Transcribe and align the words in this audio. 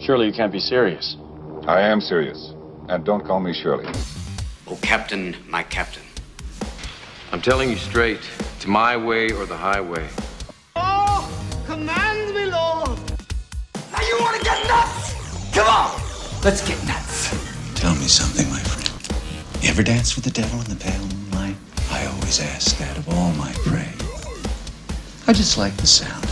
Surely 0.00 0.26
you 0.26 0.32
can't 0.32 0.52
be 0.52 0.60
serious. 0.60 1.16
I 1.66 1.80
am 1.80 2.00
serious. 2.00 2.54
And 2.88 3.04
don't 3.04 3.24
call 3.26 3.40
me 3.40 3.52
Shirley. 3.52 3.84
Oh, 4.66 4.78
Captain, 4.80 5.36
my 5.48 5.62
captain. 5.64 6.02
I'm 7.32 7.42
telling 7.42 7.68
you 7.68 7.76
straight. 7.76 8.20
It's 8.56 8.66
my 8.66 8.96
way 8.96 9.30
or 9.32 9.44
the 9.44 9.56
highway. 9.56 10.08
Oh, 10.76 11.28
command 11.66 12.34
me, 12.34 12.46
Lord. 12.46 12.98
Now 13.92 14.00
you 14.00 14.16
want 14.20 14.36
to 14.38 14.44
get 14.44 14.66
nuts? 14.68 15.54
Come 15.54 15.66
on, 15.66 16.00
let's 16.44 16.66
get 16.66 16.82
nuts. 16.86 17.30
Tell 17.74 17.94
me 17.96 18.06
something, 18.06 18.48
my 18.50 18.60
friend. 18.60 19.62
You 19.62 19.70
ever 19.70 19.82
dance 19.82 20.14
with 20.14 20.24
the 20.24 20.30
devil 20.30 20.60
in 20.60 20.66
the 20.66 20.76
pale 20.76 21.00
moonlight? 21.00 21.56
I 21.90 22.06
always 22.06 22.40
ask 22.40 22.78
that 22.78 22.96
of 22.96 23.08
all 23.08 23.32
my 23.32 23.52
prey. 23.66 23.92
I 25.26 25.32
just 25.32 25.58
like 25.58 25.76
the 25.76 25.86
sound 25.86 26.27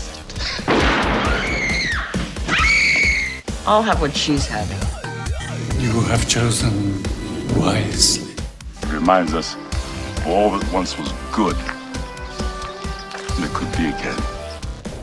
I'll 3.68 3.82
have 3.82 4.00
what 4.00 4.16
she's 4.16 4.46
having. 4.46 4.78
You 5.80 6.00
have 6.02 6.28
chosen 6.28 7.02
wisely. 7.58 8.32
It 8.82 8.92
reminds 8.92 9.34
us 9.34 9.56
of 9.56 10.26
all 10.28 10.56
that 10.56 10.72
once 10.72 10.96
was 10.96 11.12
good. 11.32 11.56
And 13.34 13.44
it 13.44 13.50
could 13.50 13.70
be 13.72 13.88
again. 13.88 14.22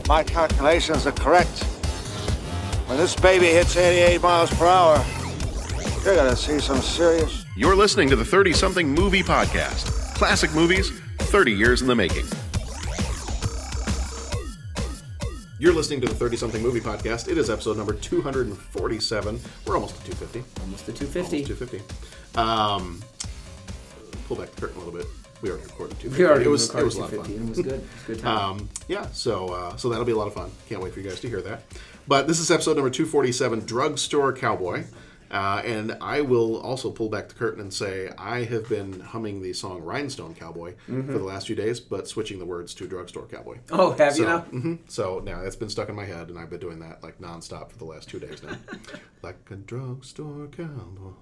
My 0.08 0.22
calculations 0.22 1.06
are 1.06 1.12
correct. 1.12 1.64
When 2.86 2.96
this 2.96 3.14
baby 3.14 3.46
hits 3.48 3.76
88 3.76 4.22
miles 4.22 4.50
per 4.54 4.66
hour, 4.66 5.04
you're 6.02 6.16
gonna 6.16 6.34
see 6.34 6.58
some 6.58 6.80
serious. 6.80 7.44
You're 7.58 7.76
listening 7.76 8.08
to 8.10 8.16
the 8.16 8.24
30 8.24 8.54
something 8.54 8.88
movie 8.88 9.22
podcast. 9.22 10.14
Classic 10.14 10.52
movies, 10.54 10.90
30 11.18 11.52
years 11.52 11.82
in 11.82 11.86
the 11.86 11.94
making. 11.94 12.24
You're 15.64 15.72
listening 15.72 16.02
to 16.02 16.06
the 16.06 16.14
30 16.14 16.36
something 16.36 16.62
movie 16.62 16.78
podcast. 16.78 17.26
It 17.26 17.38
is 17.38 17.48
episode 17.48 17.78
number 17.78 17.94
247. 17.94 19.40
We're 19.64 19.76
almost 19.76 19.96
at 19.96 20.04
250. 20.04 20.60
Almost 20.60 20.84
to 20.84 20.92
250. 20.92 21.54
Almost 21.54 21.72
250. 21.72 22.38
Um, 22.38 23.02
pull 24.28 24.36
back 24.36 24.50
the 24.50 24.60
curtain 24.60 24.76
a 24.76 24.84
little 24.84 24.92
bit. 24.92 25.06
We 25.40 25.48
already 25.48 25.64
recorded 25.64 25.98
250. 26.00 26.22
We 26.22 26.28
already 26.28 26.44
it 26.44 26.48
was, 26.48 26.68
recorded 26.68 26.82
it 26.82 26.84
was 26.84 26.96
a 26.96 27.00
lot 27.00 27.12
of 27.14 27.24
fun. 27.24 27.32
It 27.34 27.48
was 27.48 27.58
good. 27.60 27.72
It 27.72 27.80
was 27.80 28.02
a 28.02 28.06
good 28.08 28.18
time. 28.18 28.36
Um, 28.36 28.68
yeah, 28.88 29.06
so 29.12 29.54
uh, 29.54 29.76
so 29.76 29.88
that'll 29.88 30.04
be 30.04 30.12
a 30.12 30.16
lot 30.18 30.26
of 30.26 30.34
fun. 30.34 30.50
Can't 30.68 30.82
wait 30.82 30.92
for 30.92 31.00
you 31.00 31.08
guys 31.08 31.20
to 31.20 31.30
hear 31.30 31.40
that. 31.40 31.62
But 32.06 32.28
this 32.28 32.40
is 32.40 32.50
episode 32.50 32.76
number 32.76 32.90
247, 32.90 33.60
Drugstore 33.60 34.34
Cowboy. 34.34 34.84
Uh, 35.34 35.60
and 35.64 35.96
I 36.00 36.20
will 36.20 36.60
also 36.60 36.90
pull 36.92 37.08
back 37.08 37.28
the 37.28 37.34
curtain 37.34 37.60
and 37.60 37.74
say 37.74 38.08
I 38.16 38.44
have 38.44 38.68
been 38.68 39.00
humming 39.00 39.42
the 39.42 39.52
song 39.52 39.82
Rhinestone 39.82 40.34
Cowboy 40.34 40.74
Mhm. 40.88 41.06
for 41.06 41.18
the 41.18 41.24
last 41.24 41.48
few 41.48 41.56
days, 41.56 41.80
but 41.80 42.06
switching 42.06 42.38
the 42.38 42.44
words 42.46 42.72
to 42.74 42.86
Drugstore 42.86 43.26
Cowboy. 43.26 43.58
Oh, 43.72 43.90
have 43.94 44.16
you 44.16 44.22
so, 44.24 44.28
now? 44.28 44.46
mhm. 44.52 44.78
So 44.86 45.20
now 45.24 45.40
it's 45.40 45.56
been 45.56 45.68
stuck 45.70 45.88
in 45.88 45.96
my 45.96 46.04
head, 46.04 46.28
and 46.28 46.38
I've 46.38 46.50
been 46.50 46.60
doing 46.60 46.78
that 46.78 47.02
like 47.02 47.20
nonstop 47.20 47.72
for 47.72 47.78
the 47.78 47.84
last 47.84 48.08
two 48.08 48.20
days 48.20 48.42
now. 48.44 48.56
like 49.22 49.36
a 49.50 49.56
drugstore 49.56 50.46
cowboy. 50.56 51.14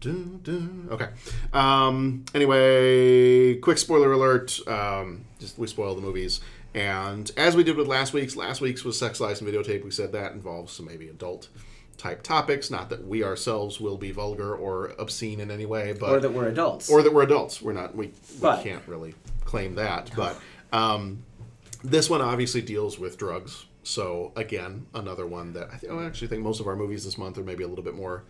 Do, 0.00 0.38
do. 0.44 0.86
Okay. 0.92 1.08
Um, 1.52 2.24
anyway, 2.32 3.56
quick 3.56 3.78
spoiler 3.78 4.12
alert. 4.12 4.60
Um, 4.68 5.24
just 5.40 5.58
we 5.58 5.66
spoil 5.66 5.96
the 5.96 6.00
movies. 6.00 6.40
And 6.74 7.28
as 7.36 7.56
we 7.56 7.64
did 7.64 7.76
with 7.76 7.88
last 7.88 8.12
week's, 8.12 8.36
last 8.36 8.60
week's 8.60 8.84
was 8.84 8.96
sex, 8.96 9.18
lies, 9.20 9.40
and 9.40 9.50
videotape. 9.52 9.82
We 9.84 9.90
said 9.90 10.12
that 10.12 10.32
involves 10.32 10.72
some 10.74 10.86
maybe 10.86 11.08
adult 11.08 11.48
type 11.98 12.22
topics. 12.22 12.70
Not 12.70 12.88
that 12.90 13.06
we 13.06 13.22
ourselves 13.22 13.78
will 13.80 13.98
be 13.98 14.10
vulgar 14.12 14.54
or 14.56 14.92
obscene 14.98 15.40
in 15.40 15.50
any 15.50 15.66
way, 15.66 15.92
but 15.92 16.08
Or 16.10 16.20
that 16.20 16.32
we're 16.32 16.48
adults. 16.48 16.88
or 16.88 17.02
that 17.02 17.12
we're 17.12 17.24
adults. 17.24 17.60
We're 17.60 17.74
not. 17.74 17.94
We, 17.94 18.12
we 18.40 18.48
can't 18.62 18.82
really 18.86 19.14
claim 19.44 19.74
that. 19.74 20.10
But 20.16 20.40
um, 20.72 21.24
this 21.84 22.08
one 22.08 22.22
obviously 22.22 22.62
deals 22.62 22.98
with 22.98 23.18
drugs. 23.18 23.66
So 23.82 24.32
again, 24.36 24.86
another 24.94 25.26
one 25.26 25.52
that 25.54 25.68
I, 25.72 25.76
th- 25.78 25.92
I 25.92 26.04
actually 26.04 26.28
think 26.28 26.42
most 26.42 26.60
of 26.60 26.66
our 26.66 26.76
movies 26.76 27.04
this 27.04 27.16
month 27.18 27.36
are 27.38 27.42
maybe 27.44 27.64
a 27.64 27.68
little 27.68 27.84
bit 27.84 27.94
more 27.94 28.24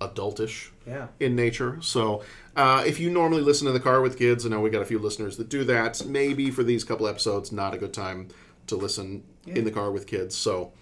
adultish 0.00 0.70
Yeah. 0.86 1.06
in 1.20 1.34
nature. 1.36 1.78
So 1.80 2.22
uh, 2.54 2.82
if 2.86 3.00
you 3.00 3.08
normally 3.10 3.40
listen 3.42 3.66
in 3.66 3.72
the 3.74 3.80
car 3.80 4.00
with 4.02 4.18
kids, 4.18 4.44
I 4.44 4.50
know 4.50 4.60
we 4.60 4.68
got 4.70 4.82
a 4.82 4.86
few 4.86 4.98
listeners 4.98 5.36
that 5.38 5.48
do 5.48 5.64
that. 5.64 6.04
Maybe 6.06 6.50
for 6.50 6.62
these 6.64 6.84
couple 6.84 7.06
episodes, 7.08 7.50
not 7.52 7.72
a 7.74 7.78
good 7.78 7.94
time 7.94 8.28
to 8.66 8.76
listen 8.76 9.22
Yeah. 9.46 9.54
in 9.54 9.64
the 9.64 9.70
car 9.70 9.90
with 9.90 10.06
kids. 10.06 10.34
So 10.36 10.72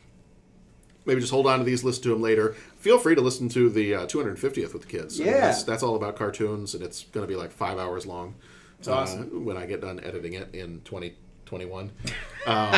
maybe 1.07 1.21
just 1.21 1.33
hold 1.33 1.47
on 1.47 1.59
to 1.59 1.65
these, 1.65 1.85
listen 1.85 2.03
to 2.05 2.09
them 2.11 2.23
later. 2.23 2.55
Feel 2.77 2.99
free 2.99 3.15
to 3.15 3.21
listen 3.21 3.49
to 3.51 3.69
the 3.71 3.95
uh, 3.95 4.07
250th 4.07 4.73
with 4.73 4.83
the 4.83 4.89
kids. 4.89 5.21
I 5.21 5.25
mean, 5.25 5.33
Yeah. 5.33 5.41
that's, 5.43 5.63
that's 5.65 5.83
all 5.83 5.97
about 5.97 6.17
cartoons, 6.17 6.75
and 6.75 6.83
it's 6.83 7.05
going 7.05 7.27
to 7.27 7.29
be 7.31 7.37
like 7.37 7.51
five 7.53 7.79
hours 7.79 8.07
long. 8.07 8.35
That's 8.79 8.89
awesome. 8.89 9.31
Uh, 9.35 9.41
when 9.41 9.57
I 9.57 9.67
get 9.67 9.81
done 9.81 10.01
editing 10.01 10.35
it 10.35 10.55
in 10.55 10.81
2021. 10.85 11.91
Um, 12.47 12.75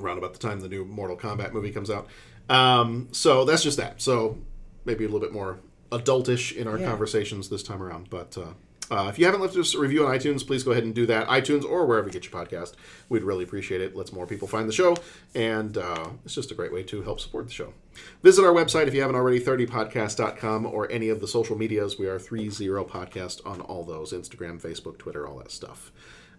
around 0.00 0.16
about 0.16 0.32
the 0.32 0.38
time 0.38 0.60
the 0.60 0.68
new 0.70 0.84
Mortal 0.86 1.18
Kombat 1.18 1.52
movie 1.52 1.70
comes 1.70 1.90
out. 1.90 2.06
Um, 2.48 3.08
so 3.12 3.44
that's 3.44 3.62
just 3.62 3.76
that. 3.76 4.00
So 4.00 4.38
maybe 4.86 5.04
a 5.04 5.06
little 5.08 5.20
bit 5.20 5.32
more 5.34 5.58
adultish 5.92 6.56
in 6.56 6.66
our 6.66 6.78
Yeah. 6.78 6.86
conversations 6.88 7.50
this 7.50 7.62
time 7.62 7.82
around. 7.82 8.08
But 8.08 8.38
uh, 8.38 8.52
uh, 8.90 9.08
if 9.08 9.18
you 9.18 9.26
haven't 9.26 9.40
left 9.40 9.56
us 9.56 9.74
a 9.74 9.78
review 9.78 10.06
on 10.06 10.16
iTunes, 10.16 10.46
please 10.46 10.62
go 10.62 10.72
ahead 10.72 10.84
and 10.84 10.94
do 10.94 11.06
that. 11.06 11.28
iTunes 11.28 11.64
or 11.64 11.86
wherever 11.86 12.06
you 12.06 12.12
get 12.12 12.30
your 12.30 12.44
podcast. 12.44 12.74
We'd 13.08 13.22
really 13.22 13.44
appreciate 13.44 13.80
it. 13.80 13.94
Lets 13.94 14.12
more 14.12 14.26
people 14.26 14.48
find 14.48 14.68
the 14.68 14.72
show. 14.72 14.96
And 15.34 15.76
uh, 15.76 16.10
it's 16.24 16.34
just 16.34 16.50
a 16.50 16.54
great 16.54 16.72
way 16.72 16.82
to 16.84 17.02
help 17.02 17.20
support 17.20 17.46
the 17.46 17.52
show. 17.52 17.74
Visit 18.22 18.44
our 18.44 18.52
website 18.52 18.86
if 18.86 18.94
you 18.94 19.00
haven't 19.00 19.16
already, 19.16 19.40
30podcast.com 19.40 20.66
or 20.66 20.90
any 20.90 21.08
of 21.08 21.20
the 21.20 21.28
social 21.28 21.56
medias. 21.56 21.98
We 21.98 22.06
are 22.06 22.18
30 22.18 22.48
podcast 22.48 23.46
on 23.46 23.60
all 23.60 23.84
those 23.84 24.12
Instagram, 24.12 24.60
Facebook, 24.60 24.98
Twitter, 24.98 25.26
all 25.26 25.38
that 25.38 25.50
stuff. 25.50 25.92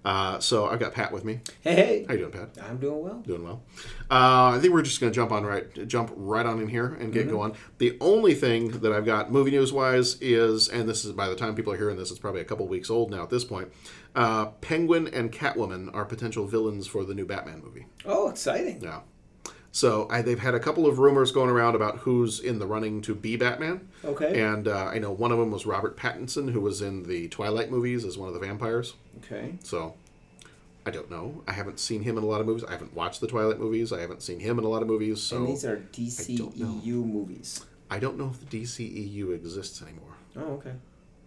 Uh, 0.05 0.39
so 0.39 0.65
I've 0.67 0.79
got 0.79 0.93
Pat 0.93 1.11
with 1.11 1.25
me. 1.25 1.41
Hey, 1.61 1.75
hey. 1.75 2.05
How 2.07 2.13
you 2.13 2.19
doing, 2.21 2.31
Pat? 2.31 2.49
I'm 2.63 2.77
doing 2.77 3.01
well. 3.01 3.19
Doing 3.19 3.43
well. 3.43 3.63
Uh, 4.09 4.53
I 4.55 4.59
think 4.61 4.73
we're 4.73 4.81
just 4.81 5.01
going 5.01 5.11
to 5.11 5.15
jump 5.15 5.31
on 5.31 5.45
right, 5.45 5.87
jump 5.87 6.11
right 6.15 6.45
on 6.45 6.61
in 6.61 6.69
here 6.69 6.85
and 6.99 7.11
get 7.11 7.27
Mhm. 7.27 7.31
going. 7.31 7.53
The 7.79 7.97
only 7.99 8.33
thing 8.33 8.69
that 8.79 8.93
I've 8.93 9.05
got 9.05 9.31
movie 9.31 9.51
news 9.51 9.73
wise 9.73 10.17
is, 10.21 10.69
and 10.69 10.87
this 10.87 11.03
is 11.03 11.11
by 11.11 11.27
the 11.27 11.35
time 11.35 11.53
people 11.53 11.73
are 11.73 11.77
hearing 11.77 11.97
this, 11.97 12.11
it's 12.11 12.19
probably 12.19 12.41
a 12.41 12.45
couple 12.45 12.65
weeks 12.67 12.89
old 12.89 13.11
now 13.11 13.23
at 13.23 13.29
this 13.29 13.43
point. 13.43 13.69
Uh, 14.15 14.47
Penguin 14.61 15.07
and 15.09 15.31
Catwoman 15.31 15.93
are 15.93 16.05
potential 16.05 16.47
villains 16.47 16.87
for 16.87 17.03
the 17.03 17.13
new 17.13 17.25
Batman 17.25 17.61
movie. 17.63 17.85
Oh, 18.05 18.29
exciting. 18.29 18.79
Yeah. 18.81 19.01
So 19.71 20.07
I, 20.09 20.21
they've 20.21 20.39
had 20.39 20.55
a 20.55 20.59
couple 20.59 20.87
of 20.87 20.99
rumors 20.99 21.31
going 21.31 21.49
around 21.49 21.75
about 21.75 21.99
who's 21.99 22.39
in 22.39 22.59
the 22.59 22.65
running 22.65 23.01
to 23.03 23.13
be 23.13 23.37
Batman. 23.37 23.87
Okay. 24.03 24.41
And 24.41 24.67
uh, 24.67 24.85
I 24.85 24.97
know 24.97 25.11
one 25.11 25.31
of 25.31 25.37
them 25.37 25.51
was 25.51 25.65
Robert 25.65 25.95
Pattinson, 25.95 26.51
who 26.51 26.61
was 26.61 26.81
in 26.81 27.03
the 27.03 27.27
Twilight 27.27 27.69
movies 27.69 28.03
as 28.03 28.17
one 28.17 28.27
of 28.27 28.33
the 28.33 28.39
vampires. 28.39 28.95
Okay. 29.23 29.55
So 29.63 29.93
I 30.85 30.91
don't 30.91 31.11
know. 31.11 31.43
I 31.47 31.53
haven't 31.53 31.79
seen 31.79 32.01
him 32.01 32.17
in 32.17 32.23
a 32.23 32.27
lot 32.27 32.41
of 32.41 32.47
movies. 32.47 32.63
I 32.63 32.71
haven't 32.71 32.95
watched 32.95 33.21
the 33.21 33.27
Twilight 33.27 33.59
movies. 33.59 33.93
I 33.93 34.01
haven't 34.01 34.23
seen 34.23 34.39
him 34.39 34.57
in 34.57 34.65
a 34.65 34.67
lot 34.67 34.81
of 34.81 34.87
movies. 34.87 35.21
So 35.21 35.37
and 35.37 35.47
these 35.47 35.65
are. 35.65 35.77
DCEU 35.93 37.05
movies. 37.05 37.65
I 37.91 37.99
don't 37.99 38.17
know 38.17 38.29
if 38.29 38.39
the 38.39 38.61
DCEU 38.61 39.33
exists 39.35 39.81
anymore. 39.81 40.15
Oh, 40.35 40.53
okay. 40.53 40.73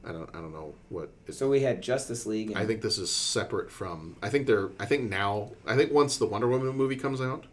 I 0.05 0.11
don't. 0.11 0.29
I 0.31 0.41
don't 0.41 0.53
know 0.53 0.75
what. 0.89 1.11
So 1.31 1.49
we 1.49 1.61
had 1.61 1.81
Justice 1.81 2.27
League. 2.27 2.51
And 2.51 2.59
I 2.59 2.67
think 2.67 2.83
this 2.83 2.99
is 2.99 3.11
separate 3.11 3.71
from. 3.71 4.17
I 4.21 4.31
think 4.31 4.49
they're. 4.49 4.71
I 4.81 4.87
think 4.87 5.09
now. 5.09 5.53
I 5.65 5.77
think 5.77 5.93
once 5.93 6.17
the 6.17 6.27
Wonder 6.27 6.49
Woman 6.49 6.75
movie 6.77 6.97
comes 6.97 7.21
out, 7.21 7.45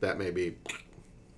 that 0.00 0.18
may 0.18 0.30
be 0.30 0.56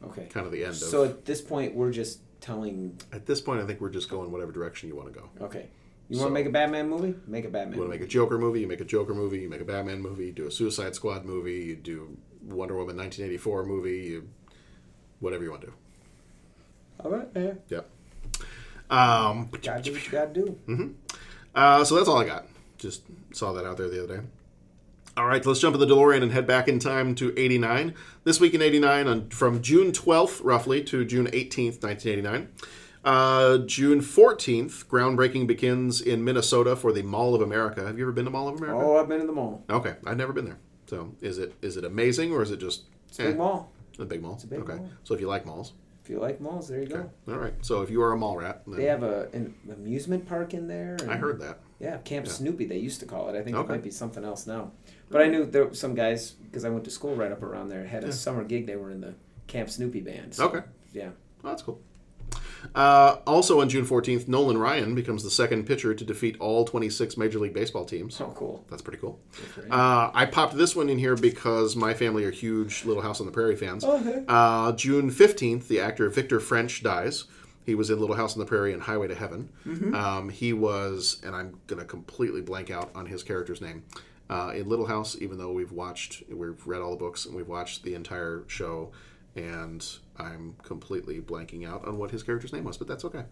Okay. 0.04 0.26
kind 0.32 0.46
of 0.46 0.52
the 0.52 0.64
end. 0.64 0.74
So 0.76 1.02
of, 1.02 1.10
at 1.10 1.24
this 1.24 1.40
point, 1.40 1.74
we're 1.74 1.90
just 1.92 2.20
telling. 2.40 2.98
at 3.12 3.26
this 3.26 3.40
point, 3.40 3.60
I 3.60 3.66
think 3.66 3.80
we're 3.80 3.90
just 3.90 4.08
going 4.08 4.30
whatever 4.30 4.52
direction 4.52 4.88
you 4.88 4.96
want 4.96 5.12
to 5.12 5.20
go. 5.20 5.28
Okay. 5.44 5.68
You 6.08 6.18
want 6.18 6.30
to 6.30 6.34
make 6.34 6.46
a 6.46 6.50
Batman 6.50 6.88
movie? 6.88 7.14
Make 7.26 7.44
a 7.44 7.48
Batman. 7.48 7.74
You 7.74 7.80
want 7.82 7.92
to 7.92 7.98
make 7.98 8.06
a 8.06 8.10
Joker 8.10 8.38
movie? 8.38 8.60
You 8.60 8.66
make 8.66 8.80
a 8.80 8.84
Joker 8.84 9.12
movie. 9.12 9.40
You 9.40 9.50
make 9.50 9.60
a 9.60 9.64
Batman 9.64 10.00
movie. 10.00 10.26
You 10.26 10.32
do 10.32 10.46
a 10.46 10.50
Suicide 10.50 10.94
Squad 10.94 11.24
movie. 11.26 11.52
You 11.64 11.76
do 11.76 12.16
Wonder 12.46 12.74
Woman 12.76 12.96
1984 12.96 13.66
movie. 13.66 13.98
You, 13.98 14.28
whatever 15.20 15.44
you 15.44 15.50
want 15.50 15.62
to 15.62 15.66
do. 15.66 15.72
All 17.00 17.10
right. 17.10 17.28
Yeah. 17.36 17.52
Yep. 17.68 17.90
Um, 18.90 19.50
Gotta 19.62 19.82
do 19.82 19.92
what 19.92 20.06
you 20.06 20.10
gotta 20.12 20.32
do. 20.32 20.46
hmm 20.66 20.88
Uh, 21.54 21.84
so 21.84 21.96
that's 21.96 22.08
all 22.08 22.16
I 22.18 22.24
got. 22.24 22.46
Just 22.78 23.02
saw 23.32 23.52
that 23.52 23.66
out 23.66 23.76
there 23.76 23.88
the 23.90 24.02
other 24.04 24.16
day. 24.18 24.22
All 25.18 25.26
right, 25.26 25.44
let's 25.44 25.58
jump 25.58 25.74
in 25.74 25.80
the 25.80 25.86
DeLorean 25.86 26.22
and 26.22 26.30
head 26.30 26.46
back 26.46 26.68
in 26.68 26.78
time 26.78 27.16
to 27.16 27.36
89. 27.36 27.92
This 28.22 28.38
week 28.38 28.54
in 28.54 28.62
89, 28.62 29.08
on, 29.08 29.28
from 29.30 29.60
June 29.62 29.90
12th, 29.90 30.40
roughly, 30.44 30.80
to 30.84 31.04
June 31.04 31.26
18th, 31.26 31.82
1989. 31.82 32.48
Uh, 33.04 33.58
June 33.66 34.00
14th, 34.00 34.86
groundbreaking 34.86 35.48
begins 35.48 36.00
in 36.00 36.22
Minnesota 36.22 36.76
for 36.76 36.92
the 36.92 37.02
Mall 37.02 37.34
of 37.34 37.42
America. 37.42 37.84
Have 37.84 37.98
you 37.98 38.04
ever 38.04 38.12
been 38.12 38.26
to 38.26 38.30
Mall 38.30 38.46
of 38.46 38.58
America? 38.58 38.78
Oh, 38.80 38.96
I've 38.96 39.08
been 39.08 39.20
in 39.20 39.26
the 39.26 39.32
mall. 39.32 39.64
Okay, 39.68 39.96
I've 40.06 40.16
never 40.16 40.32
been 40.32 40.44
there. 40.44 40.58
So 40.86 41.12
is 41.20 41.38
it 41.38 41.52
is 41.62 41.76
it 41.76 41.84
amazing 41.84 42.32
or 42.32 42.40
is 42.40 42.52
it 42.52 42.60
just 42.60 42.84
It's 43.08 43.18
a 43.18 43.24
big 43.24 43.34
eh? 43.34 43.38
mall. 43.38 43.72
A 43.98 44.04
big 44.04 44.22
mall. 44.22 44.34
It's 44.34 44.44
a 44.44 44.46
big 44.46 44.60
okay. 44.60 44.74
mall. 44.76 44.88
So 45.02 45.14
if 45.14 45.20
you 45.20 45.26
like 45.26 45.44
malls, 45.44 45.72
If 46.04 46.10
you 46.10 46.20
like 46.20 46.40
malls, 46.40 46.68
there 46.68 46.80
you 46.80 46.86
go. 46.86 47.10
all 47.26 47.34
right. 47.38 47.54
So 47.62 47.82
if 47.82 47.90
you 47.90 48.00
are 48.02 48.12
a 48.12 48.16
mall 48.16 48.36
rat, 48.36 48.62
They 48.68 48.84
have 48.84 49.02
a 49.02 49.28
an 49.32 49.52
amusement 49.68 50.26
park 50.28 50.54
in 50.54 50.68
there. 50.68 50.96
I 51.08 51.16
heard 51.16 51.40
that. 51.40 51.58
Yeah, 51.80 51.96
Camp 51.98 52.26
Yeah. 52.26 52.32
Snoopy. 52.32 52.66
They 52.66 52.78
used 52.78 53.00
to 53.00 53.06
call 53.06 53.28
it. 53.28 53.36
I 53.36 53.42
think 53.42 53.56
Okay. 53.56 53.66
it 53.68 53.76
might 53.76 53.82
be 53.82 53.90
something 53.90 54.24
else 54.24 54.46
now. 54.46 54.70
But 55.10 55.22
I 55.22 55.28
knew 55.28 55.44
there 55.46 55.64
were 55.66 55.74
some 55.74 55.94
guys 55.94 56.32
because 56.32 56.64
I 56.64 56.68
went 56.70 56.84
to 56.84 56.90
school 56.90 57.14
right 57.16 57.32
up 57.32 57.42
around 57.42 57.68
there. 57.68 57.84
Had 57.86 58.04
a 58.04 58.08
Yeah. 58.08 58.12
summer 58.12 58.44
gig. 58.44 58.66
They 58.66 58.76
were 58.76 58.90
in 58.90 59.00
the 59.00 59.14
Camp 59.46 59.70
Snoopy 59.70 60.00
band. 60.00 60.34
So, 60.34 60.46
Okay. 60.46 60.60
Yeah. 60.92 61.10
Oh, 61.44 61.48
that's 61.48 61.62
cool. 61.62 61.80
Uh, 62.74 63.18
also 63.26 63.60
on 63.60 63.68
June 63.68 63.84
14th, 63.86 64.26
Nolan 64.28 64.58
Ryan 64.58 64.94
becomes 64.94 65.22
the 65.22 65.30
second 65.30 65.64
pitcher 65.64 65.94
to 65.94 66.04
defeat 66.04 66.36
all 66.40 66.64
26 66.64 67.16
Major 67.16 67.38
League 67.38 67.54
Baseball 67.54 67.84
teams. 67.84 68.20
Oh, 68.20 68.32
cool. 68.34 68.64
That's 68.68 68.82
pretty 68.82 68.98
cool. 68.98 69.20
Uh, 69.70 70.10
I 70.12 70.26
popped 70.26 70.56
this 70.56 70.74
one 70.74 70.88
in 70.88 70.98
here 70.98 71.14
because 71.16 71.76
my 71.76 71.94
family 71.94 72.24
are 72.24 72.30
huge 72.32 72.84
Little 72.84 73.02
House 73.02 73.20
on 73.20 73.26
the 73.26 73.32
Prairie 73.32 73.56
fans. 73.56 73.84
Okay. 73.84 74.24
Uh, 74.28 74.72
June 74.72 75.10
15th, 75.10 75.68
the 75.68 75.80
actor 75.80 76.08
Victor 76.10 76.40
French 76.40 76.82
dies. 76.82 77.24
He 77.64 77.74
was 77.74 77.90
in 77.90 78.00
Little 78.00 78.16
House 78.16 78.32
on 78.34 78.40
the 78.40 78.46
Prairie 78.46 78.72
and 78.72 78.82
Highway 78.82 79.08
to 79.08 79.14
Heaven. 79.14 79.50
Mhm. 79.66 79.94
Um, 79.94 80.28
he 80.30 80.52
was, 80.52 81.20
and 81.24 81.36
I'm 81.36 81.58
going 81.66 81.78
to 81.80 81.84
completely 81.86 82.40
blank 82.40 82.70
out 82.70 82.90
on 82.94 83.06
his 83.06 83.22
character's 83.22 83.60
name. 83.60 83.84
Uh, 84.30 84.52
in 84.54 84.68
Little 84.68 84.86
House, 84.86 85.16
even 85.20 85.38
though 85.38 85.52
we've 85.52 85.72
watched, 85.72 86.22
we've 86.30 86.66
read 86.66 86.82
all 86.82 86.90
the 86.90 86.96
books 86.96 87.24
and 87.24 87.34
we've 87.34 87.48
watched 87.48 87.82
the 87.82 87.94
entire 87.94 88.44
show, 88.46 88.92
and 89.34 89.84
I'm 90.18 90.54
completely 90.62 91.20
blanking 91.20 91.66
out 91.66 91.86
on 91.86 91.96
what 91.98 92.10
his 92.10 92.22
character's 92.22 92.52
name 92.52 92.64
was, 92.64 92.76
but 92.76 92.86
that's 92.88 93.04
okay. 93.06 93.24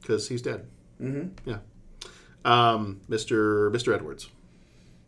Because 0.00 0.28
he's 0.28 0.42
dead. 0.42 0.66
Mhm. 1.00 1.30
Yeah. 1.46 1.58
Um, 2.44 3.00
Mr. 3.08 3.70
Mr. 3.72 3.94
Edwards. 3.94 4.28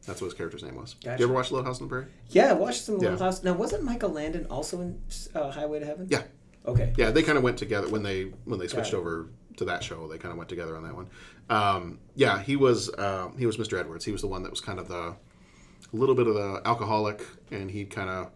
That's 0.07 0.21
what 0.21 0.27
his 0.29 0.35
character's 0.35 0.63
name 0.63 0.77
was. 0.77 0.95
Did 0.95 1.05
Gotcha. 1.05 1.19
you 1.21 1.25
ever 1.27 1.35
watch 1.35 1.51
Little 1.51 1.65
House 1.67 1.81
on 1.81 1.87
the 1.87 1.91
Prairie? 1.91 2.07
Yeah, 2.31 2.51
I 2.51 2.53
watched 2.55 2.83
some 2.85 2.97
Little 2.99 3.13
Yeah. 3.19 3.19
House. 3.25 3.43
Now, 3.45 3.53
wasn't 3.53 3.85
Michael 3.85 4.11
Landon 4.11 4.47
also 4.47 4.81
in 4.81 4.99
uh, 5.35 5.51
Highway 5.51 5.81
to 5.81 5.87
Heaven? 5.87 6.07
Yeah. 6.11 6.23
Okay. 6.67 6.93
Yeah, 6.97 7.11
they 7.11 7.23
kind 7.23 7.37
of 7.39 7.45
went 7.45 7.59
together 7.59 7.89
when 7.89 8.03
they 8.03 8.33
when 8.45 8.59
they 8.59 8.67
switched 8.67 8.95
over 8.95 9.29
to 9.57 9.65
that 9.67 9.83
show. 9.83 10.09
They 10.09 10.19
kind 10.19 10.33
of 10.33 10.39
went 10.39 10.49
together 10.49 10.77
on 10.77 10.83
that 10.85 10.95
one. 10.95 11.09
Um, 11.49 11.99
yeah, 12.15 12.41
he 12.43 12.57
was 12.57 12.91
uh, 12.91 13.31
he 13.39 13.47
was 13.47 13.57
Mr. 13.57 13.79
Edwards. 13.79 14.05
He 14.05 14.13
was 14.13 14.21
the 14.21 14.29
one 14.29 14.43
that 14.43 14.51
was 14.51 14.61
kind 14.61 14.79
of 14.79 14.89
the 14.89 15.15
a 15.93 15.97
little 15.97 16.15
bit 16.15 16.27
of 16.27 16.35
the 16.35 16.63
alcoholic, 16.65 17.25
and 17.51 17.71
he 17.71 17.85
kind 17.85 18.11
of 18.11 18.31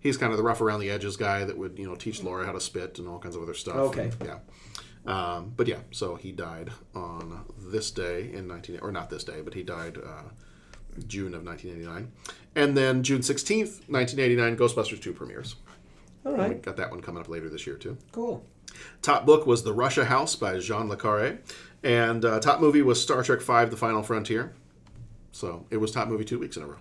he's 0.00 0.16
kind 0.16 0.32
of 0.32 0.38
the 0.38 0.44
rough 0.44 0.60
around 0.60 0.80
the 0.80 0.90
edges 0.90 1.16
guy 1.16 1.44
that 1.44 1.56
would 1.56 1.78
you 1.78 1.86
know 1.86 1.94
teach 1.94 2.22
Laura 2.22 2.44
how 2.44 2.52
to 2.52 2.60
spit 2.60 2.98
and 2.98 3.08
all 3.08 3.18
kinds 3.18 3.36
of 3.36 3.42
other 3.42 3.54
stuff. 3.54 3.76
Okay. 3.76 4.04
And, 4.04 4.16
yeah. 4.24 4.38
Um, 5.06 5.52
but 5.56 5.66
yeah, 5.66 5.78
so 5.92 6.16
he 6.16 6.30
died 6.30 6.70
on 6.94 7.44
this 7.58 7.90
day 7.90 8.30
in 8.34 8.46
19 8.46 8.80
or 8.82 8.92
not 8.92 9.08
this 9.08 9.24
day, 9.24 9.40
but 9.40 9.54
he 9.54 9.62
died 9.62 9.96
uh, 9.96 10.28
June 11.06 11.34
of 11.34 11.42
1989, 11.42 12.12
and 12.54 12.76
then 12.76 13.02
June 13.02 13.20
16th, 13.20 13.88
1989, 13.88 14.56
Ghostbusters 14.58 15.00
2 15.00 15.14
premieres. 15.14 15.56
All 16.24 16.38
And 16.38 16.54
we 16.54 16.60
got 16.60 16.76
that 16.76 16.90
one 16.90 17.00
coming 17.00 17.20
up 17.20 17.28
later 17.28 17.48
this 17.48 17.66
year 17.66 17.76
too. 17.76 17.96
Cool. 18.12 18.44
Top 19.02 19.26
book 19.26 19.46
was 19.46 19.62
The 19.62 19.72
Russia 19.72 20.04
House 20.04 20.36
by 20.36 20.58
Jean 20.58 20.88
Le 20.88 20.96
Carre. 20.96 21.38
And 21.82 22.24
uh, 22.24 22.40
top 22.40 22.60
movie 22.60 22.82
was 22.82 23.00
Star 23.00 23.22
Trek 23.22 23.40
V 23.40 23.64
The 23.66 23.76
Final 23.76 24.02
Frontier. 24.02 24.52
So 25.32 25.64
it 25.70 25.78
was 25.78 25.92
top 25.92 26.08
movie 26.08 26.24
two 26.24 26.38
weeks 26.38 26.56
in 26.56 26.62
a 26.62 26.66
row. 26.66 26.76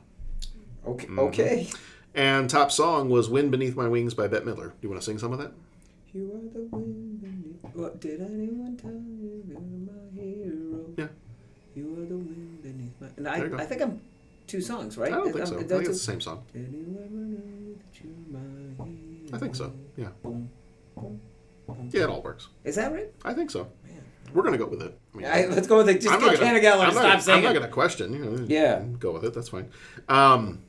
Okay. 0.86 1.08
Mhm. 1.08 1.20
Okay. 1.20 1.70
And 2.16 2.50
top 2.50 2.72
song 2.72 3.10
was 3.10 3.30
Wind 3.30 3.52
Beneath 3.52 3.76
My 3.76 3.88
Wings 3.88 4.14
by 4.14 4.28
Bette 4.28 4.46
Midler. 4.46 4.70
Do 4.70 4.76
you 4.82 4.90
want 4.90 5.02
to 5.02 5.06
sing 5.06 5.20
some 5.20 5.32
of 5.32 5.40
that? 5.40 5.54
You 6.14 6.26
are 6.34 6.54
the 6.54 6.66
wind 6.76 7.22
beneath. 7.22 7.76
What 7.76 8.02
did 8.02 8.20
anyone 8.22 8.76
tell 8.76 8.92
you? 8.92 9.44
You're 9.48 9.60
my 9.60 10.20
hero. 10.20 10.86
Yeah. 10.98 11.08
You 11.76 11.94
are 11.94 12.08
the 12.08 12.18
wind 12.18 12.64
beneath 12.64 13.00
my. 13.00 13.08
And 13.16 13.28
I. 13.28 13.62
I 13.62 13.66
think 13.66 13.82
I'm 13.82 14.02
two 14.48 14.60
songs, 14.60 14.98
right? 14.98 15.14
I 15.14 15.16
don't 15.16 15.32
think 15.32 15.42
um, 15.42 15.48
so. 15.48 15.60
I 15.60 15.64
think 15.64 15.82
it's 15.82 15.90
the 15.90 15.96
same 15.96 16.20
song. 16.20 16.44
Know 16.56 16.62
that 16.62 18.04
you're? 18.04 18.69
I 19.34 19.38
think 19.38 19.56
so. 19.56 19.74
Yeah. 19.98 20.10
Yeah, 21.92 22.04
it 22.04 22.10
all 22.10 22.22
works. 22.22 22.48
Is 22.64 22.76
that 22.76 22.92
right? 22.92 23.10
I 23.24 23.34
think 23.34 23.52
so. 23.52 23.72
We're 24.34 24.44
going 24.44 24.54
to 24.54 24.64
go 24.64 24.68
with 24.68 24.82
it. 24.82 24.98
I 25.14 25.18
mean, 25.18 25.26
I- 25.26 25.46
let's 25.48 25.68
go 25.68 25.78
with 25.78 25.90
it. 25.90 26.02
Just 26.02 26.14
I'm 26.14 26.20
get 26.20 26.26
gonna- 26.36 26.38
Canna 26.38 26.60
Geller 26.60 26.84
and 26.84 26.92
stop 26.94 27.04
gonna- 27.04 27.22
singing. 27.22 27.38
I'm 27.40 27.44
not 27.46 27.54
going 27.60 27.66
to 27.68 27.74
question. 27.74 28.14
You 28.14 28.20
know, 28.26 28.46
Yeah. 28.48 28.84
Go 29.00 29.12
with 29.12 29.24
it. 29.26 29.34
That's 29.34 29.50
fine. 29.50 29.70
Um, 30.08 30.62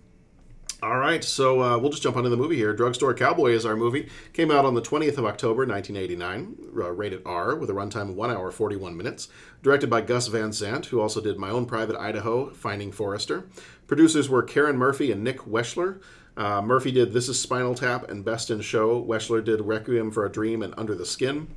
all 0.83 0.97
right, 0.99 1.23
so 1.23 1.61
uh, 1.61 1.79
we'll 1.79 1.91
just 1.91 2.03
jump 2.03 2.17
onto 2.17 2.31
the 2.31 2.39
movie 2.39 2.57
here. 2.57 2.73
Drugstore 2.73 3.13
Cowboy 3.13 3.51
is 3.53 3.67
our 3.67 3.77
movie. 3.77 4.09
Came 4.33 4.51
out 4.51 4.65
on 4.65 4.73
the 4.75 4.81
20th 4.81 5.19
of 5.19 5.27
October, 5.27 5.67
1989, 5.67 6.57
uh, 6.75 6.91
rated 6.93 7.21
R, 7.27 7.55
with 7.55 7.69
a 7.69 7.75
runtime 7.75 8.09
of 8.09 8.15
1 8.17 8.31
hour 8.31 8.51
41 8.51 8.97
minutes. 8.97 9.29
Directed 9.63 9.91
by 9.91 10.01
Gus 10.01 10.29
Van 10.29 10.55
Sant, 10.55 10.87
who 10.87 10.99
also 11.01 11.21
did 11.21 11.37
My 11.39 11.51
Own 11.51 11.67
Private 11.67 11.97
Idaho, 12.01 12.49
Finding 12.51 12.93
Forrester. 12.93 13.47
Producers 13.87 14.31
were 14.31 14.43
Karen 14.43 14.79
Murphy 14.79 15.13
and 15.13 15.23
Nick 15.23 15.41
Wechsler. 15.41 16.01
Uh, 16.37 16.63
Murphy 16.63 16.91
did 16.91 17.13
This 17.13 17.29
Is 17.29 17.41
Spinal 17.41 17.75
Tap 17.75 18.09
and 18.09 18.25
Best 18.25 18.51
in 18.51 18.61
Show. 18.61 19.03
Wechsler 19.03 19.45
did 19.45 19.61
Requiem 19.61 20.11
for 20.11 20.25
a 20.25 20.31
Dream 20.31 20.63
and 20.63 20.75
Under 20.77 20.95
the 20.95 21.07
Skin. 21.07 21.49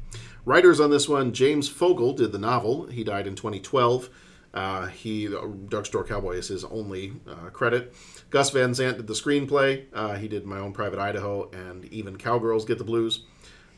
Writers 0.46 0.80
on 0.80 0.90
this 0.90 1.08
one, 1.08 1.32
James 1.34 1.70
Fogle 1.70 2.14
did 2.14 2.32
the 2.32 2.38
novel. 2.38 2.88
He 2.88 3.04
died 3.04 3.28
in 3.28 3.36
2012. 3.36 4.10
Uh, 4.54 4.88
he, 4.88 5.28
Drugstore 5.68 6.04
Cowboy 6.04 6.34
is 6.34 6.50
his 6.50 6.64
only 6.66 7.14
uh, 7.28 7.50
credit. 7.50 7.94
Gus 8.30 8.50
Van 8.52 8.74
Sant 8.76 8.98
did 8.98 9.08
the 9.08 9.14
screenplay. 9.14 9.86
Uh, 9.94 10.16
he 10.16 10.28
did 10.28 10.46
My 10.46 10.60
Own 10.60 10.74
Private 10.74 11.00
Idaho 11.00 11.50
and 11.52 11.86
Even 11.86 12.18
Cowgirls 12.18 12.66
Get 12.66 12.78
the 12.78 12.84
Blues. 12.84 13.26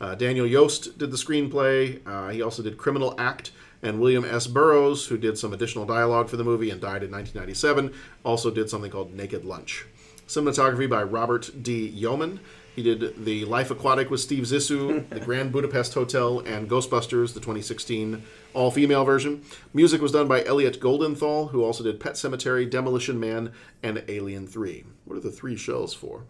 Uh, 0.02 0.16
Daniel 0.16 0.46
Yost 0.46 0.98
did 0.98 1.12
the 1.12 1.18
screenplay. 1.18 2.02
Uh, 2.06 2.30
he 2.30 2.42
also 2.42 2.62
did 2.62 2.78
Criminal 2.78 3.16
Act. 3.18 3.52
And 3.82 4.00
William 4.00 4.26
S. 4.26 4.48
Burroughs, 4.48 5.06
who 5.06 5.18
did 5.18 5.38
some 5.38 5.54
additional 5.54 5.86
dialogue 5.86 6.28
for 6.28 6.38
the 6.38 6.44
movie 6.44 6.72
and 6.72 6.82
died 6.82 7.04
in 7.04 7.12
1997, 7.12 7.94
also 8.24 8.50
did 8.50 8.70
something 8.70 8.90
called 8.90 9.14
Naked 9.14 9.46
Lunch. 9.46 9.86
Cinematography 10.28 10.90
by 10.90 11.04
Robert 11.04 11.52
D. 11.62 11.88
Yeoman. 11.88 12.40
He 12.76 12.84
did 12.84 13.24
The 13.24 13.46
Life 13.46 13.72
Aquatic 13.72 14.10
with 14.10 14.20
Steve 14.20 14.44
Zissou, 14.44 15.08
The 15.10 15.20
Grand 15.22 15.52
Budapest 15.52 15.94
Hotel, 15.94 16.40
and 16.40 16.70
Ghostbusters, 16.70 17.34
the 17.34 17.40
2016 17.40 18.24
all 18.54 18.72
female 18.72 19.06
version. 19.06 19.44
Music 19.74 20.02
was 20.02 20.12
done 20.12 20.28
by 20.28 20.44
Elliot 20.44 20.82
Goldenthal, 20.82 21.52
who 21.52 21.64
also 21.64 21.84
did 21.84 22.00
Pet 22.00 22.14
Sematary, 22.14 22.70
Demolition 22.70 23.20
Man, 23.20 23.54
and 23.82 24.04
Alien 24.08 24.48
3. 24.48 24.84
What 25.06 25.18
are 25.18 25.22
the 25.22 25.32
three 25.32 25.56
shells 25.56 25.94
for? 25.94 26.26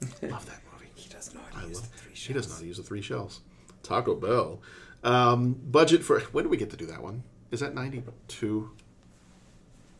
Love 0.22 0.46
that 0.46 0.60
movie. 0.72 0.90
He 0.94 1.08
does 1.08 1.34
not 1.34 1.44
I 1.56 1.64
use 1.66 1.80
love, 1.80 1.90
the 1.90 1.98
three 1.98 2.14
She 2.14 2.32
does 2.32 2.48
not 2.48 2.64
use 2.64 2.76
the 2.76 2.82
three 2.84 3.02
shells. 3.02 3.40
Taco 3.82 4.14
Bell. 4.14 4.60
Um, 5.02 5.54
budget 5.54 6.04
for. 6.04 6.20
When 6.20 6.44
do 6.44 6.50
we 6.50 6.56
get 6.56 6.70
to 6.70 6.76
do 6.76 6.86
that 6.86 7.02
one? 7.02 7.24
Is 7.50 7.60
that 7.60 7.74
92? 7.74 8.70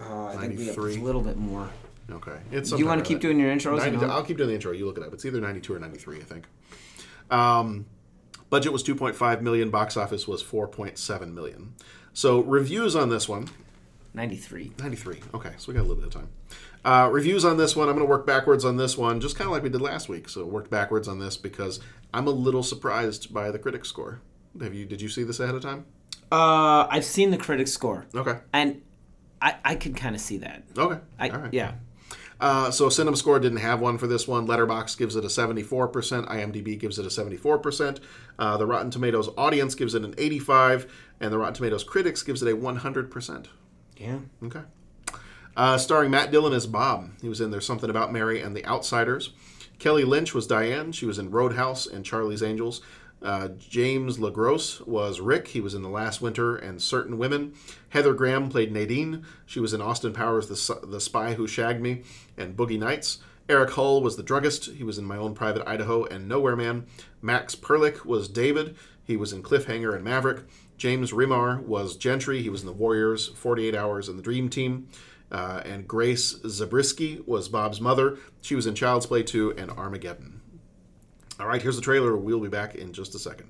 Oh, 0.01 0.27
I 0.27 0.37
think 0.37 0.59
we 0.59 0.67
have 0.67 0.77
93? 0.77 1.01
a 1.01 1.05
little 1.05 1.23
bit 1.23 1.37
more. 1.37 1.71
Okay. 2.11 2.39
It's 2.51 2.71
Do 2.71 2.79
you 2.79 2.87
want 2.87 3.05
to 3.05 3.09
keep 3.09 3.21
doing 3.21 3.39
your 3.39 3.55
intros? 3.55 3.79
90, 3.79 3.99
I'll- 3.99 4.11
I'll 4.13 4.25
keep 4.25 4.37
doing 4.39 4.49
the 4.49 4.55
intro. 4.55 4.73
You 4.73 4.87
look 4.87 4.97
it 4.97 5.05
up. 5.05 5.13
It's 5.13 5.25
either 5.25 5.41
92 5.41 5.75
or 5.75 5.79
93, 5.79 6.19
I 6.19 6.23
think. 6.23 6.47
Um, 7.31 7.87
budget 8.51 8.73
was 8.73 8.83
2.5 8.83 9.43
million. 9.43 9.71
Box 9.71 9.97
office 9.97 10.27
was 10.27 10.43
4.7 10.43 11.33
million. 11.35 11.75
So 12.13 12.41
reviews 12.41 12.97
on 12.97 13.11
this 13.11 13.29
one. 13.29 13.49
93. 14.15 14.73
93. 14.79 15.21
Okay, 15.35 15.53
so 15.59 15.69
we 15.69 15.75
got 15.75 15.81
a 15.81 15.83
little 15.83 15.97
bit 15.97 16.07
of 16.07 16.13
time. 16.13 16.29
Uh, 16.85 17.09
reviews 17.13 17.45
on 17.45 17.57
this 17.59 17.77
one. 17.77 17.89
I'm 17.89 17.95
going 17.95 18.07
to 18.07 18.11
work 18.11 18.27
backwards 18.27 18.65
on 18.65 18.77
this 18.77 18.97
one, 18.97 19.21
just 19.21 19.37
kind 19.37 19.47
of 19.47 19.53
like 19.53 19.63
we 19.63 19.69
did 19.69 19.81
last 19.83 20.09
week. 20.09 20.29
So 20.29 20.45
worked 20.47 20.71
backwards 20.71 21.07
on 21.09 21.19
this 21.19 21.37
because 21.37 21.81
I'm 22.15 22.27
a 22.27 22.31
little 22.31 22.63
surprised 22.63 23.33
by 23.35 23.51
the 23.51 23.59
critic 23.59 23.85
score. 23.85 24.21
Have 24.61 24.73
you? 24.75 24.87
Did 24.87 25.03
you 25.03 25.09
see 25.09 25.25
this 25.25 25.41
ahead 25.41 25.55
of 25.55 25.63
time? 25.63 25.85
Uh, 26.33 26.87
I've 26.91 27.05
seen 27.05 27.31
the 27.31 27.37
critic 27.37 27.69
score. 27.69 28.07
Okay. 28.15 28.39
And 28.53 28.81
I, 29.43 29.57
I 29.65 29.75
could 29.75 29.95
kind 29.97 30.15
of 30.15 30.21
see 30.21 30.39
that. 30.39 30.65
Okay. 30.77 30.99
I, 31.19 31.29
All 31.29 31.39
right. 31.39 31.53
Yeah. 31.55 31.73
Uh, 32.41 32.71
so 32.71 32.89
Cinema 32.89 33.17
Score 33.17 33.41
didn't 33.41 33.59
have 33.59 33.81
one 33.81 33.99
for 33.99 34.07
this 34.07 34.29
one. 34.29 34.47
Letterboxd 34.47 34.97
gives 34.97 35.17
it 35.17 35.25
a 35.25 35.29
74%. 35.29 36.29
IMDb 36.29 36.79
gives 36.79 36.99
it 36.99 37.05
a 37.05 37.09
74%. 37.09 37.99
Uh, 38.39 38.57
the 38.57 38.67
Rotten 38.67 38.91
Tomatoes 38.91 39.29
audience 39.37 39.75
gives 39.75 39.95
it 39.95 40.05
an 40.05 40.15
85, 40.17 40.91
and 41.21 41.33
the 41.33 41.39
Rotten 41.39 41.55
Tomatoes 41.55 41.83
critics 41.83 42.23
gives 42.23 42.43
it 42.43 42.53
a 42.53 42.57
100%. 42.57 43.47
Yeah. 43.97 44.19
Okay. 44.45 44.63
Uh, 45.57 45.77
starring 45.77 46.13
Matt 46.13 46.31
Dillon 46.31 46.53
as 46.53 46.69
Bob. 46.69 47.11
He 47.21 47.29
was 47.29 47.41
in 47.41 47.51
There's 47.51 47.67
Something 47.67 47.91
About 47.91 48.13
Mary 48.13 48.41
and 48.41 48.55
The 48.57 48.65
Outsiders. 48.65 49.31
Kelly 49.81 50.05
Lynch 50.05 50.35
was 50.35 50.47
Diane. 50.47 50.93
She 50.93 51.07
was 51.07 51.19
in 51.19 51.31
Roadhouse 51.31 51.87
and 51.87 52.05
Charlie's 52.05 52.43
Angels. 52.43 52.81
Uh, 53.23 53.49
James 53.59 54.19
LaGrosse 54.19 54.87
was 54.87 55.21
Rick. 55.21 55.49
He 55.49 55.61
was 55.61 55.75
in 55.75 55.83
The 55.83 55.89
Last 55.89 56.21
Winter 56.21 56.57
and 56.57 56.81
Certain 56.81 57.19
Women. 57.19 57.55
Heather 57.91 58.15
Graham 58.15 58.49
played 58.49 58.73
Nadine. 58.73 59.25
She 59.45 59.61
was 59.61 59.75
in 59.75 59.81
Austin 59.81 60.13
Powers, 60.13 60.49
The, 60.49 60.87
the 60.87 61.01
Spy 61.01 61.35
Who 61.35 61.47
Shagged 61.47 61.81
Me, 61.81 62.03
and 62.37 62.57
Boogie 62.57 62.79
Nights. 62.79 63.19
Eric 63.49 63.71
Hull 63.71 64.03
was 64.03 64.17
the 64.17 64.23
druggist. 64.23 64.67
He 64.73 64.85
was 64.85 64.99
in 64.99 65.05
My 65.05 65.17
Own 65.17 65.35
Private 65.35 65.67
Idaho 65.67 66.05
and 66.05 66.29
Nowhere 66.29 66.57
Man. 66.57 66.87
Max 67.23 67.55
Perlich 67.55 68.05
was 68.05 68.29
David. 68.29 68.77
He 69.03 69.17
was 69.17 69.33
in 69.33 69.43
Cliffhanger 69.43 69.95
and 69.95 70.05
Maverick. 70.05 70.45
James 70.77 71.13
Remar 71.13 71.61
was 71.61 71.97
Gentry. 71.97 72.43
He 72.43 72.51
was 72.51 72.61
in 72.61 72.67
The 72.67 72.73
Warriors, 72.73 73.29
48 73.29 73.75
Hours, 73.75 74.09
and 74.09 74.19
The 74.19 74.23
Dream 74.23 74.49
Team. 74.49 74.89
Uh, 75.33 75.63
and 75.65 75.89
Grace 75.89 76.37
Zabriskie 76.47 77.23
was 77.27 77.49
Bob's 77.49 77.81
mother. 77.81 78.19
She 78.43 78.55
was 78.55 78.67
in 78.67 78.75
Child's 78.75 79.07
Play 79.07 79.23
2 79.23 79.55
and 79.57 79.71
Armageddon. 79.71 80.38
All 81.41 81.47
right, 81.47 81.63
here's 81.63 81.77
the 81.77 81.83
trailer. 81.83 82.17
We'll 82.17 82.41
be 82.41 82.49
back 82.49 82.75
in 82.75 82.93
just 82.93 83.15
a 83.15 83.19
second. 83.19 83.49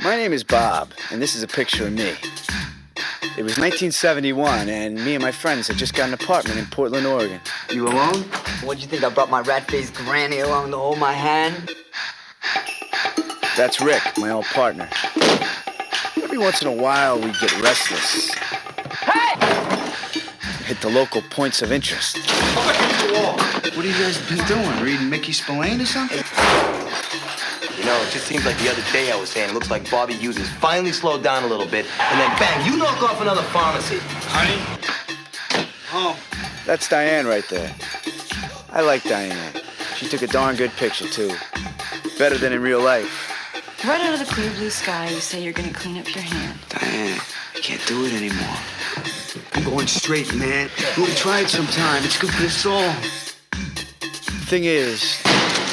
My 0.00 0.16
name 0.16 0.34
is 0.34 0.44
Bob, 0.44 0.90
and 1.10 1.20
this 1.20 1.34
is 1.34 1.42
a 1.42 1.48
picture 1.48 1.86
of 1.86 1.94
me. 1.94 2.14
It 3.38 3.44
was 3.44 3.56
1971, 3.56 4.68
and 4.68 4.96
me 4.96 5.14
and 5.14 5.22
my 5.22 5.32
friends 5.32 5.68
had 5.68 5.78
just 5.78 5.94
got 5.94 6.08
an 6.08 6.14
apartment 6.14 6.58
in 6.58 6.66
Portland, 6.66 7.06
Oregon. 7.06 7.40
You 7.70 7.88
alone? 7.88 8.24
What'd 8.62 8.82
you 8.82 8.88
think? 8.88 9.02
I 9.02 9.08
brought 9.08 9.30
my 9.30 9.40
rat-faced 9.40 9.94
granny 9.94 10.40
along 10.40 10.72
to 10.72 10.76
hold 10.76 10.98
my 10.98 11.12
hand? 11.14 11.70
That's 13.56 13.80
Rick, 13.80 14.02
my 14.18 14.30
old 14.30 14.44
partner. 14.46 14.88
Every 16.22 16.38
once 16.38 16.60
in 16.60 16.68
a 16.68 16.72
while, 16.72 17.16
we 17.16 17.32
get 17.32 17.60
restless. 17.62 18.27
Hit 20.68 20.82
the 20.82 20.90
local 20.90 21.22
points 21.22 21.62
of 21.62 21.72
interest. 21.72 22.18
What 22.18 22.76
have 23.56 23.84
you 23.86 23.92
guys 23.92 24.18
been 24.28 24.46
doing? 24.46 24.84
Reading 24.84 25.08
Mickey 25.08 25.32
Spillane 25.32 25.80
or 25.80 25.86
something? 25.86 26.18
You 27.78 27.84
know, 27.86 27.96
it 28.02 28.12
just 28.12 28.26
seems 28.26 28.44
like 28.44 28.58
the 28.58 28.70
other 28.70 28.82
day 28.92 29.10
I 29.10 29.16
was 29.16 29.30
saying 29.30 29.48
it 29.48 29.54
looks 29.54 29.70
like 29.70 29.90
Bobby 29.90 30.12
Hughes 30.12 30.36
has 30.36 30.46
finally 30.60 30.92
slowed 30.92 31.22
down 31.22 31.44
a 31.44 31.46
little 31.46 31.64
bit, 31.64 31.86
and 31.98 32.20
then 32.20 32.38
bang, 32.38 32.70
you 32.70 32.76
knock 32.76 33.02
off 33.02 33.18
another 33.22 33.40
pharmacy. 33.44 33.96
Honey? 34.28 34.60
Oh. 35.90 36.18
That's 36.66 36.86
Diane 36.86 37.26
right 37.26 37.48
there. 37.48 37.74
I 38.70 38.82
like 38.82 39.04
Diane. 39.04 39.54
She 39.96 40.06
took 40.06 40.20
a 40.20 40.26
darn 40.26 40.56
good 40.56 40.72
picture, 40.72 41.08
too. 41.08 41.32
Better 42.18 42.36
than 42.36 42.52
in 42.52 42.60
real 42.60 42.82
life. 42.82 43.32
Right 43.86 44.02
out 44.02 44.12
of 44.12 44.18
the 44.20 44.26
clear 44.26 44.50
blue 44.50 44.68
sky, 44.68 45.08
you 45.08 45.20
say 45.20 45.42
you're 45.42 45.54
gonna 45.54 45.72
clean 45.72 45.96
up 45.96 46.14
your 46.14 46.24
hand. 46.24 46.58
Diane, 46.68 47.18
I 47.56 47.60
can't 47.60 47.80
do 47.86 48.04
it 48.04 48.12
anymore. 48.12 48.58
I'm 49.58 49.64
going 49.64 49.88
straight, 49.88 50.32
man. 50.36 50.70
We'll 50.96 51.12
try 51.16 51.40
it 51.40 51.48
sometime. 51.48 52.04
It's 52.04 52.16
good 52.16 52.30
for 52.30 52.42
the 52.42 52.48
soul. 52.48 52.92
Thing 54.46 54.62
is, 54.62 55.20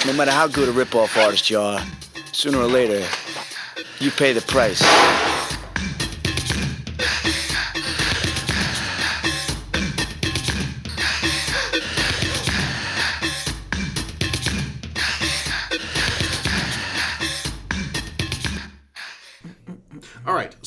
no 0.07 0.13
matter 0.13 0.31
how 0.31 0.47
good 0.47 0.67
a 0.67 0.71
rip-off 0.71 1.15
artist 1.15 1.51
you 1.51 1.59
are, 1.59 1.79
sooner 2.31 2.57
or 2.57 2.65
later, 2.65 3.05
you 3.99 4.09
pay 4.09 4.33
the 4.33 4.41
price. 4.41 4.81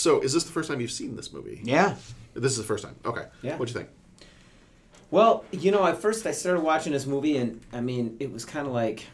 So, 0.09 0.21
is 0.23 0.33
this 0.33 0.45
the 0.45 0.53
first 0.53 0.71
time 0.71 0.81
you've 0.81 0.91
seen 0.91 1.17
this 1.17 1.35
movie? 1.35 1.61
Yeah. 1.63 1.95
This 2.33 2.53
is 2.53 2.57
the 2.57 2.65
first 2.65 2.83
time. 2.83 2.97
Okay. 3.05 3.27
Yeah. 3.43 3.59
What'd 3.59 3.75
you 3.75 3.79
think? 3.79 3.91
Well, 5.11 5.45
you 5.53 5.71
know, 5.71 5.85
at 5.85 5.99
first 6.01 6.25
I 6.25 6.31
started 6.31 6.63
watching 6.63 6.95
this 6.95 7.05
movie, 7.05 7.37
and 7.37 7.61
I 7.75 7.83
mean, 7.83 8.17
it 8.19 8.33
was 8.33 8.47
kind 8.47 8.67
of 8.67 8.73
like, 8.73 9.05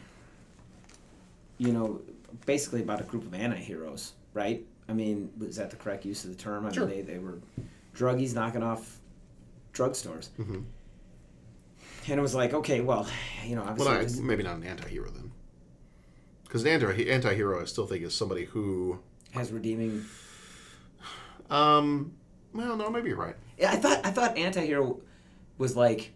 you 1.57 1.73
know, 1.73 1.99
basically 2.45 2.81
about 2.81 3.01
a 3.01 3.03
group 3.03 3.25
of 3.25 3.33
anti-heroes, 3.33 4.13
right? 4.33 4.65
I 4.87 4.93
mean, 4.93 5.33
was 5.37 5.57
that 5.57 5.69
the 5.69 5.75
correct 5.75 6.05
use 6.05 6.23
of 6.23 6.29
the 6.29 6.37
term? 6.41 6.65
I 6.65 6.71
Sure. 6.71 6.85
mean, 6.87 7.05
they, 7.05 7.13
they 7.15 7.19
were 7.19 7.39
druggies 7.93 8.33
knocking 8.33 8.63
off 8.63 8.99
drugstores. 9.73 10.29
Mm-hmm. 10.39 10.61
And 12.07 12.19
it 12.19 12.21
was 12.21 12.35
like, 12.35 12.53
okay, 12.53 12.79
well, 12.79 13.05
you 13.45 13.57
know, 13.57 13.63
obviously, 13.63 13.91
Well, 13.95 14.01
this- 14.01 14.17
maybe 14.17 14.43
not 14.43 14.55
an 14.55 14.63
anti-hero 14.63 15.09
then. 15.09 15.29
Because 16.43 16.63
an 16.63 16.69
anti 16.69 17.11
anti-hero, 17.11 17.61
I 17.61 17.65
still 17.65 17.85
think 17.85 18.01
is 18.05 18.13
somebody 18.13 18.45
who 18.45 18.99
has 19.31 19.51
redeeming. 19.51 20.05
Um. 21.49 22.13
Well, 22.53 22.75
no, 22.77 22.89
maybe 22.89 23.09
you're 23.09 23.17
right. 23.17 23.35
Yeah, 23.57 23.71
I 23.71 23.75
thought 23.75 24.05
I 24.05 24.11
thought 24.11 24.37
anti-hero 24.37 24.99
was 25.57 25.75
like 25.75 26.11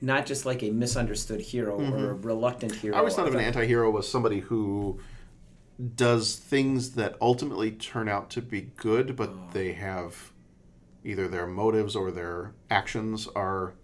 not 0.00 0.26
just 0.26 0.44
like 0.46 0.62
a 0.62 0.70
misunderstood 0.70 1.40
hero 1.40 1.78
or 1.80 2.10
a 2.10 2.14
reluctant 2.14 2.74
hero. 2.74 2.94
I 2.96 2.98
always 2.98 3.14
thought 3.14 3.28
of 3.28 3.34
an 3.34 3.40
anti-hero 3.40 3.90
was 3.90 4.06
somebody 4.08 4.40
who 4.40 5.00
does 5.94 6.36
things 6.36 6.92
that 6.92 7.16
ultimately 7.20 7.70
turn 7.70 8.08
out 8.08 8.30
to 8.30 8.42
be 8.42 8.62
good, 8.76 9.14
but 9.16 9.30
Oh. 9.30 9.48
they 9.52 9.72
have 9.72 10.32
either 11.04 11.28
their 11.28 11.46
motives 11.46 11.94
or 11.96 12.10
their 12.10 12.52
actions 12.70 13.28
are 13.36 13.74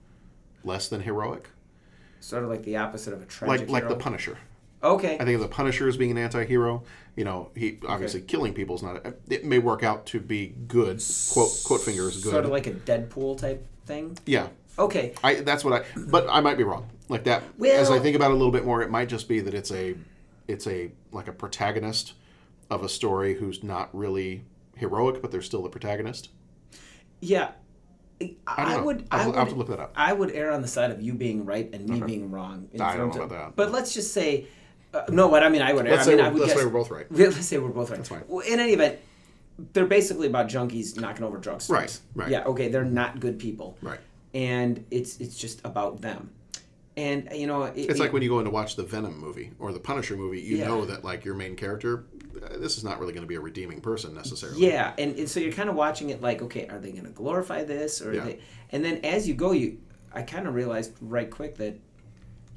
less 0.65 0.89
than 0.89 1.03
heroic. 1.03 1.49
Sort 2.21 2.45
of 2.45 2.51
like 2.51 2.63
the 2.63 2.77
opposite 2.77 3.13
of 3.15 3.21
a 3.23 3.27
tragic 3.27 3.69
Like 3.69 3.83
like 3.83 3.89
the. 3.89 3.97
Punisher. 3.97 4.39
Okay. 4.83 5.15
I 5.21 5.25
think 5.25 5.37
of 5.37 5.41
the 5.41 5.49
Punisher 5.49 5.89
as 5.89 5.97
being 5.97 6.11
an 6.11 6.19
anti-hero. 6.19 6.83
You 7.17 7.25
know, 7.25 7.51
he 7.55 7.79
obviously 7.87 8.21
killing 8.23 8.53
people 8.55 8.75
is 8.77 8.83
not. 8.83 9.05
It 9.29 9.45
may 9.45 9.59
work 9.59 9.83
out 9.83 10.07
to 10.07 10.21
be 10.21 10.55
good. 10.67 11.03
Quote 11.33 11.51
quote 11.65 11.81
finger 11.83 12.09
is 12.09 12.23
good. 12.23 12.33
Sort 12.33 12.45
of 12.45 12.51
like 12.51 12.67
a 12.67 12.73
Deadpool 12.73 13.39
type 13.39 13.67
thing. 13.87 14.19
Yeah. 14.27 14.49
Okay. 14.79 15.15
I 15.23 15.35
that's 15.37 15.65
what 15.65 15.75
I 15.83 15.85
but 16.09 16.27
I 16.29 16.41
might 16.41 16.57
be 16.57 16.65
wrong. 16.65 16.89
Like 17.09 17.25
that 17.25 17.43
as 17.65 17.91
I 17.91 17.99
think 17.99 18.17
about 18.17 18.31
it 18.31 18.35
a 18.35 18.37
little 18.37 18.51
bit 18.53 18.65
more, 18.65 18.83
it 18.83 18.91
might 18.91 19.09
just 19.09 19.29
be 19.29 19.41
that 19.41 19.55
it's 19.55 19.71
a 19.71 19.95
it's 20.49 20.67
a 20.67 20.91
like 21.13 21.29
a 21.29 21.33
protagonist 21.33 22.15
of 22.71 22.83
a 22.83 22.89
story 22.89 23.35
who's 23.35 23.63
not 23.63 23.95
really 23.95 24.45
heroic, 24.77 25.21
but 25.21 25.31
they're 25.31 25.43
still 25.43 25.63
the 25.63 25.69
protagonist. 25.69 26.31
Yeah. 27.21 27.51
I 28.21 28.29
I, 28.47 28.81
would. 28.81 29.07
I'll- 29.11 29.21
I 29.23 29.27
would 29.27 29.37
have 29.37 29.49
to 29.51 29.55
look 29.57 29.69
that 29.69 29.81
up. 29.81 29.93
I 29.97 30.13
would 30.13 30.31
err 30.31 30.53
on 30.53 30.63
the 30.63 30.69
side 30.69 30.91
of 30.91 31.03
you 31.03 31.13
being 31.15 31.45
right 31.45 31.69
and 31.73 31.89
me 31.89 31.97
Okay. 31.97 32.07
being 32.07 32.31
wrong. 32.31 32.69
in 32.73 32.81
I 32.81 32.97
don't 32.97 33.15
know 33.15 33.23
about 33.25 33.31
that. 33.31 33.57
But 33.57 33.73
let's 33.73 33.93
just 33.93 34.13
say, 34.13 34.47
uh, 34.95 35.05
no. 35.11 35.29
What 35.29 35.43
I 35.43 35.49
mean, 35.49 35.63
I 35.63 35.73
would. 35.73 35.87
Let's 35.87 36.03
I 36.03 36.05
say 36.05 36.11
mean, 36.11 36.19
we're- 36.19 36.29
I 36.29 36.33
would 36.33 36.41
let's 36.43 36.55
say 36.55 36.65
we're 36.65 36.71
both 36.71 36.91
right. 36.91 37.07
Let's 37.11 37.47
say 37.47 37.59
we're 37.59 37.69
both 37.71 37.91
right. 37.91 37.97
That's 37.97 38.09
fine. 38.09 38.25
Well, 38.29 38.47
in 38.47 38.61
any 38.61 38.73
event, 38.73 38.99
they're 39.73 39.87
basically 39.87 40.27
about 40.27 40.49
junkies 40.49 40.99
knocking 41.01 41.25
over 41.25 41.39
drugstores. 41.39 41.71
Right, 41.71 42.01
right. 42.15 42.31
Yeah. 42.31 42.45
Okay. 42.45 42.69
They're 42.69 42.85
not 42.85 43.21
good 43.21 43.39
people. 43.39 43.77
Right. 43.83 44.01
And 44.35 44.85
it's 44.91 45.19
it's 45.19 45.37
just 45.37 45.61
about 45.65 46.01
them. 46.01 46.31
And 46.97 47.29
you 47.35 47.47
know, 47.47 47.63
it, 47.65 47.75
It's 47.77 48.01
like 48.01 48.13
when 48.13 48.23
you 48.23 48.29
go 48.29 48.39
in 48.39 48.45
to 48.45 48.51
watch 48.51 48.77
the 48.77 48.83
Venom 48.83 49.19
movie 49.19 49.51
or 49.59 49.73
the 49.73 49.81
Punisher 49.81 50.15
movie, 50.17 50.41
you 50.41 50.59
Yeah. 50.59 50.69
know 50.69 50.85
that 50.85 51.03
like 51.05 51.25
your 51.25 51.35
main 51.35 51.57
character, 51.57 52.05
uh, 52.43 52.59
this 52.59 52.77
is 52.77 52.85
not 52.85 52.99
really 53.01 53.15
going 53.15 53.23
to 53.23 53.29
be 53.29 53.37
a 53.37 53.41
redeeming 53.41 53.81
person 53.81 54.15
necessarily. 54.15 54.67
Yeah, 54.67 54.93
and, 54.99 55.17
and 55.19 55.27
so 55.29 55.41
you're 55.41 55.53
kind 55.55 55.71
of 55.71 55.75
watching 55.75 56.11
it 56.11 56.21
like, 56.21 56.43
okay, 56.43 56.67
are 56.69 56.79
they 56.79 56.93
going 56.93 57.05
to 57.05 57.11
glorify 57.11 57.65
this, 57.65 58.03
or 58.03 58.13
Yeah. 58.13 58.25
they? 58.25 58.41
And 58.73 58.85
then 58.85 58.99
as 59.05 59.27
you 59.27 59.33
go, 59.33 59.53
you, 59.53 59.79
I 60.13 60.21
kind 60.21 60.47
of 60.47 60.55
realized 60.55 60.93
right 61.01 61.31
quick 61.31 61.57
that, 61.57 61.79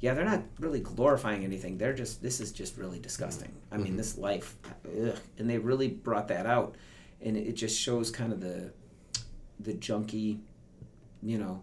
yeah, 0.00 0.14
they're 0.14 0.24
not 0.24 0.42
really 0.60 0.80
glorifying 0.80 1.44
anything. 1.44 1.78
They're 1.78 1.94
just 1.94 2.22
this 2.22 2.40
is 2.40 2.52
just 2.52 2.76
really 2.76 2.98
disgusting. 2.98 3.52
I 3.72 3.76
mean, 3.78 3.94
Mhm. 3.94 3.96
this 3.96 4.18
life, 4.18 4.56
ugh. 4.84 5.16
and 5.38 5.48
they 5.48 5.58
really 5.58 5.88
brought 5.88 6.28
that 6.28 6.46
out, 6.46 6.76
and 7.20 7.36
it 7.36 7.52
just 7.54 7.78
shows 7.78 8.10
kind 8.10 8.32
of 8.32 8.40
the, 8.40 8.72
the 9.60 9.72
junkie, 9.74 10.40
you 11.22 11.38
know. 11.38 11.62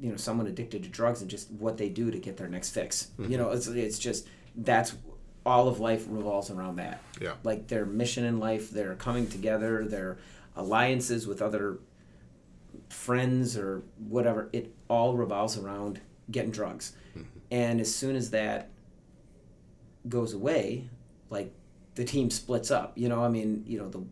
You 0.00 0.10
know, 0.10 0.16
someone 0.16 0.46
addicted 0.46 0.82
to 0.82 0.88
drugs 0.88 1.22
and 1.22 1.30
just 1.30 1.50
what 1.52 1.76
they 1.78 1.88
do 1.88 2.10
to 2.10 2.18
get 2.18 2.36
their 2.36 2.48
next 2.48 2.70
fix. 2.70 3.08
You 3.18 3.24
Mhm. 3.26 3.38
know, 3.38 3.50
it's 3.50 3.66
it's 3.68 3.98
just 3.98 4.26
that's 4.56 4.94
all 5.46 5.68
of 5.68 5.78
life 5.80 6.06
revolves 6.08 6.50
around 6.50 6.76
that 6.76 7.00
Yeah. 7.20 7.34
like 7.42 7.68
their 7.68 7.84
mission 7.86 8.24
in 8.24 8.38
life, 8.38 8.70
their 8.70 8.94
coming 8.94 9.26
together, 9.26 9.84
their 9.84 10.18
alliances 10.56 11.26
with 11.26 11.42
other 11.42 11.78
friends 12.88 13.56
or 13.56 13.82
whatever, 14.08 14.48
it 14.52 14.72
all 14.88 15.16
revolves 15.16 15.56
around 15.58 16.00
getting 16.30 16.50
drugs. 16.50 16.92
Mm-hmm. 17.16 17.28
And 17.50 17.80
as 17.80 17.94
soon 17.94 18.16
as 18.16 18.30
that 18.30 18.70
goes 20.08 20.32
away, 20.34 20.88
like 21.30 21.52
the 21.94 22.04
team 22.04 22.30
splits 22.30 22.70
up. 22.70 22.92
You 22.96 23.08
know, 23.08 23.22
I 23.24 23.28
mean, 23.28 23.64
you 23.66 23.78
know, 23.78 23.88
the 23.88 24.04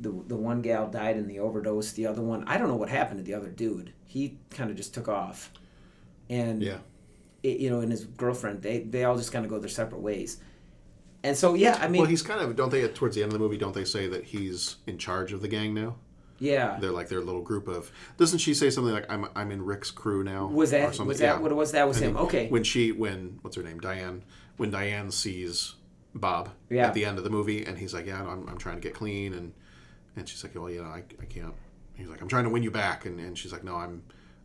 the 0.00 0.10
the 0.28 0.36
one 0.36 0.62
gal 0.62 0.88
died 0.88 1.16
in 1.16 1.26
the 1.26 1.40
overdose, 1.40 1.92
the 1.92 2.06
other 2.06 2.22
one, 2.22 2.44
I 2.46 2.56
don't 2.58 2.68
know 2.68 2.76
what 2.76 2.88
happened 2.88 3.18
to 3.18 3.24
the 3.24 3.34
other 3.34 3.48
dude. 3.50 3.92
He 4.06 4.38
kind 4.50 4.70
of 4.70 4.76
just 4.76 4.94
took 4.94 5.08
off. 5.08 5.52
And 6.30 6.62
Yeah. 6.62 6.78
it, 7.42 7.58
you 7.58 7.70
know, 7.70 7.80
and 7.80 7.90
his 7.90 8.04
girlfriend, 8.04 8.62
they 8.62 8.80
they 8.80 9.04
all 9.04 9.16
just 9.16 9.32
kind 9.32 9.44
of 9.44 9.50
go 9.50 9.58
their 9.58 9.68
separate 9.68 10.00
ways. 10.00 10.38
And 11.24 11.36
so 11.36 11.54
yeah, 11.54 11.78
I 11.80 11.88
mean 11.88 12.02
well, 12.02 12.10
he's 12.10 12.22
kind 12.22 12.40
of 12.40 12.54
don't 12.54 12.70
they 12.70 12.86
towards 12.88 13.16
the 13.16 13.22
end 13.22 13.32
of 13.32 13.38
the 13.38 13.44
movie 13.44 13.58
don't 13.58 13.74
they 13.74 13.84
say 13.84 14.06
that 14.08 14.24
he's 14.24 14.76
in 14.86 14.98
charge 14.98 15.32
of 15.32 15.40
the 15.42 15.48
gang 15.48 15.74
now? 15.74 15.96
Yeah. 16.38 16.78
They're 16.80 16.92
like 16.92 17.08
their 17.08 17.20
little 17.20 17.40
group 17.42 17.66
of. 17.68 17.90
Doesn't 18.16 18.38
she 18.38 18.54
say 18.54 18.70
something 18.70 18.92
like 18.92 19.06
I'm 19.10 19.26
I'm 19.34 19.50
in 19.50 19.64
Rick's 19.64 19.90
crew 19.90 20.22
now? 20.22 20.46
Was 20.46 20.70
that- 20.70 20.98
was 21.00 21.18
that 21.18 21.42
what 21.42 21.50
it 21.50 21.54
was? 21.54 21.72
That 21.72 21.88
was 21.88 22.00
I 22.02 22.06
him. 22.06 22.16
Okay. 22.16 22.48
When 22.48 22.62
she 22.64 22.92
when 22.92 23.38
what's 23.42 23.56
her 23.56 23.62
name 23.62 23.80
Diane 23.80 24.22
when 24.56 24.70
Diane 24.70 25.10
sees 25.10 25.74
Bob 26.14 26.50
Yeah. 26.70 26.86
at 26.88 26.94
the 26.94 27.04
end 27.04 27.18
of 27.18 27.24
the 27.24 27.30
movie 27.30 27.64
and 27.64 27.76
he's 27.78 27.92
like 27.94 28.06
yeah 28.06 28.22
no, 28.22 28.30
I'm 28.30 28.48
I'm 28.48 28.58
trying 28.58 28.76
to 28.76 28.80
get 28.80 28.94
clean 28.94 29.32
and 29.34 29.52
and 30.16 30.28
she's 30.28 30.42
like 30.42 30.54
well 30.54 30.70
you 30.70 30.82
know 30.82 30.88
I, 30.88 31.02
I 31.20 31.24
can't. 31.26 31.54
He's 31.94 32.08
like 32.08 32.20
I'm 32.22 32.28
trying 32.28 32.44
to 32.44 32.50
win 32.50 32.62
you 32.62 32.70
back 32.70 33.04
and, 33.06 33.18
and 33.20 33.36
she's 33.36 33.52
like 33.52 33.64
no 33.64 33.74
I'm 33.76 34.02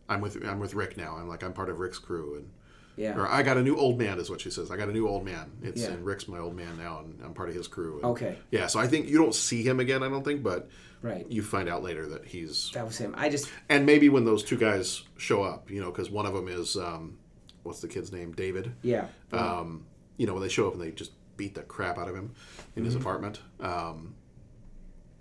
I'm 0.08 0.20
with 0.20 0.44
I'm 0.46 0.58
with 0.60 0.74
Rick 0.74 0.96
now 0.96 1.16
I'm 1.16 1.28
like 1.28 1.42
I'm 1.42 1.52
part 1.52 1.68
of 1.68 1.78
Rick's 1.78 1.98
crew 1.98 2.36
and. 2.36 2.50
Yeah. 2.96 3.16
Or 3.18 3.26
I 3.28 3.42
got 3.42 3.56
a 3.56 3.62
new 3.62 3.76
old 3.76 3.98
man 3.98 4.18
is 4.20 4.30
what 4.30 4.40
she 4.40 4.50
says. 4.50 4.70
I 4.70 4.76
got 4.76 4.88
a 4.88 4.92
new 4.92 5.08
old 5.08 5.24
man. 5.24 5.50
It's 5.62 5.82
Yeah. 5.82 5.88
and 5.90 6.04
Rick's 6.04 6.28
my 6.28 6.38
old 6.38 6.54
man 6.54 6.76
now, 6.78 7.00
and 7.00 7.20
I'm 7.24 7.34
part 7.34 7.48
of 7.48 7.54
his 7.54 7.66
crew. 7.66 7.96
And- 7.96 8.04
Okay. 8.06 8.38
Yeah, 8.50 8.68
so 8.68 8.78
I 8.78 8.86
think 8.86 9.08
you 9.08 9.18
don't 9.18 9.34
see 9.34 9.62
him 9.62 9.80
again. 9.80 10.02
I 10.02 10.08
don't 10.08 10.24
think, 10.24 10.42
but 10.42 10.68
Right. 11.02 11.26
you 11.30 11.42
find 11.42 11.68
out 11.68 11.82
later 11.82 12.06
that 12.06 12.24
he's 12.24 12.70
That 12.72 12.86
was 12.86 12.96
him. 12.96 13.14
I 13.16 13.28
just 13.28 13.50
and 13.68 13.84
maybe 13.84 14.08
when 14.08 14.24
those 14.24 14.42
two 14.44 14.56
guys 14.56 15.02
show 15.16 15.42
up, 15.42 15.70
you 15.70 15.80
know, 15.80 15.90
because 15.90 16.08
one 16.10 16.24
of 16.26 16.34
them 16.34 16.46
is 16.48 16.76
um, 16.76 17.18
what's 17.64 17.80
the 17.80 17.88
kid's 17.88 18.12
name? 18.12 18.32
David. 18.32 18.72
Yeah. 18.82 19.08
Um, 19.32 19.86
you 20.16 20.26
know, 20.26 20.32
when 20.34 20.42
they 20.42 20.48
show 20.48 20.68
up 20.68 20.74
and 20.74 20.82
they 20.82 20.90
just 20.92 21.10
beat 21.36 21.54
the 21.54 21.62
crap 21.62 21.98
out 21.98 22.08
of 22.08 22.14
him 22.14 22.30
in 22.76 22.84
his 22.84 22.94
Mhm. 22.94 23.00
apartment. 23.00 23.40
Um, 23.58 24.14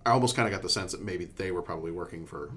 I 0.05 0.11
almost 0.11 0.35
kind 0.35 0.47
of 0.47 0.51
got 0.51 0.61
the 0.61 0.69
sense 0.69 0.91
that 0.91 1.01
maybe 1.01 1.25
they 1.25 1.51
were 1.51 1.61
probably 1.61 1.89
working 1.91 2.25
for 2.27 2.51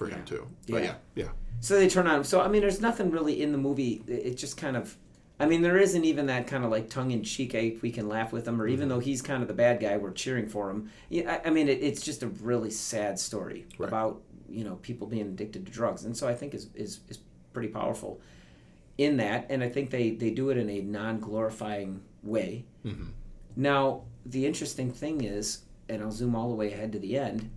for 0.00 0.08
him 0.08 0.24
too. 0.24 0.46
But 0.68 0.82
yeah, 0.82 0.94
yeah. 1.14 1.28
So 1.60 1.74
they 1.76 1.86
turn 1.88 2.06
on 2.06 2.16
him. 2.16 2.24
So 2.24 2.40
I 2.40 2.48
mean, 2.48 2.62
there's 2.62 2.80
nothing 2.80 3.10
really 3.10 3.42
in 3.42 3.52
the 3.52 3.58
movie. 3.58 4.02
It 4.06 4.38
just 4.38 4.56
kind 4.56 4.76
of, 4.78 4.96
I 5.38 5.44
mean, 5.44 5.60
there 5.60 5.76
isn't 5.76 6.04
even 6.06 6.24
that 6.26 6.46
kind 6.46 6.64
of 6.64 6.70
like 6.70 6.88
tongue 6.88 7.10
in 7.10 7.22
cheek. 7.22 7.52
We 7.82 7.90
can 7.92 8.08
laugh 8.08 8.32
with 8.32 8.48
him, 8.48 8.60
or 8.62 8.66
even 8.66 8.86
Mhm. 8.86 8.92
though 8.92 8.98
he's 9.00 9.20
kind 9.20 9.42
of 9.42 9.48
the 9.48 9.54
bad 9.54 9.78
guy, 9.78 9.98
we're 9.98 10.12
cheering 10.12 10.48
for 10.48 10.70
him. 10.70 10.88
Yeah, 11.10 11.38
I, 11.44 11.48
I 11.48 11.50
mean, 11.50 11.68
it, 11.68 11.82
it's 11.82 12.02
just 12.02 12.22
a 12.22 12.28
really 12.28 12.70
sad 12.70 13.18
story 13.18 13.66
Right. 13.78 13.88
about 13.88 14.22
you 14.48 14.64
know 14.64 14.76
people 14.76 15.06
being 15.06 15.26
addicted 15.26 15.66
to 15.66 15.72
drugs, 15.72 16.04
and 16.06 16.16
so 16.16 16.26
I 16.26 16.34
think 16.34 16.54
is 16.54 16.68
is 16.74 17.00
is 17.10 17.18
pretty 17.52 17.68
powerful 17.68 18.20
in 18.96 19.18
that, 19.18 19.46
and 19.50 19.62
I 19.62 19.68
think 19.68 19.90
they 19.90 20.10
they 20.12 20.30
do 20.30 20.48
it 20.48 20.56
in 20.56 20.70
a 20.70 20.80
non 20.80 21.20
glorifying 21.20 22.00
way. 22.22 22.64
Mhm. 22.86 23.08
Now, 23.54 24.04
the 24.24 24.46
interesting 24.46 24.90
thing 24.92 25.24
is, 25.24 25.64
and 25.90 26.02
I'll 26.02 26.10
zoom 26.10 26.34
all 26.34 26.48
the 26.48 26.54
way 26.54 26.72
ahead 26.72 26.92
to 26.92 26.98
the 26.98 27.18
end, 27.18 27.50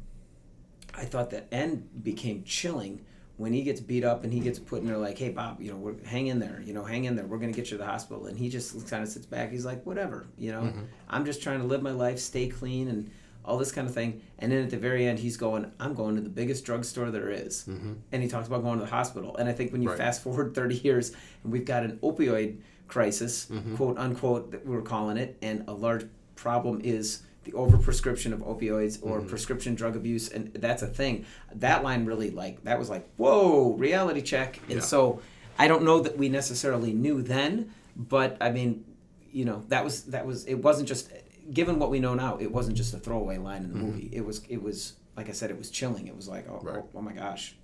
I 0.94 1.06
thought 1.06 1.30
the 1.30 1.52
end 1.54 2.04
became 2.04 2.44
chilling 2.44 3.02
when 3.38 3.52
he 3.52 3.64
gets 3.64 3.82
beat 3.82 4.04
up 4.04 4.24
and 4.24 4.32
he 4.32 4.40
gets 4.40 4.60
put 4.60 4.82
in 4.82 4.88
there 4.88 4.98
like, 4.98 5.18
hey 5.18 5.30
Bob, 5.30 5.60
you 5.62 5.72
know, 5.72 5.78
we're, 5.78 5.96
hang 6.06 6.28
in 6.28 6.40
there, 6.40 6.62
you 6.64 6.74
know, 6.74 6.84
hang 6.84 7.06
in 7.06 7.16
there. 7.16 7.26
We're 7.26 7.40
gonna 7.40 7.52
get 7.52 7.66
you 7.72 7.78
to 7.78 7.84
the 7.84 7.86
hospital, 7.86 8.28
and 8.28 8.38
he 8.38 8.48
just 8.50 8.88
kind 8.90 9.02
of 9.02 9.10
sits 9.10 9.26
back. 9.26 9.52
He's 9.52 9.66
like, 9.66 9.84
whatever, 9.86 10.28
you 10.38 10.52
know, 10.52 10.62
Mhm. 10.62 10.86
I'm 11.10 11.26
just 11.26 11.42
trying 11.42 11.60
to 11.60 11.66
live 11.66 11.82
my 11.82 11.92
life, 11.92 12.20
stay 12.20 12.48
clean, 12.48 12.88
and 12.88 13.10
all 13.44 13.58
this 13.58 13.72
kind 13.74 13.88
of 13.88 13.94
thing. 13.94 14.22
And 14.40 14.52
then 14.52 14.64
at 14.64 14.70
the 14.70 14.78
very 14.78 15.06
end, 15.06 15.20
he's 15.20 15.36
going, 15.36 15.70
I'm 15.80 15.94
going 15.96 16.16
to 16.16 16.22
the 16.22 16.30
biggest 16.30 16.64
drugstore 16.64 17.12
there 17.12 17.30
is. 17.30 17.66
Mhm. 17.68 17.96
and 18.12 18.22
he 18.24 18.30
talks 18.30 18.48
about 18.48 18.62
going 18.64 18.80
to 18.80 18.86
the 18.86 18.92
hospital. 18.92 19.36
And 19.36 19.50
I 19.50 19.52
think 19.52 19.74
when 19.74 19.82
you 19.82 19.90
Right. 19.90 19.98
fast 19.98 20.22
forward 20.22 20.54
30 20.56 20.76
years, 20.78 21.12
and 21.44 21.52
we've 21.52 21.66
got 21.66 21.84
an 21.84 21.98
opioid 22.04 22.58
crisis, 22.88 23.48
Mhm. 23.52 23.76
quote 23.76 23.98
unquote, 23.98 24.52
that 24.52 24.66
we're 24.66 24.82
calling 24.82 25.18
it, 25.18 25.36
and 25.42 25.66
a 25.68 25.74
large 25.74 26.06
problem 26.36 26.80
is 26.84 27.24
the 27.44 27.52
overprescription 27.52 28.32
of 28.34 28.40
opioids 28.40 29.00
or 29.02 29.20
Mhm. 29.22 29.28
prescription 29.28 29.76
drug 29.76 29.96
abuse, 29.96 30.30
and 30.30 30.54
that's 30.54 30.82
a 30.82 30.88
thing. 30.88 31.26
That 31.56 31.84
line 31.84 32.06
really 32.06 32.32
like 32.32 32.64
that 32.64 32.80
was 32.80 32.90
like 32.90 33.08
whoa, 33.18 33.74
reality 33.74 34.22
check. 34.22 34.60
And 34.70 34.76
Yeah. 34.78 34.80
so 34.82 35.20
I 35.60 35.68
don't 35.68 35.84
know 35.84 36.00
that 36.00 36.18
we 36.18 36.30
necessarily 36.30 36.94
knew 36.94 37.22
then, 37.22 37.70
but 37.96 38.38
I 38.42 38.52
mean, 38.52 38.86
you 39.32 39.46
know, 39.46 39.64
that 39.70 39.84
was 39.84 40.04
that 40.06 40.26
was 40.26 40.46
it 40.46 40.56
wasn't 40.56 40.88
just 40.88 41.10
given 41.54 41.78
what 41.80 41.92
we 41.92 42.00
know 42.00 42.14
now, 42.14 42.38
it 42.40 42.52
wasn't 42.52 42.78
just 42.78 42.94
a 42.94 42.98
throwaway 42.98 43.38
line 43.38 43.64
in 43.66 43.74
the 43.74 43.80
Mhm. 43.80 43.82
movie. 43.86 44.10
It 44.14 44.26
was 44.26 44.42
it 44.50 44.62
was 44.64 44.94
like 45.18 45.30
I 45.30 45.34
said, 45.34 45.52
it 45.52 45.58
was 45.58 45.70
chilling. 45.70 46.08
It 46.08 46.16
was 46.16 46.28
like 46.28 46.48
oh, 46.50 46.62
oh, 46.68 46.86
oh 46.96 47.02
my 47.02 47.14
gosh, 47.14 47.56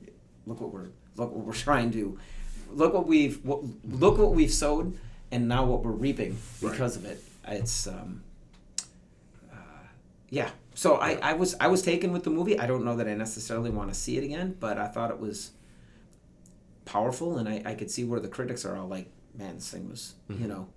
look 0.45 0.59
what 0.61 0.73
we're 0.73 0.89
look 1.15 1.33
what 1.33 1.45
we're 1.45 1.53
trying 1.69 1.91
to 1.91 2.17
look 2.73 2.93
what 2.93 3.07
we've 3.07 3.43
what, 3.45 3.61
look 3.89 4.17
what 4.17 4.33
we've 4.33 4.51
sowed 4.53 4.93
and 5.31 5.47
now 5.47 5.65
what 5.65 5.83
we're 5.83 5.91
reaping 5.91 6.37
Right. 6.61 6.71
because 6.71 6.95
of 6.95 7.05
it. 7.05 7.23
It's 7.47 7.87
um 7.87 8.21
yeah. 10.29 10.49
So 10.75 10.95
I, 10.95 11.13
I 11.21 11.33
was 11.33 11.55
I 11.59 11.67
was 11.67 11.81
taken 11.81 12.11
with 12.13 12.23
the 12.23 12.29
movie. 12.29 12.57
I 12.59 12.65
don't 12.67 12.85
know 12.85 12.95
that 12.95 13.07
I 13.07 13.13
necessarily 13.15 13.69
want 13.69 13.91
to 13.93 13.95
see 13.99 14.17
it 14.17 14.23
again, 14.23 14.55
but 14.59 14.77
I 14.77 14.87
thought 14.87 15.11
it 15.11 15.19
was 15.19 15.51
powerful 16.85 17.37
and 17.37 17.47
I, 17.47 17.61
I 17.65 17.75
could 17.75 17.91
see 17.91 18.03
where 18.03 18.19
the 18.19 18.27
critics 18.27 18.65
are 18.65 18.75
all 18.75 18.87
like, 18.87 19.09
man, 19.37 19.55
this 19.55 19.69
thing 19.69 19.89
was 19.89 20.15
Mhm. 20.29 20.41
you 20.41 20.47
know, 20.47 20.67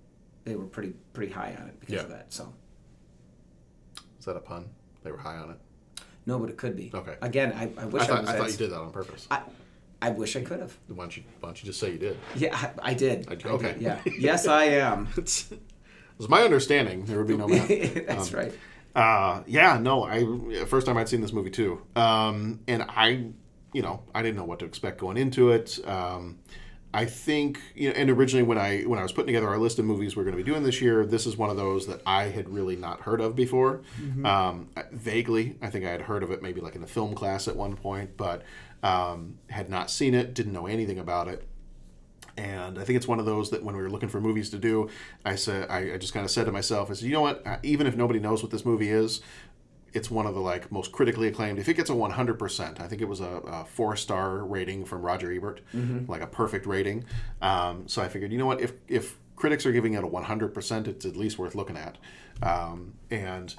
they 0.43 0.55
were 0.55 0.65
pretty 0.65 0.93
pretty 1.13 1.31
high 1.31 1.55
on 1.59 1.67
it 1.69 1.79
because 1.79 2.03
of 2.03 2.09
that. 2.09 2.31
So 2.33 2.53
Is 4.19 4.25
that 4.25 4.35
a 4.35 4.39
pun? 4.39 4.69
They 5.03 5.11
were 5.11 5.17
high 5.17 5.37
on 5.37 5.51
it. 5.51 5.57
no, 6.25 6.39
but 6.39 6.49
it 6.49 6.57
could 6.57 6.75
be. 6.75 6.91
Okay. 6.93 7.15
Again, 7.21 7.53
I, 7.53 7.63
I 7.81 7.85
wish 7.85 8.03
I, 8.03 8.05
I 8.05 8.07
thought, 8.07 8.21
was 8.21 8.29
I 8.29 8.37
thought 8.37 8.51
you 8.51 8.57
did 8.57 8.71
that 8.71 8.79
on 8.79 8.91
purpose. 8.91 9.27
I, 9.31 9.41
I 10.01 10.09
wish 10.11 10.35
I 10.35 10.41
could 10.41 10.59
have. 10.59 10.77
Why 10.87 10.95
don't 11.05 11.17
you 11.17 11.23
Why 11.39 11.49
don't 11.49 11.61
you 11.61 11.65
just 11.65 11.79
say 11.79 11.91
you 11.91 11.97
did? 11.97 12.17
Yeah, 12.35 12.55
I, 12.55 12.91
I 12.91 12.93
did. 12.93 13.27
I- 13.27 13.31
I 13.31 13.35
did, 13.35 13.45
okay. 13.47 13.75
yeah. 13.79 13.99
Yes, 14.19 14.47
I 14.47 14.65
am. 14.65 15.07
it 15.17 15.49
was 16.17 16.29
my 16.29 16.41
understanding 16.43 17.05
there 17.05 17.17
would 17.17 17.27
be 17.27 17.37
no. 17.37 17.47
That's 18.07 18.31
Um, 18.33 18.39
right. 18.39 18.53
Uh, 18.95 19.41
yeah, 19.47 19.77
no, 19.77 20.03
I 20.03 20.65
first 20.65 20.85
time 20.85 20.97
I'd 20.97 21.09
seen 21.09 21.21
this 21.21 21.33
movie 21.33 21.49
too, 21.49 21.81
um, 21.95 22.59
and 22.67 22.83
I, 22.83 23.27
you 23.73 23.81
know, 23.81 24.03
I 24.13 24.21
didn't 24.21 24.37
know 24.37 24.43
what 24.43 24.59
to 24.59 24.65
expect 24.65 24.99
going 24.99 25.17
into 25.17 25.51
it. 25.51 25.79
Um, 25.87 26.39
I 26.95 27.05
think, 27.05 27.59
you 27.73 27.89
know, 27.89 27.95
and 27.95 28.11
originally 28.11 28.43
when 28.43 28.59
I 28.59 28.81
when 28.81 28.99
I 28.99 29.01
was 29.01 29.11
putting 29.11 29.25
together 29.27 29.49
our 29.49 29.57
list 29.57 29.79
of 29.79 29.85
movies 29.85 30.15
we're 30.15 30.25
going 30.25 30.37
to 30.37 30.43
be 30.43 30.47
doing 30.47 30.61
this 30.61 30.79
year, 30.79 31.07
this 31.07 31.25
is 31.25 31.35
one 31.35 31.49
of 31.49 31.57
those 31.57 31.87
that 31.87 32.01
I 32.05 32.25
had 32.25 32.47
really 32.49 32.75
not 32.75 33.01
heard 33.01 33.19
of 33.19 33.35
before. 33.35 33.81
Mhm. 33.99 34.27
Um, 34.27 34.69
vaguely, 34.91 35.55
I 35.59 35.71
think 35.71 35.85
I 35.85 35.89
had 35.89 36.01
heard 36.01 36.21
of 36.21 36.29
it 36.29 36.43
maybe 36.43 36.61
like 36.61 36.75
in 36.75 36.83
a 36.83 36.87
film 36.87 37.15
class 37.15 37.47
at 37.47 37.55
one 37.55 37.75
point, 37.75 38.15
but 38.15 38.43
um, 38.83 39.39
had 39.49 39.69
not 39.71 39.89
seen 39.89 40.13
it, 40.13 40.35
didn't 40.35 40.53
know 40.53 40.67
anything 40.67 40.99
about 40.99 41.27
it. 41.27 41.47
And 42.37 42.79
I 42.79 42.83
think 42.83 42.97
it's 42.97 43.07
one 43.07 43.19
of 43.19 43.25
those 43.25 43.51
that 43.51 43.63
when 43.63 43.75
we 43.75 43.81
were 43.83 43.89
looking 43.91 44.09
for 44.09 44.19
movies 44.19 44.49
to 44.51 44.57
do, 44.57 44.89
I 45.23 45.35
said 45.35 45.69
I, 45.69 45.93
I 45.93 45.97
just 45.97 46.13
kind 46.13 46.23
of 46.25 46.31
said 46.31 46.45
to 46.45 46.51
myself, 46.51 46.89
"I 46.89 46.93
said, 46.93 47.05
you 47.05 47.13
know 47.13 47.21
what? 47.21 47.45
Even 47.63 47.85
if 47.85 47.95
nobody 47.95 48.19
knows 48.19 48.41
what 48.41 48.51
this 48.51 48.65
movie 48.65 48.89
is, 48.89 49.21
it's 49.93 50.09
one 50.09 50.25
of 50.25 50.33
the 50.33 50.39
like 50.41 50.71
most 50.71 50.91
critically 50.91 51.27
acclaimed. 51.27 51.59
If 51.59 51.69
it 51.69 51.75
gets 51.75 51.91
a 51.91 51.95
100 51.95 52.39
percent, 52.39 52.81
I 52.81 52.87
think 52.87 53.01
it 53.03 53.07
was 53.07 53.19
a, 53.19 53.25
a 53.45 53.65
four 53.65 53.95
star 53.95 54.43
rating 54.43 54.83
from 54.85 55.03
Roger 55.03 55.31
Ebert, 55.31 55.61
Mhm. 55.75 56.09
like 56.09 56.21
a 56.21 56.27
perfect 56.27 56.65
rating. 56.65 57.05
Um, 57.41 57.87
so 57.87 58.01
I 58.01 58.07
figured, 58.09 58.31
you 58.31 58.39
know 58.39 58.47
what? 58.47 58.61
If 58.61 58.73
if 58.87 59.17
critics 59.35 59.65
are 59.67 59.71
giving 59.71 59.93
it 59.93 60.03
a 60.03 60.07
100 60.07 60.53
percent, 60.55 60.87
it's 60.87 61.05
at 61.05 61.15
least 61.15 61.37
worth 61.37 61.53
looking 61.53 61.77
at. 61.77 61.99
Um, 62.41 62.93
and 63.11 63.53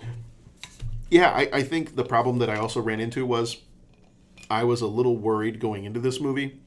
yeah, 1.10 1.30
I, 1.30 1.48
I 1.52 1.62
think 1.62 1.94
the 1.94 2.04
problem 2.04 2.38
that 2.38 2.50
I 2.50 2.56
also 2.56 2.80
ran 2.80 2.98
into 2.98 3.24
was 3.24 3.58
I 4.50 4.64
was 4.64 4.80
a 4.80 4.86
little 4.88 5.16
worried 5.16 5.60
going 5.60 5.84
into 5.84 6.00
this 6.00 6.20
movie 6.20 6.58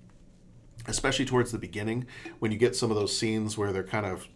especially 0.87 1.25
towards 1.25 1.51
the 1.51 1.57
beginning 1.59 2.05
when 2.39 2.51
you 2.51 2.57
get 2.57 2.75
some 2.75 2.89
of 2.91 2.97
those 2.97 3.17
scenes 3.17 3.57
where 3.57 3.71
they're 3.71 3.83
kind 3.83 4.05
of 4.05 4.27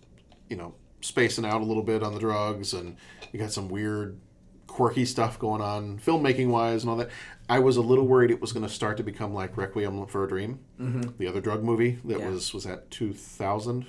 you 0.49 0.55
know 0.57 0.73
spacing 1.01 1.45
out 1.45 1.61
a 1.61 1.65
little 1.65 1.83
bit 1.83 2.03
on 2.03 2.13
the 2.13 2.19
drugs 2.19 2.73
and 2.73 2.95
you 3.31 3.39
got 3.39 3.51
some 3.51 3.69
weird 3.69 4.19
quirky 4.67 5.03
stuff 5.05 5.37
going 5.39 5.61
on 5.61 5.97
filmmaking 5.99 6.47
wise 6.49 6.83
and 6.83 6.89
all 6.89 6.95
that 6.95 7.09
i 7.49 7.59
was 7.59 7.75
a 7.77 7.81
little 7.81 8.07
worried 8.07 8.31
it 8.31 8.39
was 8.39 8.53
going 8.53 8.65
to 8.65 8.71
start 8.71 8.95
to 8.97 9.03
become 9.03 9.33
like 9.33 9.57
requiem 9.57 10.05
for 10.07 10.23
a 10.23 10.27
dream 10.27 10.59
Mhm. 10.79 11.17
the 11.17 11.27
other 11.27 11.41
drug 11.41 11.63
movie 11.63 11.99
that 12.05 12.19
Yeah. 12.19 12.29
was 12.29 12.53
was 12.53 12.63
that 12.65 12.89
2000 12.91 13.85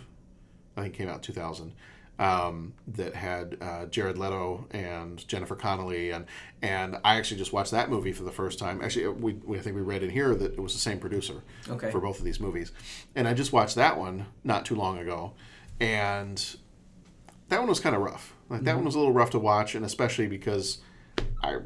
i 0.77 0.83
think 0.83 0.94
it 0.94 0.98
came 0.98 1.09
out 1.09 1.22
2000 1.22 1.72
um, 2.22 2.74
that 2.87 3.14
had 3.14 3.56
uh, 3.61 3.87
Jared 3.87 4.16
Leto 4.16 4.66
and 4.70 5.26
Jennifer 5.26 5.56
Connelly, 5.56 6.11
and 6.11 6.26
and 6.62 6.96
I 7.04 7.16
actually 7.16 7.38
just 7.38 7.52
watched 7.52 7.72
that 7.72 7.90
movie 7.90 8.12
for 8.12 8.22
the 8.22 8.30
first 8.30 8.58
time. 8.58 8.80
Actually, 8.82 9.08
we, 9.08 9.32
we 9.44 9.58
I 9.58 9.61
think 9.61 9.74
we 9.76 9.82
read 9.82 10.02
in 10.02 10.11
here 10.11 10.35
that 10.35 10.52
it 10.52 10.61
was 10.61 10.72
the 10.72 10.78
same 10.78 10.98
producer 10.98 11.42
Okay. 11.68 11.90
for 11.90 12.00
both 12.00 12.18
of 12.18 12.24
these 12.24 12.38
movies, 12.40 12.72
and 13.16 13.26
I 13.26 13.35
just 13.35 13.52
watched 13.52 13.74
that 13.74 13.98
one 13.98 14.26
not 14.44 14.64
too 14.64 14.76
long 14.76 14.98
ago, 14.98 15.32
and 15.80 16.56
that 17.48 17.58
one 17.58 17.68
was 17.68 17.80
kind 17.80 17.96
of 17.96 18.02
rough. 18.02 18.35
Like 18.48 18.62
that 18.64 18.72
Mhm. 18.72 18.76
one 18.76 18.85
was 18.85 18.94
a 18.94 18.98
little 18.98 19.12
rough 19.14 19.30
to 19.30 19.38
watch, 19.38 19.74
and 19.74 19.85
especially 19.85 20.26
because 20.28 20.78
I, 21.42 21.58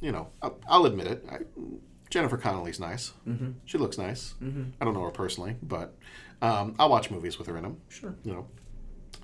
you 0.00 0.12
know, 0.12 0.28
I'll, 0.42 0.58
I'll 0.68 0.86
admit 0.86 1.06
it. 1.08 1.26
I, 1.30 1.38
Jennifer 2.08 2.36
Connelly's 2.38 2.80
nice. 2.80 3.12
Mhm. 3.28 3.54
She 3.66 3.78
looks 3.78 3.98
nice. 3.98 4.34
Mhm. 4.42 4.72
I 4.80 4.84
don't 4.84 4.94
know 4.94 5.04
her 5.04 5.10
personally, 5.10 5.56
but 5.62 5.96
um, 6.42 6.74
I'll 6.78 6.88
watch 6.88 7.10
movies 7.10 7.38
with 7.38 7.46
her 7.48 7.56
in 7.56 7.62
them. 7.62 7.76
Sure. 7.88 8.14
You 8.24 8.32
know, 8.32 8.46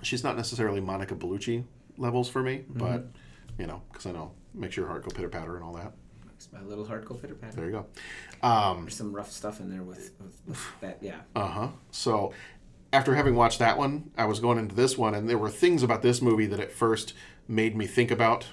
she's 0.02 0.22
not 0.24 0.36
necessarily 0.36 0.80
Monica 0.80 1.14
Bellucci 1.14 1.64
levels 1.96 2.28
for 2.28 2.42
me, 2.42 2.64
but 2.68 3.02
Mhm. 3.04 3.08
you 3.58 3.66
know, 3.66 3.82
because 3.90 4.06
I 4.06 4.12
know 4.12 4.32
makes 4.54 4.76
your 4.76 4.86
heart 4.86 5.04
go 5.04 5.10
pitter 5.14 5.28
patter 5.28 5.56
and 5.56 5.64
all 5.64 5.74
that. 5.74 5.92
Makes 6.26 6.48
my 6.52 6.62
little 6.62 6.84
heart 6.86 7.04
go 7.04 7.14
pitter 7.14 7.34
patter. 7.34 7.56
There 7.56 7.66
you 7.66 7.72
go. 7.72 7.86
Um, 8.46 8.82
There's 8.82 8.96
some 8.96 9.14
rough 9.14 9.30
stuff 9.30 9.60
in 9.60 9.70
there 9.70 9.82
with, 9.82 10.12
with, 10.20 10.40
with 10.46 10.60
that. 10.80 10.98
Yeah. 11.02 11.20
Uh 11.34 11.46
huh. 11.48 11.68
So 11.90 12.32
after 12.92 13.14
having 13.14 13.34
watched 13.34 13.58
that 13.58 13.76
one, 13.78 14.10
I 14.16 14.24
was 14.26 14.40
going 14.40 14.58
into 14.58 14.74
this 14.74 14.96
one, 14.96 15.14
and 15.14 15.28
there 15.28 15.38
were 15.38 15.50
things 15.50 15.82
about 15.82 16.02
this 16.02 16.22
movie 16.22 16.46
that 16.46 16.60
at 16.60 16.72
first 16.72 17.12
made 17.48 17.76
me 17.76 17.86
think 17.86 18.10
about 18.10 18.46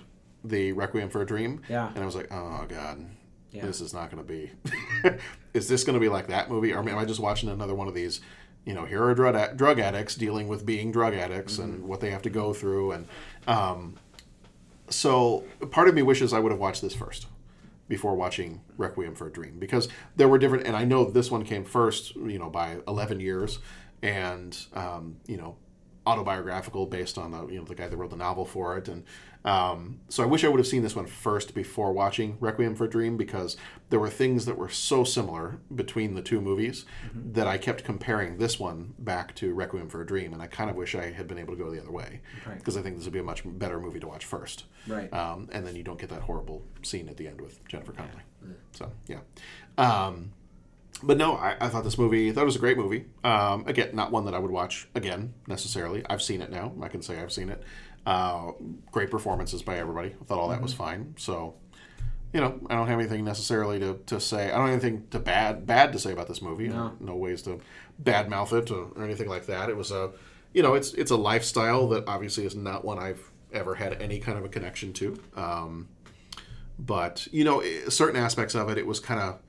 the 0.43 0.71
Requiem 0.73 1.09
for 1.09 1.21
a 1.21 1.25
Dream. 1.25 1.61
Yeah. 1.69 1.89
And 1.89 1.99
I 1.99 2.05
was 2.05 2.15
like, 2.15 2.27
oh 2.31 2.65
god, 2.67 3.05
Yeah. 3.51 3.65
this 3.65 3.79
is 3.81 3.93
not 3.93 4.11
going 4.11 4.25
to 4.25 4.27
be. 4.27 4.51
is 5.53 5.67
this 5.69 5.83
going 5.83 5.93
to 5.93 5.99
be 6.01 6.09
like 6.09 6.27
that 6.27 6.49
movie, 6.49 6.73
or 6.73 6.79
am 6.79 6.97
I 6.97 7.05
just 7.05 7.19
watching 7.19 7.47
another 7.49 7.75
one 7.75 7.87
of 7.87 7.93
these? 7.93 8.19
You 8.65 8.73
know, 8.73 8.85
here 8.85 9.03
are 9.03 9.13
drug 9.13 9.57
drug 9.57 9.79
addicts 9.79 10.15
dealing 10.15 10.47
with 10.47 10.65
being 10.65 10.91
drug 10.91 11.13
addicts 11.13 11.57
and 11.57 11.83
what 11.83 11.99
they 11.99 12.11
have 12.11 12.21
to 12.23 12.29
go 12.29 12.53
through, 12.53 12.91
and 12.91 13.07
um, 13.47 13.95
so 14.89 15.43
part 15.71 15.87
of 15.87 15.95
me 15.95 16.01
wishes 16.01 16.33
I 16.33 16.39
would 16.39 16.51
have 16.51 16.59
watched 16.59 16.81
this 16.81 16.95
first 16.95 17.27
before 17.89 18.15
watching 18.15 18.61
Requiem 18.77 19.15
for 19.15 19.27
a 19.27 19.31
Dream 19.31 19.59
because 19.59 19.89
there 20.15 20.27
were 20.27 20.37
different, 20.37 20.65
and 20.65 20.75
I 20.75 20.85
know 20.85 21.03
this 21.03 21.29
one 21.29 21.43
came 21.43 21.65
first, 21.65 22.15
you 22.15 22.39
know, 22.39 22.49
by 22.49 22.77
11 22.87 23.19
years, 23.19 23.59
and 24.01 24.57
um, 24.73 25.17
you 25.27 25.37
know, 25.37 25.55
autobiographical 26.05 26.85
based 26.85 27.17
on 27.17 27.31
the 27.31 27.47
you 27.47 27.59
know 27.59 27.65
the 27.65 27.75
guy 27.75 27.87
that 27.87 27.97
wrote 27.97 28.09
the 28.09 28.15
novel 28.17 28.45
for 28.45 28.77
it, 28.77 28.87
and 28.87 29.03
um, 29.45 29.99
so 30.07 30.23
I 30.23 30.25
wish 30.25 30.43
I 30.45 30.47
would 30.47 30.59
have 30.59 30.67
seen 30.67 30.83
this 30.83 30.95
one 30.95 31.05
first 31.05 31.53
before 31.53 31.91
watching 31.91 32.37
Requiem 32.39 32.75
for 32.75 32.85
a 32.85 32.89
Dream 32.89 33.17
because 33.17 33.57
there 33.89 33.99
were 33.99 34.09
things 34.09 34.45
that 34.45 34.57
were 34.57 34.69
so 34.69 35.03
similar 35.03 35.59
between 35.75 36.13
the 36.15 36.21
two 36.21 36.39
movies 36.39 36.85
that 37.13 37.45
I 37.45 37.57
kept 37.57 37.83
comparing 37.83 38.37
this 38.37 38.57
one 38.59 38.93
back 38.99 39.35
to 39.35 39.53
Requiem 39.53 39.89
for 39.89 40.01
a 40.01 40.05
Dream, 40.05 40.31
and 40.33 40.41
I 40.41 40.47
kind 40.47 40.69
of 40.69 40.75
wish 40.77 40.95
I 40.95 41.11
had 41.11 41.27
been 41.27 41.37
able 41.37 41.55
to 41.57 41.61
go 41.61 41.69
the 41.71 41.79
other 41.81 41.91
way 41.91 42.21
Right. 42.47 42.57
because 42.57 42.77
I 42.77 42.81
think 42.81 42.95
this 42.95 43.03
would 43.05 43.13
be 43.13 43.19
a 43.19 43.23
much 43.23 43.41
better 43.45 43.79
movie 43.79 43.99
to 43.99 44.07
watch 44.07 44.23
first. 44.25 44.63
Right. 44.87 45.11
Um, 45.13 45.49
and 45.51 45.67
then 45.67 45.75
you 45.75 45.83
don't 45.83 45.99
get 45.99 46.09
that 46.09 46.21
horrible 46.21 46.63
scene 46.81 47.09
at 47.09 47.17
the 47.17 47.27
end 47.27 47.41
with 47.41 47.65
Jennifer 47.67 47.91
Connelly. 47.91 48.21
So 48.71 48.91
yeah. 49.07 49.19
Um, 49.77 50.31
but 51.03 51.17
no, 51.17 51.33
I, 51.35 51.55
I 51.61 51.69
thought 51.69 51.83
this 51.83 51.97
movie. 51.97 52.29
I 52.29 52.33
thought 52.33 52.41
it 52.41 52.45
was 52.45 52.55
a 52.55 52.59
great 52.59 52.77
movie. 52.77 53.05
Um, 53.23 53.65
again, 53.67 53.89
not 53.93 54.11
one 54.11 54.25
that 54.25 54.33
I 54.33 54.39
would 54.39 54.51
watch 54.51 54.87
again 54.95 55.33
necessarily. 55.47 56.03
I've 56.09 56.21
seen 56.21 56.41
it 56.41 56.49
now. 56.49 56.73
I 56.81 56.87
can 56.87 57.01
say 57.01 57.19
I've 57.19 57.31
seen 57.31 57.49
it. 57.49 57.61
Uh, 58.05 58.51
great 58.91 59.09
performances 59.11 59.61
by 59.61 59.77
everybody. 59.77 60.09
I 60.19 60.23
thought 60.25 60.39
all 60.39 60.49
that 60.49 60.61
was 60.61 60.73
Mhm. 60.73 60.77
fine. 60.77 61.13
So, 61.17 61.55
you 62.33 62.41
know, 62.41 62.59
I 62.69 62.75
don't 62.75 62.87
have 62.87 62.99
anything 62.99 63.23
necessarily 63.23 63.79
to, 63.79 63.99
to 64.07 64.19
say. 64.19 64.45
I 64.51 64.57
don't 64.57 64.67
have 64.69 64.83
anything 64.83 65.07
to 65.11 65.19
bad 65.19 65.65
bad 65.65 65.93
to 65.93 65.99
say 65.99 66.11
about 66.11 66.27
this 66.27 66.41
movie. 66.41 66.67
No. 66.67 66.93
no 66.99 67.15
ways 67.15 67.41
to 67.43 67.59
badmouth 68.01 68.51
it 68.53 68.71
or, 68.71 68.87
or 68.95 69.03
anything 69.03 69.29
like 69.29 69.45
that. 69.45 69.69
It 69.69 69.77
was 69.77 69.91
a, 69.91 70.11
you 70.53 70.63
know, 70.63 70.73
it's 70.73 70.93
it's 70.95 71.11
a 71.11 71.15
lifestyle 71.17 71.87
that 71.89 72.05
obviously 72.07 72.45
is 72.45 72.55
not 72.55 72.83
one 72.83 72.99
I've 72.99 73.31
ever 73.53 73.75
had 73.75 74.01
any 74.01 74.19
kind 74.19 74.37
of 74.37 74.43
a 74.43 74.49
connection 74.49 74.93
to. 74.93 75.17
Um, 75.35 75.87
but 76.79 77.27
you 77.31 77.43
know, 77.43 77.61
certain 77.89 78.19
aspects 78.19 78.55
of 78.55 78.67
it, 78.69 78.77
it 78.77 78.87
was 78.87 78.99
kind 78.99 79.19
of 79.19 79.39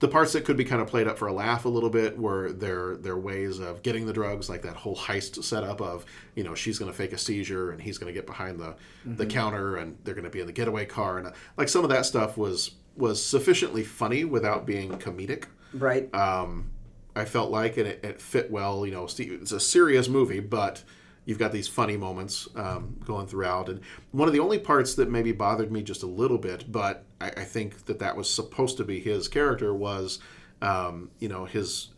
the 0.00 0.08
parts 0.08 0.32
that 0.32 0.44
could 0.44 0.56
be 0.56 0.64
kind 0.64 0.80
of 0.80 0.86
played 0.86 1.08
up 1.08 1.18
for 1.18 1.26
a 1.26 1.32
laugh 1.32 1.64
a 1.64 1.68
little 1.68 1.90
bit 1.90 2.16
were 2.18 2.52
their 2.52 2.96
their 2.96 3.16
ways 3.16 3.58
of 3.58 3.82
getting 3.82 4.06
the 4.06 4.12
drugs, 4.12 4.48
like 4.48 4.62
that 4.62 4.76
whole 4.76 4.94
heist 4.96 5.42
setup 5.42 5.80
of 5.80 6.04
you 6.36 6.44
know 6.44 6.54
she's 6.54 6.78
going 6.78 6.90
to 6.90 6.96
fake 6.96 7.12
a 7.12 7.18
seizure 7.18 7.70
and 7.72 7.82
he's 7.82 7.98
going 7.98 8.06
to 8.12 8.18
get 8.18 8.26
behind 8.26 8.58
the 8.60 8.76
the 9.04 9.26
Mhm. 9.26 9.30
counter 9.30 9.76
and 9.76 9.96
they're 10.04 10.14
going 10.14 10.24
to 10.24 10.30
be 10.30 10.40
in 10.40 10.46
the 10.46 10.52
getaway 10.52 10.84
car 10.86 11.18
and 11.18 11.32
like 11.56 11.68
some 11.68 11.82
of 11.84 11.90
that 11.90 12.06
stuff 12.06 12.36
was 12.36 12.72
was 12.96 13.24
sufficiently 13.24 13.82
funny 13.84 14.24
without 14.24 14.66
being 14.66 14.90
comedic. 14.98 15.44
Right. 15.72 16.12
Um, 16.14 16.70
I 17.14 17.24
felt 17.24 17.50
like, 17.50 17.76
and 17.76 17.86
it, 17.86 18.04
it 18.04 18.20
fit 18.20 18.50
well. 18.50 18.84
You 18.86 18.92
know, 18.92 19.04
it's 19.08 19.52
a 19.52 19.60
serious 19.60 20.08
movie, 20.08 20.40
but 20.40 20.82
you've 21.28 21.38
got 21.38 21.52
these 21.52 21.68
funny 21.68 21.94
moments 21.98 22.48
um, 22.56 22.96
going 23.04 23.26
throughout. 23.26 23.68
And 23.68 23.82
one 24.12 24.28
of 24.28 24.32
the 24.32 24.40
only 24.40 24.58
parts 24.58 24.94
that 24.94 25.10
maybe 25.10 25.30
bothered 25.30 25.70
me 25.70 25.82
just 25.82 26.02
a 26.02 26.06
little 26.06 26.38
bit, 26.38 26.72
but 26.72 27.04
I, 27.20 27.26
I 27.28 27.44
think 27.44 27.84
that 27.84 27.98
that 27.98 28.16
was 28.16 28.32
supposed 28.32 28.78
to 28.78 28.84
be 28.84 28.98
his 28.98 29.28
character 29.28 29.74
was, 29.74 30.20
um, 30.62 31.10
you 31.18 31.28
know, 31.28 31.44
his 31.44 31.88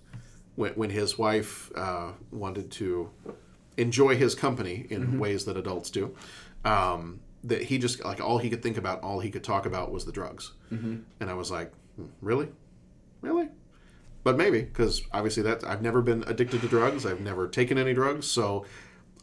when, 0.57 0.73
when 0.73 0.91
his 0.91 1.17
wife 1.17 1.71
uh, 1.77 2.11
wanted 2.33 2.73
to 2.73 3.09
enjoy 3.77 4.17
his 4.17 4.35
company 4.35 4.89
in 4.91 5.07
Mhm. 5.07 5.19
ways 5.21 5.45
that 5.45 5.57
adults 5.57 5.91
do. 5.91 6.13
Um, 6.65 7.21
that 7.45 7.63
he 7.63 7.79
just 7.79 8.05
like 8.05 8.21
all 8.21 8.39
he 8.39 8.51
could 8.51 8.65
think 8.65 8.77
about, 8.77 9.01
all 9.05 9.21
he 9.21 9.31
could 9.31 9.45
talk 9.45 9.65
about 9.65 9.93
was 9.93 10.05
the 10.07 10.13
drugs, 10.13 10.53
Mhm. 10.73 11.03
and 11.21 11.31
I 11.31 11.35
was 11.35 11.53
like, 11.53 11.73
"Hmm, 11.95 12.07
really, 12.21 12.49
really. 13.23 13.49
But 14.25 14.37
maybe 14.37 14.61
because 14.63 15.03
obviously 15.13 15.45
that 15.45 15.63
I've 15.65 15.81
never 15.83 16.03
been 16.03 16.25
addicted 16.27 16.61
to 16.63 16.69
drugs. 16.69 17.07
I've 17.07 17.21
never 17.21 17.47
taken 17.49 17.79
any 17.79 17.95
drugs, 17.95 18.27
so 18.27 18.67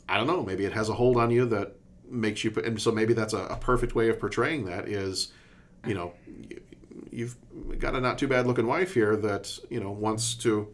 I 0.10 0.18
don't 0.18 0.28
know. 0.28 0.44
Maybe 0.44 0.66
it 0.66 0.74
has 0.74 0.90
a 0.90 0.94
hold 0.94 1.18
on 1.18 1.32
you 1.32 1.46
that 1.48 1.74
makes 2.10 2.44
you. 2.44 2.54
And 2.64 2.82
so 2.82 2.92
maybe 2.92 3.14
that's 3.14 3.34
a, 3.34 3.40
a 3.48 3.58
perfect 3.58 3.96
way 3.96 4.10
of 4.10 4.20
portraying 4.20 4.66
that 4.66 4.88
is, 4.88 5.32
you 5.86 5.94
know, 5.94 6.14
you've 7.12 7.36
got 7.80 7.96
a 7.96 8.00
not 8.02 8.18
too 8.18 8.28
bad 8.28 8.48
looking 8.48 8.68
wife 8.68 8.94
here 8.94 9.16
that 9.18 9.58
you 9.70 9.80
know 9.80 9.92
wants 9.92 10.36
to 10.36 10.68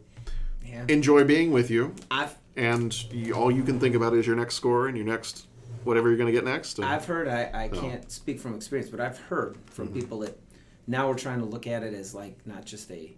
Yeah. 0.64 0.84
enjoy 0.88 1.24
being 1.24 1.50
with 1.52 1.70
you, 1.70 1.94
I've 2.10 2.36
and 2.56 2.92
you, 3.12 3.34
all 3.34 3.50
you 3.50 3.62
can 3.64 3.80
think 3.80 3.94
about 3.94 4.14
is 4.14 4.26
your 4.26 4.36
next 4.36 4.54
score 4.54 4.86
and 4.88 4.96
your 4.96 5.06
next 5.06 5.46
whatever 5.82 6.08
you're 6.08 6.16
going 6.16 6.32
to 6.32 6.32
get 6.32 6.44
next. 6.44 6.78
and- 6.78 6.86
I've 6.86 7.04
heard. 7.04 7.28
I, 7.28 7.50
I 7.52 7.68
So. 7.74 7.80
can't 7.80 8.10
speak 8.10 8.40
from 8.40 8.54
experience, 8.54 8.90
but 8.90 9.00
I've 9.00 9.18
heard 9.18 9.58
from 9.66 9.88
Mhm. 9.88 9.94
people 9.94 10.18
that 10.20 10.38
now 10.86 11.08
we're 11.08 11.14
trying 11.16 11.40
to 11.40 11.44
look 11.44 11.66
at 11.66 11.82
it 11.82 11.92
as 11.94 12.14
like 12.14 12.38
not 12.46 12.64
just 12.64 12.90
a 12.90 13.14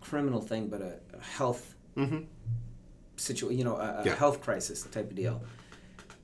criminal 0.00 0.40
thing, 0.40 0.68
but 0.68 0.80
a, 0.82 0.94
a 1.16 1.22
health 1.22 1.74
Mhm. 1.96 2.26
Situation. 3.16 3.58
You 3.58 3.64
know, 3.64 3.76
a, 3.76 4.00
a 4.00 4.02
Yeah. 4.04 4.14
health 4.14 4.40
crisis 4.40 4.82
type 4.82 5.10
of 5.10 5.14
deal. 5.14 5.42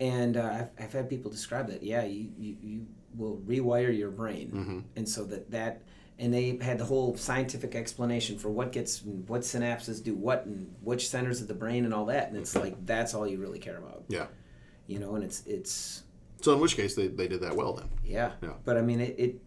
And 0.01 0.37
uh, 0.37 0.51
I've, 0.79 0.85
I've 0.85 0.93
had 0.93 1.11
people 1.11 1.31
describe 1.31 1.69
that. 1.69 1.83
Yeah, 1.83 2.05
you, 2.05 2.31
you, 2.39 2.57
you 2.63 2.87
will 3.17 3.37
rewire 3.47 3.97
your 3.97 4.11
brain, 4.11 4.51
Mhm. 4.51 4.85
and 4.97 5.09
so 5.09 5.25
that 5.25 5.51
that. 5.51 5.83
And 6.19 6.35
they 6.35 6.59
had 6.61 6.77
the 6.79 6.85
whole 6.85 7.17
scientific 7.17 7.75
explanation 7.75 8.39
for 8.39 8.51
what 8.51 8.73
gets, 8.73 9.03
what 9.03 9.41
synapses 9.41 10.05
do 10.05 10.15
what, 10.15 10.45
and 10.45 10.75
which 10.83 11.09
centers 11.09 11.41
of 11.41 11.49
the 11.49 11.55
brain, 11.55 11.87
and 11.87 11.95
all 11.95 12.05
that. 12.07 12.29
And 12.29 12.37
it's 12.37 12.55
like 12.55 12.85
that's 12.85 13.15
all 13.15 13.27
you 13.27 13.39
really 13.39 13.59
care 13.59 13.79
about. 13.79 14.05
Yeah. 14.09 14.27
You 14.87 14.99
know, 14.99 15.15
and 15.15 15.25
it's 15.25 15.43
it's 15.47 16.03
So 16.43 16.53
in 16.53 16.61
which 16.61 16.77
case 16.77 16.95
they, 16.95 17.09
they 17.09 17.27
did 17.27 17.41
that 17.41 17.57
well 17.57 17.73
then. 17.73 17.89
yeah. 18.05 18.33
Yeah. 18.43 18.53
But 18.65 18.77
I 18.77 18.83
mean, 18.83 19.01
it. 19.01 19.15
it 19.19 19.43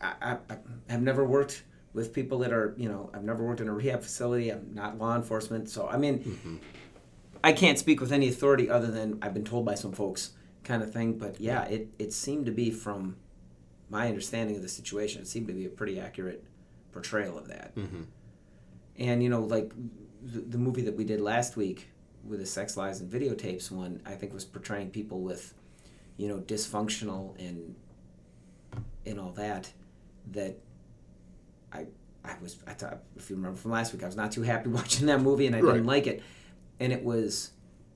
I, 0.00 0.14
I, 0.32 0.36
I 0.50 0.56
have 0.88 1.02
never 1.02 1.24
worked 1.24 1.62
with 1.94 2.12
people 2.12 2.38
that 2.38 2.52
are, 2.52 2.74
you 2.76 2.88
know, 2.88 3.10
I've 3.12 3.24
never 3.24 3.44
worked 3.44 3.60
in 3.60 3.68
a 3.68 3.72
rehab 3.72 4.02
facility. 4.02 4.50
I'm 4.50 4.72
not 4.74 4.98
law 4.98 5.14
enforcement, 5.16 5.68
so 5.68 5.88
I 5.88 5.96
mean, 5.96 6.18
Mm-hmm. 6.20 6.56
I 7.44 7.52
can't 7.52 7.76
speak 7.78 8.00
with 8.00 8.12
any 8.12 8.28
authority 8.28 8.70
other 8.70 8.86
than 8.90 9.18
I've 9.20 9.34
been 9.34 9.44
told 9.44 9.64
by 9.66 9.74
some 9.74 9.90
folks, 9.92 10.30
kind 10.62 10.80
of 10.80 10.92
thing. 10.92 11.18
But 11.18 11.40
yeah, 11.40 11.64
it 11.64 11.88
it 11.98 12.12
seemed 12.12 12.46
to 12.46 12.52
be 12.52 12.70
from 12.70 13.16
my 13.90 14.06
understanding 14.08 14.54
of 14.56 14.62
the 14.62 14.68
situation. 14.68 15.20
It 15.22 15.26
seemed 15.26 15.48
to 15.48 15.52
be 15.52 15.66
a 15.66 15.68
pretty 15.68 15.98
accurate 15.98 16.44
portrayal 16.92 17.36
of 17.36 17.48
that. 17.48 17.74
Mhm. 17.74 18.06
And 18.96 19.22
you 19.24 19.28
know, 19.28 19.40
like 19.42 19.72
the, 20.22 20.40
the 20.40 20.58
movie 20.58 20.82
that 20.82 20.96
we 20.96 21.04
did 21.04 21.20
last 21.20 21.56
week 21.56 21.88
with 22.24 22.38
the 22.38 22.46
sex 22.46 22.76
lies 22.76 23.00
and 23.00 23.10
videotapes 23.10 23.72
one, 23.72 24.00
I 24.06 24.12
think 24.14 24.32
was 24.32 24.44
portraying 24.44 24.90
people 24.90 25.20
with, 25.20 25.52
you 26.16 26.28
know, 26.28 26.38
dysfunctional 26.38 27.36
and 27.40 27.74
and 29.04 29.18
all 29.18 29.32
that. 29.32 29.72
That 30.30 30.58
I 31.72 31.86
I 32.24 32.34
was 32.40 32.56
I 32.66 32.72
thought 32.74 33.02
if 33.16 33.30
you 33.30 33.36
remember 33.36 33.56
from 33.58 33.70
last 33.72 33.92
week, 33.92 34.02
I 34.02 34.06
was 34.06 34.16
not 34.16 34.32
too 34.32 34.42
happy 34.42 34.68
watching 34.80 35.06
that 35.06 35.20
movie 35.20 35.46
and 35.46 35.56
I 35.56 35.60
Right. 35.60 35.74
didn't 35.74 35.86
like 35.86 36.06
it, 36.06 36.22
and 36.80 36.92
it 36.92 37.02
was 37.04 37.50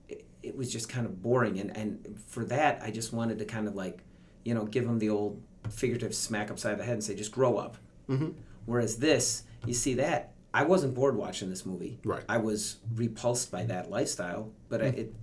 it, 0.08 0.24
it 0.42 0.56
was 0.56 0.72
just 0.72 0.88
kind 0.88 1.06
of 1.06 1.22
boring 1.22 1.58
and 1.60 1.76
and 1.76 2.20
for 2.26 2.44
that 2.46 2.80
I 2.82 2.90
just 2.90 3.12
wanted 3.12 3.38
to 3.38 3.44
kind 3.44 3.68
of 3.68 3.74
like 3.74 4.00
you 4.44 4.54
know 4.54 4.64
give 4.64 4.84
them 4.86 4.98
the 4.98 5.10
old 5.10 5.42
figurative 5.70 6.14
smack 6.14 6.50
upside 6.50 6.78
the 6.78 6.84
head 6.84 6.94
and 6.94 7.04
say 7.04 7.14
just 7.14 7.32
grow 7.32 7.56
up. 7.56 7.76
Mhm. 8.08 8.34
Whereas 8.66 8.96
this, 8.98 9.42
you 9.64 9.74
see 9.74 9.94
that 9.94 10.32
I 10.54 10.64
wasn't 10.64 10.94
bored 10.94 11.16
watching 11.16 11.50
this 11.50 11.66
movie. 11.66 11.98
Right. 12.04 12.22
I 12.28 12.38
was 12.38 12.76
repulsed 12.94 13.50
by 13.50 13.64
that 13.64 13.90
lifestyle, 13.90 14.50
but 14.68 14.80
I, 14.80 14.86
Mm. 14.92 14.98
it, 14.98 15.14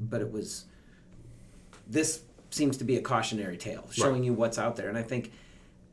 but 0.00 0.20
it 0.20 0.32
was. 0.32 0.64
This 1.86 2.22
seems 2.50 2.76
to 2.78 2.84
be 2.84 2.96
a 2.96 3.00
cautionary 3.02 3.56
tale, 3.56 3.86
showing 3.92 4.24
you 4.24 4.32
what's 4.32 4.58
out 4.58 4.76
there, 4.76 4.88
and 4.88 4.96
I 4.98 5.02
think, 5.02 5.32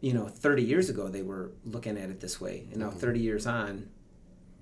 you 0.02 0.14
know, 0.14 0.28
30 0.28 0.64
years 0.64 0.90
ago 0.90 1.08
they 1.08 1.22
were 1.22 1.52
looking 1.66 1.98
at 1.98 2.10
it 2.10 2.20
this 2.20 2.40
way, 2.40 2.68
and 2.72 2.78
now 2.80 2.90
Mhm. 2.90 3.00
30 3.00 3.20
years 3.20 3.46
on, 3.46 3.90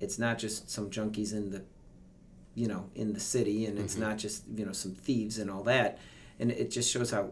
it's 0.00 0.18
not 0.18 0.38
just 0.38 0.70
some 0.70 0.90
junkies 0.90 1.32
in 1.32 1.50
the, 1.50 1.62
you 2.54 2.66
know, 2.66 2.90
in 2.94 3.12
the 3.12 3.20
city, 3.20 3.66
and 3.66 3.78
it's 3.78 3.94
Mhm. 3.96 4.00
not 4.00 4.18
just 4.18 4.44
you 4.54 4.64
know 4.64 4.72
some 4.72 4.94
thieves 4.94 5.38
and 5.38 5.50
all 5.50 5.62
that, 5.64 5.98
and 6.40 6.50
it 6.50 6.70
just 6.70 6.90
shows 6.90 7.10
how 7.10 7.30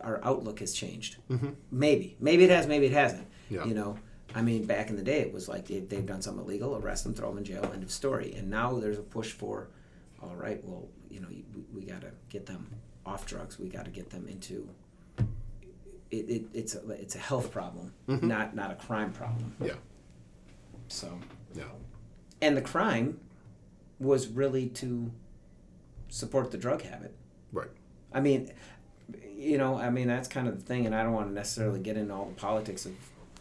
our 0.00 0.20
outlook 0.24 0.60
has 0.60 0.72
changed. 0.72 1.16
Mhm. 1.28 1.56
Maybe, 1.72 2.16
maybe 2.20 2.44
it 2.44 2.50
has, 2.50 2.66
maybe 2.68 2.86
it 2.86 2.92
hasn't. 2.92 3.26
Yeah. 3.50 3.64
You 3.64 3.74
know, 3.74 3.98
I 4.34 4.42
mean, 4.42 4.64
back 4.66 4.90
in 4.90 4.96
the 4.96 5.02
day, 5.02 5.20
it 5.20 5.32
was 5.32 5.48
like 5.48 5.70
if 5.70 5.88
they've 5.88 6.06
done 6.06 6.22
something 6.22 6.44
illegal, 6.44 6.76
arrest 6.76 7.02
them, 7.04 7.14
throw 7.14 7.28
them 7.30 7.38
in 7.38 7.44
jail, 7.44 7.68
end 7.74 7.82
of 7.82 7.90
story. 7.90 8.32
And 8.34 8.48
now 8.50 8.78
there's 8.78 8.98
a 8.98 9.02
push 9.02 9.32
for, 9.32 9.68
all 10.22 10.36
right, 10.36 10.62
well, 10.64 10.86
you 11.10 11.18
know, 11.20 11.26
we, 11.28 11.44
we 11.74 11.82
got 11.84 12.02
to 12.02 12.12
get 12.28 12.46
them 12.46 12.68
off 13.04 13.26
drugs. 13.26 13.58
We 13.58 13.68
got 13.68 13.86
to 13.86 13.90
get 13.90 14.10
them 14.10 14.28
into. 14.28 14.68
It, 16.10 16.28
it, 16.30 16.42
it's 16.54 16.74
a 16.74 16.88
it's 16.90 17.14
a 17.14 17.18
health 17.18 17.50
problem, 17.52 17.92
Mhm. 18.08 18.22
not 18.22 18.54
not 18.56 18.70
a 18.70 18.74
crime 18.76 19.12
problem. 19.12 19.54
Yeah. 19.60 19.74
So. 20.88 21.18
Yeah. 21.54 21.64
And 22.40 22.56
the 22.56 22.62
crime 22.62 23.20
was 23.98 24.28
really 24.28 24.68
to 24.68 25.10
support 26.08 26.50
the 26.50 26.56
drug 26.58 26.82
habit. 26.82 27.14
Right. 27.52 27.68
I 28.12 28.20
mean, 28.20 28.52
you 29.36 29.58
know, 29.58 29.76
I 29.76 29.90
mean 29.90 30.08
that's 30.08 30.28
kind 30.28 30.48
of 30.48 30.58
the 30.58 30.64
thing, 30.64 30.86
and 30.86 30.94
I 30.94 31.02
don't 31.02 31.12
want 31.12 31.28
to 31.28 31.34
necessarily 31.34 31.80
get 31.80 31.96
into 31.96 32.14
all 32.14 32.26
the 32.26 32.34
politics 32.40 32.86
of 32.86 32.92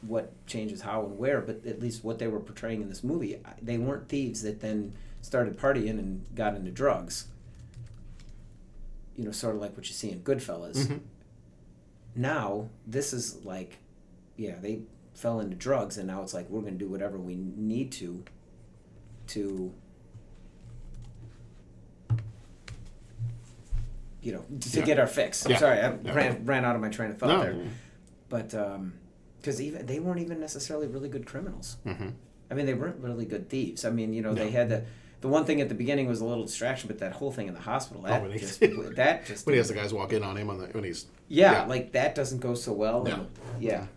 what 0.02 0.32
changes 0.46 0.82
how 0.82 1.04
and 1.06 1.18
where, 1.18 1.42
but 1.42 1.66
at 1.66 1.80
least 1.80 2.04
what 2.04 2.20
they 2.20 2.28
were 2.28 2.40
portraying 2.40 2.82
in 2.82 2.90
this 2.90 3.04
movie, 3.04 3.40
they 3.62 3.78
weren't 3.78 4.10
thieves 4.10 4.42
that 4.44 4.60
then 4.62 4.94
started 5.22 5.58
partying 5.58 5.92
and 6.00 6.26
got 6.36 6.56
into 6.56 6.72
drugs. 6.72 7.28
You 9.16 9.26
know, 9.26 9.32
sort 9.32 9.56
of 9.56 9.62
like 9.62 9.76
what 9.76 9.88
you 9.88 9.94
see 9.96 10.12
in 10.12 10.20
Goodfellas. 10.22 10.76
Mhm. 10.86 11.00
Now 12.18 12.70
this 12.88 13.14
is 13.14 13.46
like, 13.46 13.78
yeah, 14.36 14.56
they 14.60 14.82
fell 15.14 15.40
into 15.40 15.56
drugs, 15.56 15.98
and 15.98 16.08
now 16.08 16.22
it's 16.24 16.34
like 16.34 16.50
we're 16.50 16.62
going 16.62 16.74
to 16.78 16.80
do 16.80 16.90
whatever 16.90 17.18
we 17.18 17.36
need 17.36 17.92
to, 17.94 18.24
to 19.28 19.72
you 24.22 24.34
know, 24.34 24.44
to 24.60 24.80
Yeah. 24.80 24.86
get 24.86 25.00
our 25.00 25.08
fix. 25.08 25.46
I'm 25.46 25.52
Yeah. 25.54 25.58
sorry, 25.60 25.80
I 25.80 25.96
Yeah. 26.04 26.14
ran, 26.14 26.46
ran 26.46 26.66
out 26.66 26.76
of 26.76 26.82
my 26.82 26.90
train 26.90 27.12
of 27.12 27.18
thought 27.18 27.28
No. 27.28 27.42
there. 27.44 27.66
But 28.30 28.50
because 29.40 29.62
even 29.62 29.86
they 29.86 30.00
weren't 30.00 30.20
even 30.20 30.40
necessarily 30.40 30.88
really 30.88 31.08
good 31.08 31.26
criminals. 31.26 31.78
Mhm. 31.86 32.14
I 32.50 32.54
mean, 32.56 32.66
they 32.66 32.74
weren't 32.74 33.00
really 33.00 33.26
good 33.26 33.48
thieves. 33.50 33.86
I 33.86 33.90
mean, 33.92 34.14
you 34.14 34.22
know, 34.22 34.34
they 34.34 34.52
had 34.52 34.70
the 34.70 34.84
the 35.22 35.28
one 35.28 35.46
thing 35.46 35.62
at 35.62 35.70
the 35.70 35.76
beginning 35.76 36.08
was 36.08 36.22
a 36.22 36.26
little 36.26 36.46
distraction, 36.46 36.88
but 36.88 37.00
that 37.00 37.14
whole 37.14 37.32
thing 37.32 37.48
in 37.48 37.54
the 37.54 37.60
hospital 37.60 38.04
that 38.04 38.22
when 38.22 38.38
just 38.38 38.60
that 38.60 39.26
just 39.26 39.46
when 39.46 39.54
he 39.54 39.58
has 39.58 39.68
the 39.70 39.74
guys 39.74 39.94
walk 39.94 40.14
in 40.14 40.24
on 40.24 40.38
him 40.38 40.50
on 40.50 40.58
the 40.60 40.68
when 40.68 40.84
he's 40.84 41.06
yeah, 41.28 41.66
like 41.66 41.92
that 41.94 42.14
doesn't 42.16 42.40
go 42.40 42.54
so 42.54 42.72
well. 42.74 43.04
No. 43.04 43.14
and- 43.14 43.28
yeah. 43.60 43.88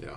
yeah. 0.00 0.16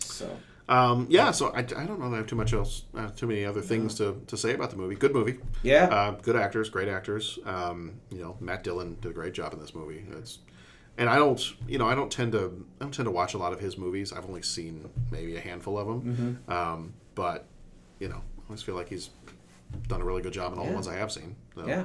So 0.00 0.36
Um, 0.68 1.06
yeah, 1.08 1.30
so 1.30 1.48
I, 1.54 1.58
I 1.60 1.62
don't 1.62 2.00
know 2.00 2.10
that 2.10 2.14
I 2.14 2.18
have 2.18 2.26
too 2.26 2.34
much 2.36 2.52
else, 2.52 2.82
uh, 2.96 3.08
too 3.10 3.26
many 3.28 3.44
other 3.44 3.60
things 3.60 3.94
to, 3.96 4.20
to 4.26 4.36
say 4.36 4.52
about 4.54 4.70
the 4.70 4.76
movie. 4.76 4.96
Good 4.96 5.12
movie. 5.14 5.38
Yeah. 5.62 5.84
Uh, 5.84 6.10
good 6.22 6.34
actors, 6.36 6.68
great 6.68 6.88
actors. 6.88 7.38
Um, 7.44 7.94
you 8.10 8.18
know, 8.18 8.36
Matt 8.40 8.64
Dillon 8.64 8.96
did 9.00 9.10
a 9.10 9.14
great 9.14 9.32
job 9.32 9.52
in 9.52 9.60
this 9.60 9.74
movie. 9.74 10.04
It's, 10.18 10.38
and 10.98 11.08
I 11.08 11.16
don't, 11.16 11.40
you 11.68 11.78
know, 11.78 11.86
I 11.88 11.94
don't 11.94 12.10
tend 12.10 12.32
to, 12.32 12.66
I 12.80 12.84
don't 12.84 12.92
tend 12.92 13.06
to 13.06 13.10
watch 13.12 13.34
a 13.34 13.38
lot 13.38 13.52
of 13.52 13.60
his 13.60 13.78
movies. 13.78 14.12
I've 14.12 14.24
only 14.26 14.42
seen 14.42 14.88
maybe 15.12 15.36
a 15.36 15.40
handful 15.40 15.78
of 15.78 15.86
them. 15.86 16.40
Mhm. 16.48 16.52
Um, 16.52 16.94
but, 17.14 17.46
you 17.98 18.08
know, 18.08 18.16
I 18.16 18.42
always 18.48 18.62
feel 18.62 18.74
like 18.74 18.88
he's 18.88 19.10
done 19.88 20.00
a 20.00 20.04
really 20.04 20.22
good 20.22 20.32
job 20.32 20.52
in 20.52 20.58
all 20.58 20.66
the 20.66 20.72
ones 20.72 20.88
I 20.88 20.94
have 20.94 21.10
seen. 21.10 21.36
So. 21.54 21.66
Yeah. 21.66 21.84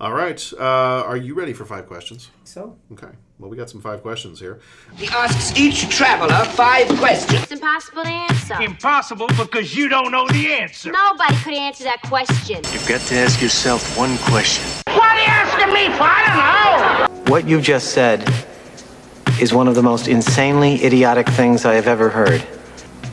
All 0.00 0.12
right. 0.12 0.52
Uh, 0.58 1.04
are 1.06 1.16
you 1.16 1.34
ready 1.34 1.52
for 1.52 1.64
five 1.64 1.86
questions? 1.86 2.30
So. 2.44 2.76
Okay. 2.92 3.10
Well, 3.38 3.50
we 3.50 3.56
got 3.56 3.70
some 3.70 3.80
five 3.80 4.02
questions 4.02 4.40
here. 4.40 4.60
He 4.96 5.06
asks 5.08 5.56
each 5.58 5.88
traveler 5.88 6.44
five 6.44 6.88
questions. 6.98 7.42
It's 7.42 7.52
impossible 7.52 8.02
to 8.02 8.08
answer. 8.08 8.60
Impossible 8.60 9.28
because 9.28 9.76
you 9.76 9.88
don't 9.88 10.10
know 10.10 10.26
the 10.28 10.52
answer. 10.54 10.90
Nobody 10.90 11.36
could 11.36 11.54
answer 11.54 11.84
that 11.84 12.02
question. 12.02 12.56
You've 12.72 12.88
got 12.88 13.00
to 13.02 13.14
ask 13.16 13.40
yourself 13.40 13.96
one 13.96 14.16
question. 14.18 14.64
What 14.86 15.02
are 15.02 15.18
you 15.18 15.26
asking 15.26 15.72
me 15.72 15.86
for? 15.96 16.04
I 16.04 17.08
don't 17.08 17.24
know. 17.24 17.30
What 17.30 17.46
you 17.46 17.60
just 17.60 17.92
said 17.92 18.28
is 19.40 19.52
one 19.52 19.68
of 19.68 19.74
the 19.74 19.82
most 19.82 20.08
insanely 20.08 20.84
idiotic 20.84 21.28
things 21.28 21.64
I 21.64 21.74
have 21.74 21.86
ever 21.86 22.08
heard. 22.08 22.44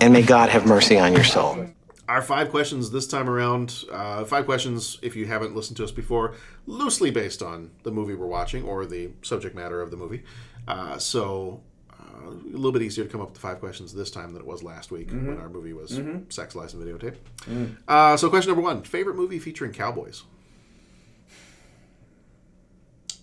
And 0.02 0.14
may 0.14 0.22
God 0.22 0.50
have 0.50 0.66
mercy 0.66 0.98
on 0.98 1.14
your 1.14 1.24
soul. 1.24 1.68
Our 2.10 2.24
five 2.24 2.50
questions 2.50 2.90
this 2.90 3.06
time 3.06 3.30
around, 3.30 3.84
uh, 3.92 4.26
five 4.26 4.46
questions, 4.46 4.98
if 5.04 5.16
you 5.16 5.28
haven't 5.28 5.56
listened 5.56 5.78
to 5.78 5.84
us 5.84 5.92
before, 5.92 6.34
loosely 6.66 7.12
based 7.12 7.44
on 7.44 7.70
the 7.84 7.92
movie 7.92 8.16
we're 8.16 8.26
watching 8.26 8.64
or 8.64 8.88
the 8.88 9.12
subject 9.22 9.56
matter 9.56 9.80
of 9.80 9.92
the 9.92 9.98
movie. 9.98 10.24
Uh, 10.68 10.98
so, 10.98 11.62
uh, 11.94 12.30
a 12.30 12.32
little 12.32 12.72
bit 12.72 12.82
easier 12.82 13.04
to 13.04 13.10
come 13.12 13.22
up 13.22 13.28
with 13.28 13.36
the 13.36 13.40
five 13.42 13.60
questions 13.60 13.94
this 13.94 14.10
time 14.10 14.34
than 14.34 14.42
it 14.42 14.48
was 14.48 14.64
last 14.64 14.90
week 14.90 15.12
when 15.12 15.28
Mhm. 15.38 15.40
our 15.40 15.50
movie 15.50 15.72
was 15.74 15.92
Mhm. 16.00 16.34
Sex, 16.34 16.56
Lies, 16.56 16.74
and 16.74 16.84
Videotape. 16.84 17.18
Mm. 17.42 17.78
Uh, 17.88 18.18
so, 18.18 18.28
question 18.32 18.50
number 18.50 18.64
one 18.64 18.82
favorite 18.82 19.16
movie 19.16 19.38
featuring 19.38 19.72
cowboys? 19.72 20.24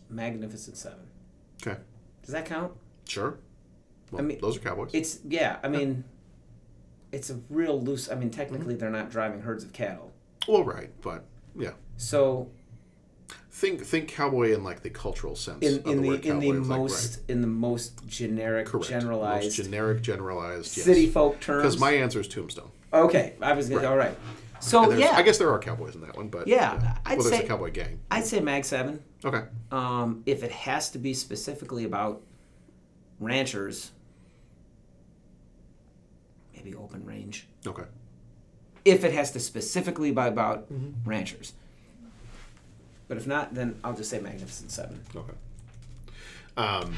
Magnificent 0.08 0.76
Seven. 0.76 1.08
Okay. 1.60 1.80
Does 2.22 2.30
that 2.32 2.46
count? 2.46 2.72
Sure. 3.08 3.36
Well, 4.12 4.22
I 4.22 4.24
mean, 4.24 4.38
those 4.40 4.56
are 4.56 4.60
cowboys. 4.60 4.90
It's 4.92 5.18
yeah. 5.26 5.58
I 5.64 5.68
mean, 5.68 6.04
it's 7.16 7.30
a 7.30 7.40
real 7.50 7.80
loose. 7.80 8.10
I 8.10 8.14
mean, 8.14 8.30
technically, 8.30 8.74
Mm-hmm. 8.74 8.80
they're 8.80 8.90
not 8.90 9.10
driving 9.10 9.40
herds 9.40 9.64
of 9.64 9.72
cattle. 9.72 10.12
Well, 10.46 10.64
right, 10.64 10.90
but 11.02 11.24
yeah. 11.58 11.72
So 11.96 12.50
Think 13.50 13.82
think 13.86 14.08
cowboy 14.08 14.52
in 14.52 14.62
like 14.62 14.82
the 14.82 14.90
cultural 14.90 15.34
sense. 15.34 15.64
in, 15.64 15.78
of 15.78 15.86
in 15.86 15.96
the, 15.96 16.02
the 16.02 16.08
word 16.08 16.24
in 16.26 16.38
the 16.40 16.46
cowboy, 16.50 16.58
like, 16.58 16.78
most 16.78 17.20
in 17.30 17.40
the 17.40 17.46
most 17.46 18.06
generic, 18.06 18.66
Correct. 18.66 18.88
generalized 18.90 19.46
Most 19.46 19.56
generic, 19.56 20.02
generalized 20.02 20.66
city 20.66 21.06
folk 21.08 21.40
terms. 21.40 21.62
Because 21.62 21.80
my 21.80 21.92
answer 21.92 22.20
is 22.20 22.28
Tombstone. 22.28 22.70
Okay, 22.92 23.34
I 23.40 23.54
was 23.54 23.68
gonna. 23.70 23.80
Right. 23.80 23.88
All 23.90 23.96
right. 23.96 24.16
So 24.60 24.92
yeah, 24.92 25.12
I 25.14 25.22
guess 25.22 25.38
there 25.38 25.50
are 25.50 25.58
cowboys 25.58 25.94
in 25.94 26.02
that 26.02 26.16
one, 26.16 26.28
but 26.28 26.46
yeah, 26.46 26.96
I'd 27.06 27.18
well, 27.18 27.28
there's 27.28 27.40
say 27.40 27.44
a 27.46 27.48
cowboy 27.48 27.70
gang. 27.70 27.98
I'd 28.10 28.26
say 28.26 28.40
Mag 28.40 28.64
Seven. 28.66 29.02
Okay. 29.24 29.42
Um, 29.72 30.22
if 30.26 30.42
it 30.42 30.52
has 30.52 30.90
to 30.90 30.98
be 30.98 31.14
specifically 31.14 31.84
about 31.84 32.20
ranchers, 33.20 33.92
maybe 36.66 36.76
Open 36.76 37.04
Range. 37.04 37.46
Okay. 37.66 37.84
If 38.84 39.04
it 39.04 39.12
has 39.12 39.32
to 39.32 39.40
specifically 39.40 40.10
be 40.10 40.20
about 40.20 40.72
Mm-hmm. 40.72 41.08
ranchers. 41.08 41.52
But 43.08 43.16
if 43.16 43.26
not, 43.26 43.54
then 43.54 43.78
I'll 43.84 43.94
just 43.94 44.10
say 44.10 44.18
Magnificent 44.20 44.70
Seven. 44.72 45.00
Okay. 45.14 45.32
Um, 46.56 46.94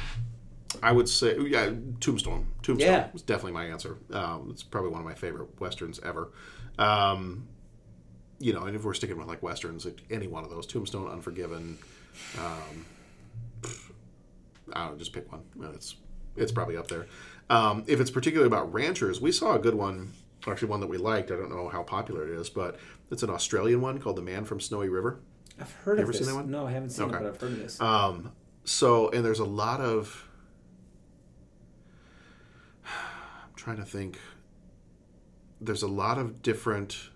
I 0.83 0.93
would 0.93 1.09
say 1.09 1.37
yeah, 1.39 1.71
Tombstone. 2.01 2.47
Tombstone 2.63 2.89
Yeah. 2.93 3.09
was 3.13 3.23
definitely 3.23 3.53
my 3.53 3.67
answer. 3.67 3.99
Um, 4.13 4.49
it's 4.51 4.63
probably 4.63 4.91
one 4.91 5.01
of 5.01 5.07
my 5.07 5.15
favorite 5.15 5.61
westerns 5.61 6.01
ever. 6.05 6.31
Um, 6.79 7.47
you 8.39 8.53
know, 8.53 8.65
and 8.65 8.75
if 8.77 8.85
we're 8.85 8.95
sticking 8.95 9.19
with 9.19 9.27
like 9.27 9.43
westerns, 9.43 9.85
like, 9.85 10.01
any 10.11 10.29
one 10.29 10.45
of 10.45 10.51
those, 10.51 10.67
Tombstone, 10.67 11.09
Unforgiven. 11.11 11.77
Um, 12.39 12.85
I 14.73 14.85
don't 14.85 14.93
know, 14.93 14.99
just 14.99 15.13
pick 15.13 15.31
one. 15.31 15.43
It's 15.75 15.97
it's 16.37 16.53
probably 16.53 16.77
up 16.77 16.89
there. 16.89 17.07
Um, 17.51 17.85
if 17.87 18.01
it's 18.01 18.11
particularly 18.11 18.47
about 18.49 18.73
ranchers, 18.73 19.21
we 19.21 19.33
saw 19.33 19.55
a 19.55 19.59
good 19.59 19.75
one, 19.75 20.13
actually 20.47 20.69
one 20.69 20.81
that 20.81 20.87
we 20.89 20.99
liked. 20.99 21.31
I 21.31 21.37
don't 21.37 21.51
know 21.51 21.69
how 21.69 21.83
popular 21.83 22.25
it 22.27 22.31
is, 22.39 22.51
but 22.51 22.79
it's 23.11 23.23
an 23.23 23.31
Australian 23.31 23.81
one 23.81 23.99
called 23.99 24.17
The 24.17 24.23
Man 24.23 24.45
from 24.45 24.61
Snowy 24.61 24.89
River. 24.89 25.21
I've 25.61 25.73
heard 25.73 25.99
You 25.99 26.03
of 26.05 26.09
ever 26.11 26.13
this. 26.13 26.19
seen 26.21 26.29
that 26.29 26.35
one? 26.35 26.51
No, 26.51 26.67
I 26.67 26.73
haven't 26.73 26.91
seen 26.91 27.07
Okay. 27.07 27.17
it, 27.17 27.21
but 27.21 27.27
I've 27.35 27.41
heard 27.41 27.53
of 27.53 27.59
this. 27.59 27.81
Um, 27.81 28.33
so, 28.65 29.09
and 29.11 29.25
there's 29.25 29.41
a 29.41 29.45
lot 29.45 29.81
of. 29.81 30.25
I'm 32.85 33.55
trying 33.57 33.77
to 33.79 33.85
think. 33.85 34.19
There's 35.61 35.83
a 35.83 35.89
lot 35.89 36.19
of 36.19 36.43
different 36.43 37.11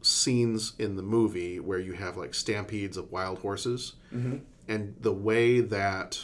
scenes 0.00 0.72
in 0.78 0.96
the 0.96 1.02
movie 1.02 1.60
where 1.60 1.78
you 1.78 1.92
have 1.92 2.16
like 2.16 2.34
stampedes 2.34 2.96
of 2.96 3.12
wild 3.12 3.38
horses. 3.40 3.94
Mhm. 4.14 4.40
And 4.68 4.94
the 5.00 5.12
way 5.12 5.60
that. 5.60 6.20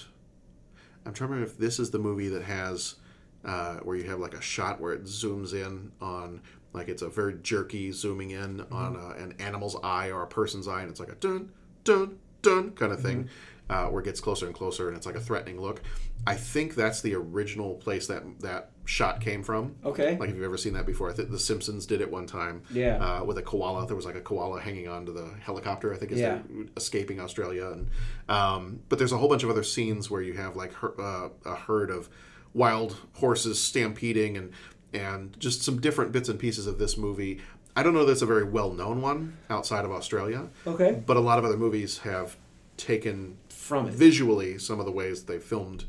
I'm 1.08 1.14
trying 1.14 1.28
to 1.28 1.34
remember 1.34 1.50
if 1.50 1.58
this 1.58 1.78
is 1.80 1.90
the 1.90 1.98
movie 1.98 2.28
that 2.28 2.42
has. 2.42 2.96
Uh, 3.44 3.76
where 3.78 3.96
you 3.96 4.02
have 4.02 4.18
like 4.18 4.34
a 4.34 4.40
shot 4.40 4.80
where 4.80 4.92
it 4.92 5.04
zooms 5.04 5.52
in 5.54 5.92
on 6.00 6.42
like 6.72 6.88
it's 6.88 7.02
a 7.02 7.08
very 7.08 7.34
jerky 7.42 7.92
zooming 7.92 8.30
in 8.30 8.60
on 8.72 8.96
a, 8.96 9.22
an 9.22 9.32
animal's 9.38 9.76
eye 9.82 10.10
or 10.10 10.22
a 10.22 10.26
person's 10.26 10.66
eye 10.66 10.82
and 10.82 10.90
it's 10.90 10.98
like 11.00 11.08
a 11.08 11.14
dun 11.14 11.50
dun 11.84 12.18
dun 12.42 12.72
kind 12.72 12.92
of 12.92 13.00
thing 13.00 13.28
uh, 13.70 13.86
where 13.86 14.02
it 14.02 14.04
gets 14.04 14.20
closer 14.20 14.46
and 14.46 14.54
closer 14.56 14.88
and 14.88 14.96
it's 14.96 15.06
like 15.06 15.14
a 15.14 15.20
threatening 15.20 15.60
look 15.60 15.82
i 16.26 16.34
think 16.34 16.74
that's 16.74 17.00
the 17.00 17.14
original 17.14 17.74
place 17.74 18.08
that 18.08 18.22
that 18.40 18.70
shot 18.88 19.20
came 19.20 19.42
from 19.42 19.74
Okay. 19.84 20.16
like 20.16 20.30
if 20.30 20.34
you've 20.34 20.44
ever 20.44 20.56
seen 20.56 20.72
that 20.72 20.86
before 20.86 21.10
i 21.10 21.12
think 21.12 21.30
the 21.30 21.38
simpsons 21.38 21.84
did 21.84 22.00
it 22.00 22.10
one 22.10 22.26
time 22.26 22.62
Yeah. 22.70 22.96
uh, 23.20 23.22
with 23.24 23.36
a 23.36 23.42
koala 23.42 23.86
there 23.86 23.94
was 23.94 24.06
like 24.06 24.14
a 24.14 24.20
koala 24.22 24.60
hanging 24.60 24.88
onto 24.88 25.12
the 25.12 25.28
helicopter 25.40 25.92
i 25.92 25.98
think 25.98 26.10
as 26.12 26.18
Yeah. 26.18 26.38
escaping 26.74 27.20
australia 27.20 27.66
and 27.66 27.88
um, 28.30 28.80
but 28.88 28.98
there's 28.98 29.12
a 29.12 29.18
whole 29.18 29.28
bunch 29.28 29.42
of 29.44 29.50
other 29.50 29.62
scenes 29.62 30.10
where 30.10 30.22
you 30.22 30.32
have 30.32 30.56
like 30.56 30.72
her, 30.74 30.98
uh, 30.98 31.28
a 31.44 31.54
herd 31.54 31.90
of 31.90 32.08
wild 32.54 32.96
horses 33.14 33.60
stampeding 33.60 34.38
and 34.38 34.52
and 34.94 35.38
just 35.38 35.62
some 35.62 35.78
different 35.82 36.10
bits 36.12 36.30
and 36.30 36.38
pieces 36.38 36.66
of 36.66 36.78
this 36.78 36.96
movie. 36.96 37.40
I 37.76 37.82
don't 37.82 37.92
know 37.92 38.06
that's 38.06 38.22
a 38.22 38.26
very 38.26 38.44
well 38.44 38.72
known 38.72 39.02
one 39.02 39.36
outside 39.50 39.84
of 39.84 39.90
Australia. 39.92 40.48
Okay. 40.66 41.02
But 41.04 41.18
a 41.18 41.20
lot 41.20 41.38
of 41.38 41.44
other 41.44 41.58
movies 41.58 41.98
have 41.98 42.38
taken 42.78 43.36
From 43.50 43.88
it. 43.88 43.92
visually 43.94 44.56
some 44.58 44.80
of 44.80 44.86
the 44.86 44.92
ways 44.92 45.24
they 45.24 45.38
filmed 45.38 45.84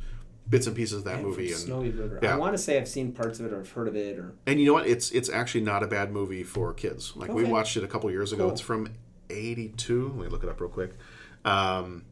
bits 0.50 0.66
and 0.68 0.76
pieces 0.76 1.00
of 1.00 1.04
that 1.04 1.18
Man 1.18 1.26
movie 1.26 1.48
and 1.52 1.58
Snowy 1.58 1.92
River. 1.92 2.20
yeah. 2.24 2.34
I 2.34 2.38
want 2.38 2.54
to 2.54 2.58
say 2.58 2.78
I've 2.80 2.88
seen 2.88 3.12
parts 3.12 3.40
of 3.40 3.46
it 3.46 3.54
or 3.54 3.60
I've 3.60 3.72
heard 3.72 3.88
of 3.88 3.96
it 3.96 4.18
or 4.18 4.34
And 4.48 4.60
you 4.60 4.66
know 4.66 4.74
what? 4.74 4.88
It's 4.88 5.12
it's 5.12 5.30
actually 5.30 5.62
not 5.62 5.84
a 5.84 5.88
bad 5.88 6.12
movie 6.12 6.44
for 6.44 6.74
kids. 6.74 7.16
Like 7.16 7.32
we 7.32 7.44
watched 7.44 7.78
it 7.78 7.84
a 7.84 7.88
couple 7.88 8.10
years 8.12 8.34
ago. 8.34 8.46
Cool. 8.46 8.52
It's 8.54 8.62
from 8.62 8.90
'82. 9.30 10.08
Let 10.10 10.18
me 10.18 10.28
look 10.28 10.44
it 10.44 10.50
up 10.50 10.60
real 10.60 10.70
quick. 10.70 10.96
Um, 11.46 12.06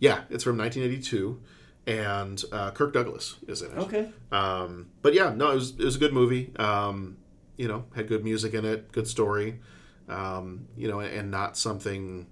yeah, 0.00 0.22
it's 0.30 0.44
from 0.44 0.56
1982, 0.58 1.40
and 1.86 2.44
uh, 2.52 2.70
Kirk 2.72 2.92
Douglas 2.92 3.36
is 3.46 3.62
in 3.62 3.72
it. 3.72 3.78
Okay. 3.78 4.10
Um, 4.30 4.90
but 5.02 5.14
yeah, 5.14 5.32
no, 5.34 5.50
it 5.52 5.54
was 5.54 5.70
it 5.70 5.84
was 5.84 5.96
a 5.96 5.98
good 5.98 6.12
movie. 6.12 6.52
Um, 6.56 7.16
you 7.56 7.66
know, 7.68 7.84
had 7.94 8.08
good 8.08 8.24
music 8.24 8.54
in 8.54 8.64
it, 8.64 8.92
good 8.92 9.08
story. 9.08 9.60
Um, 10.08 10.68
you 10.76 10.88
know, 10.88 11.00
and 11.00 11.30
not 11.30 11.56
something. 11.56 12.26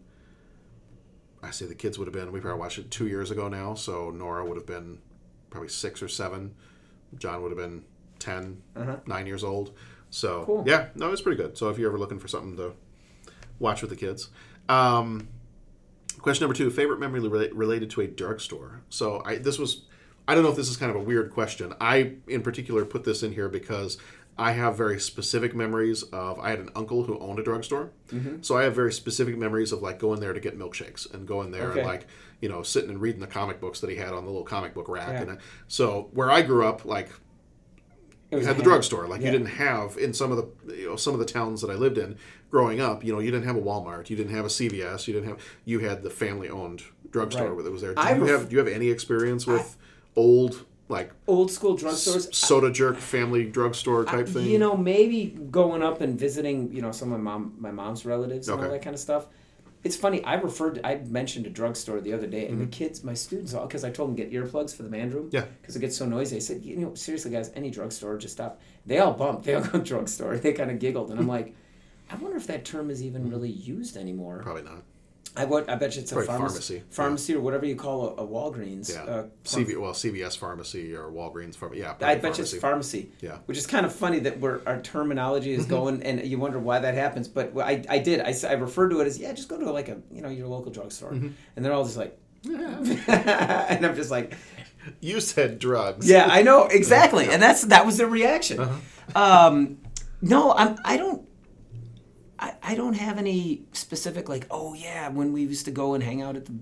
I 1.42 1.50
say 1.50 1.66
the 1.66 1.74
kids 1.74 1.98
would 1.98 2.06
have 2.06 2.14
been. 2.14 2.32
We 2.32 2.40
probably 2.40 2.60
watched 2.60 2.78
it 2.78 2.90
two 2.90 3.06
years 3.06 3.30
ago 3.30 3.48
now, 3.48 3.74
so 3.74 4.10
Nora 4.10 4.44
would 4.44 4.56
have 4.56 4.66
been 4.66 4.98
probably 5.50 5.68
six 5.68 6.02
or 6.02 6.08
seven. 6.08 6.54
John 7.18 7.42
would 7.42 7.50
have 7.50 7.58
been 7.58 7.84
10 8.18 8.62
Uh-huh. 8.74 8.96
nine 9.06 9.26
years 9.26 9.44
old. 9.44 9.72
So 10.10 10.44
Cool. 10.44 10.64
yeah, 10.66 10.88
no, 10.94 11.12
it's 11.12 11.22
pretty 11.22 11.40
good. 11.40 11.56
So 11.58 11.68
if 11.68 11.78
you're 11.78 11.88
ever 11.90 11.98
looking 11.98 12.18
for 12.18 12.28
something 12.28 12.56
to 12.56 12.72
watch 13.58 13.80
with 13.82 13.90
the 13.90 13.96
kids. 13.96 14.30
Um, 14.68 15.28
question 16.18 16.44
number 16.44 16.54
two: 16.56 16.70
favorite 16.70 16.98
memory 17.00 17.20
rela- 17.20 17.50
related 17.52 17.90
to 17.90 18.00
a 18.02 18.06
drugstore. 18.06 18.80
So 18.88 19.22
I 19.24 19.36
this 19.36 19.58
was 19.58 19.82
I 20.28 20.34
don't 20.34 20.42
know 20.42 20.50
if 20.50 20.56
this 20.56 20.68
is 20.68 20.76
kind 20.76 20.90
of 20.90 20.96
a 20.96 21.02
weird 21.04 21.30
question. 21.32 21.72
I 21.80 22.14
in 22.26 22.42
particular 22.42 22.84
put 22.84 23.04
this 23.04 23.22
in 23.22 23.32
here 23.32 23.48
because 23.48 23.98
I 24.38 24.52
have 24.52 24.76
very 24.76 25.00
specific 25.00 25.54
memories 25.54 26.02
of 26.04 26.38
I 26.38 26.50
had 26.50 26.58
an 26.58 26.68
uncle 26.76 27.04
who 27.04 27.18
owned 27.18 27.38
a 27.38 27.42
drugstore. 27.42 27.90
Mhm. 28.12 28.44
So 28.44 28.56
I 28.56 28.64
have 28.64 28.74
very 28.74 28.92
specific 28.92 29.36
memories 29.38 29.72
of 29.72 29.80
like 29.82 29.98
going 29.98 30.20
there 30.20 30.32
to 30.34 30.40
get 30.40 30.58
milkshakes 30.58 31.12
and 31.12 31.26
going 31.26 31.50
there 31.52 31.70
Okay. 31.70 31.80
and 31.80 31.88
like 31.88 32.06
you 32.42 32.48
know 32.50 32.62
sitting 32.62 32.90
and 32.90 33.00
reading 33.00 33.20
the 33.20 33.26
comic 33.26 33.60
books 33.60 33.80
that 33.80 33.88
he 33.90 33.96
had 33.96 34.12
on 34.12 34.24
the 34.24 34.30
little 34.30 34.44
comic 34.44 34.74
book 34.74 34.88
rack. 34.88 35.08
Yeah. 35.08 35.22
And 35.22 35.30
I, 35.32 35.36
so 35.68 36.10
where 36.12 36.30
I 36.30 36.42
grew 36.42 36.66
up, 36.66 36.84
like 36.84 37.08
you 38.30 38.40
had 38.40 38.56
the 38.58 38.62
drugstore. 38.62 39.06
Like 39.06 39.20
yeah. 39.20 39.26
you 39.28 39.32
didn't 39.32 39.54
have 39.54 39.96
in 39.96 40.12
some 40.12 40.32
of 40.32 40.36
the 40.36 40.76
you 40.76 40.88
know 40.90 40.96
some 40.96 41.14
of 41.14 41.18
the 41.20 41.24
towns 41.26 41.62
that 41.62 41.70
I 41.70 41.74
lived 41.74 41.96
in 41.96 42.16
growing 42.50 42.80
up. 42.80 43.04
You 43.04 43.12
know, 43.14 43.20
you 43.20 43.30
didn't 43.30 43.46
have 43.46 43.56
a 43.56 43.62
Walmart, 43.62 44.10
you 44.10 44.16
didn't 44.16 44.34
have 44.34 44.44
a 44.44 44.48
CVS, 44.48 45.06
you 45.08 45.14
didn't 45.14 45.28
have 45.28 45.38
you 45.64 45.78
had 45.78 46.02
the 46.02 46.10
family 46.10 46.50
owned 46.50 46.82
drugstore 47.10 47.54
Right. 47.54 47.64
that 47.64 47.70
was 47.70 47.80
there. 47.80 47.94
Do 47.94 48.00
I 48.02 48.14
you 48.16 48.24
have 48.24 48.48
do 48.50 48.52
you 48.56 48.58
have 48.58 48.68
any 48.68 48.90
experience 48.90 49.46
with 49.46 49.76
old 50.14 50.66
like 50.88 51.10
old 51.26 51.50
school 51.50 51.76
drugstores. 51.76 52.28
s- 52.28 52.36
soda 52.36 52.70
jerk 52.70 52.96
family 52.98 53.44
drugstore 53.44 54.04
type 54.04 54.28
thing? 54.28 54.46
You 54.46 54.58
know, 54.58 54.76
maybe 54.76 55.26
going 55.50 55.82
up 55.82 56.00
and 56.00 56.18
visiting, 56.18 56.72
you 56.72 56.82
know, 56.82 56.92
some 56.92 57.12
of 57.12 57.20
my 57.20 57.30
mom, 57.32 57.54
my 57.58 57.70
mom's 57.72 58.04
relatives 58.04 58.48
and 58.48 58.62
all 58.62 58.70
that 58.70 58.82
kind 58.82 58.94
of 58.94 59.00
stuff. 59.00 59.26
It's 59.84 59.94
funny. 59.96 60.22
I 60.24 60.34
referred. 60.34 60.76
To, 60.76 60.86
I 60.86 60.96
mentioned 61.04 61.46
a 61.46 61.50
drugstore 61.50 62.00
the 62.00 62.12
other 62.12 62.26
day, 62.26 62.48
and 62.48 62.60
the 62.60 62.66
Mhm. 62.66 62.72
kids, 62.72 63.04
my 63.04 63.14
students, 63.14 63.54
all 63.54 63.66
because 63.66 63.84
I 63.84 63.90
told 63.90 64.08
them 64.08 64.16
get 64.16 64.32
earplugs 64.32 64.74
for 64.74 64.82
the 64.82 64.88
man 64.88 65.10
room. 65.10 65.28
Yeah. 65.30 65.44
Because 65.60 65.76
it 65.76 65.80
gets 65.80 65.96
so 65.96 66.06
noisy. 66.06 66.36
I 66.36 66.38
said, 66.40 66.64
you 66.64 66.74
know, 66.76 66.94
seriously, 66.94 67.30
guys, 67.30 67.52
any 67.54 67.70
drugstore, 67.70 68.16
just 68.18 68.34
stop. 68.34 68.60
They 68.84 68.98
all 68.98 69.12
bumped. 69.12 69.44
They 69.44 69.54
all 69.54 69.62
go 69.62 69.78
drugstore. 69.92 70.38
They 70.38 70.52
kind 70.54 70.72
of 70.72 70.80
giggled, 70.80 71.10
and 71.12 71.20
I'm 71.20 71.28
like, 71.36 71.54
I 72.10 72.16
wonder 72.16 72.36
if 72.36 72.48
that 72.48 72.64
term 72.64 72.90
is 72.90 73.00
even 73.02 73.30
really 73.30 73.50
used 73.50 73.96
anymore. 73.96 74.40
Probably 74.42 74.62
not. 74.62 74.82
I 75.36 75.44
would. 75.44 75.68
I 75.68 75.74
bet 75.76 75.94
you 75.96 76.02
it's 76.02 76.12
a 76.12 76.22
pharmacy, 76.22 76.28
pharmacy, 76.38 76.82
pharmacy 76.90 77.34
or 77.34 77.40
whatever 77.40 77.66
you 77.66 77.76
call 77.76 78.08
a, 78.08 78.22
a 78.22 78.26
Walgreens. 78.26 78.92
Yeah, 78.92 79.02
Uh, 79.04 79.24
CV 79.44 79.76
well 79.78 79.92
CVS 79.92 80.36
pharmacy 80.38 80.94
or 80.94 81.10
Walgreens 81.10 81.54
pharmacy. 81.56 81.80
Yeah, 81.82 81.94
I 82.00 82.14
bet 82.16 82.38
you 82.38 82.42
it's 82.44 82.54
pharmacy. 82.56 83.10
Yeah. 83.20 83.38
Which 83.46 83.58
is 83.58 83.66
kind 83.66 83.84
of 83.84 83.94
funny 83.94 84.18
that 84.20 84.40
we're, 84.40 84.60
our 84.66 84.80
terminology 84.80 85.52
is 85.52 85.66
Mhm. 85.66 85.68
going, 85.70 86.02
and 86.02 86.24
you 86.26 86.38
wonder 86.38 86.58
why 86.58 86.78
that 86.78 86.94
happens. 86.94 87.28
But 87.28 87.52
I, 87.58 87.84
I 87.88 87.98
did. 87.98 88.20
I 88.20 88.52
referred 88.54 88.90
to 88.90 89.00
it 89.00 89.06
as 89.06 89.18
yeah, 89.18 89.32
just 89.32 89.48
go 89.48 89.58
to 89.58 89.70
like 89.70 89.88
a 89.88 89.98
you 90.10 90.22
know 90.22 90.28
your 90.30 90.48
local 90.48 90.72
drugstore, 90.72 91.12
Mhm. 91.12 91.32
and 91.54 91.64
they're 91.64 91.72
all 91.74 91.84
just 91.84 91.96
like, 91.98 92.18
and 92.44 93.84
I'm 93.86 93.94
just 93.96 94.10
like, 94.10 94.34
You 95.00 95.20
said 95.20 95.58
drugs. 95.58 96.08
yeah, 96.08 96.26
I 96.30 96.42
know 96.42 96.64
exactly, 96.66 97.28
and 97.28 97.42
that's 97.42 97.62
that 97.66 97.84
was 97.84 97.96
their 97.98 98.06
reaction. 98.08 98.60
Uh-huh. 98.60 99.48
Um, 99.48 99.78
no, 100.22 100.52
I'm. 100.52 100.78
I 100.84 100.96
don't. 100.96 101.25
I, 102.38 102.54
I 102.62 102.74
don't 102.74 102.94
have 102.94 103.18
any 103.18 103.62
specific 103.72 104.28
like 104.28 104.46
oh 104.50 104.74
yeah 104.74 105.08
when 105.08 105.32
we 105.32 105.42
used 105.42 105.64
to 105.66 105.70
go 105.70 105.94
and 105.94 106.02
hang 106.02 106.20
out 106.22 106.36
at 106.36 106.44
the 106.46 106.52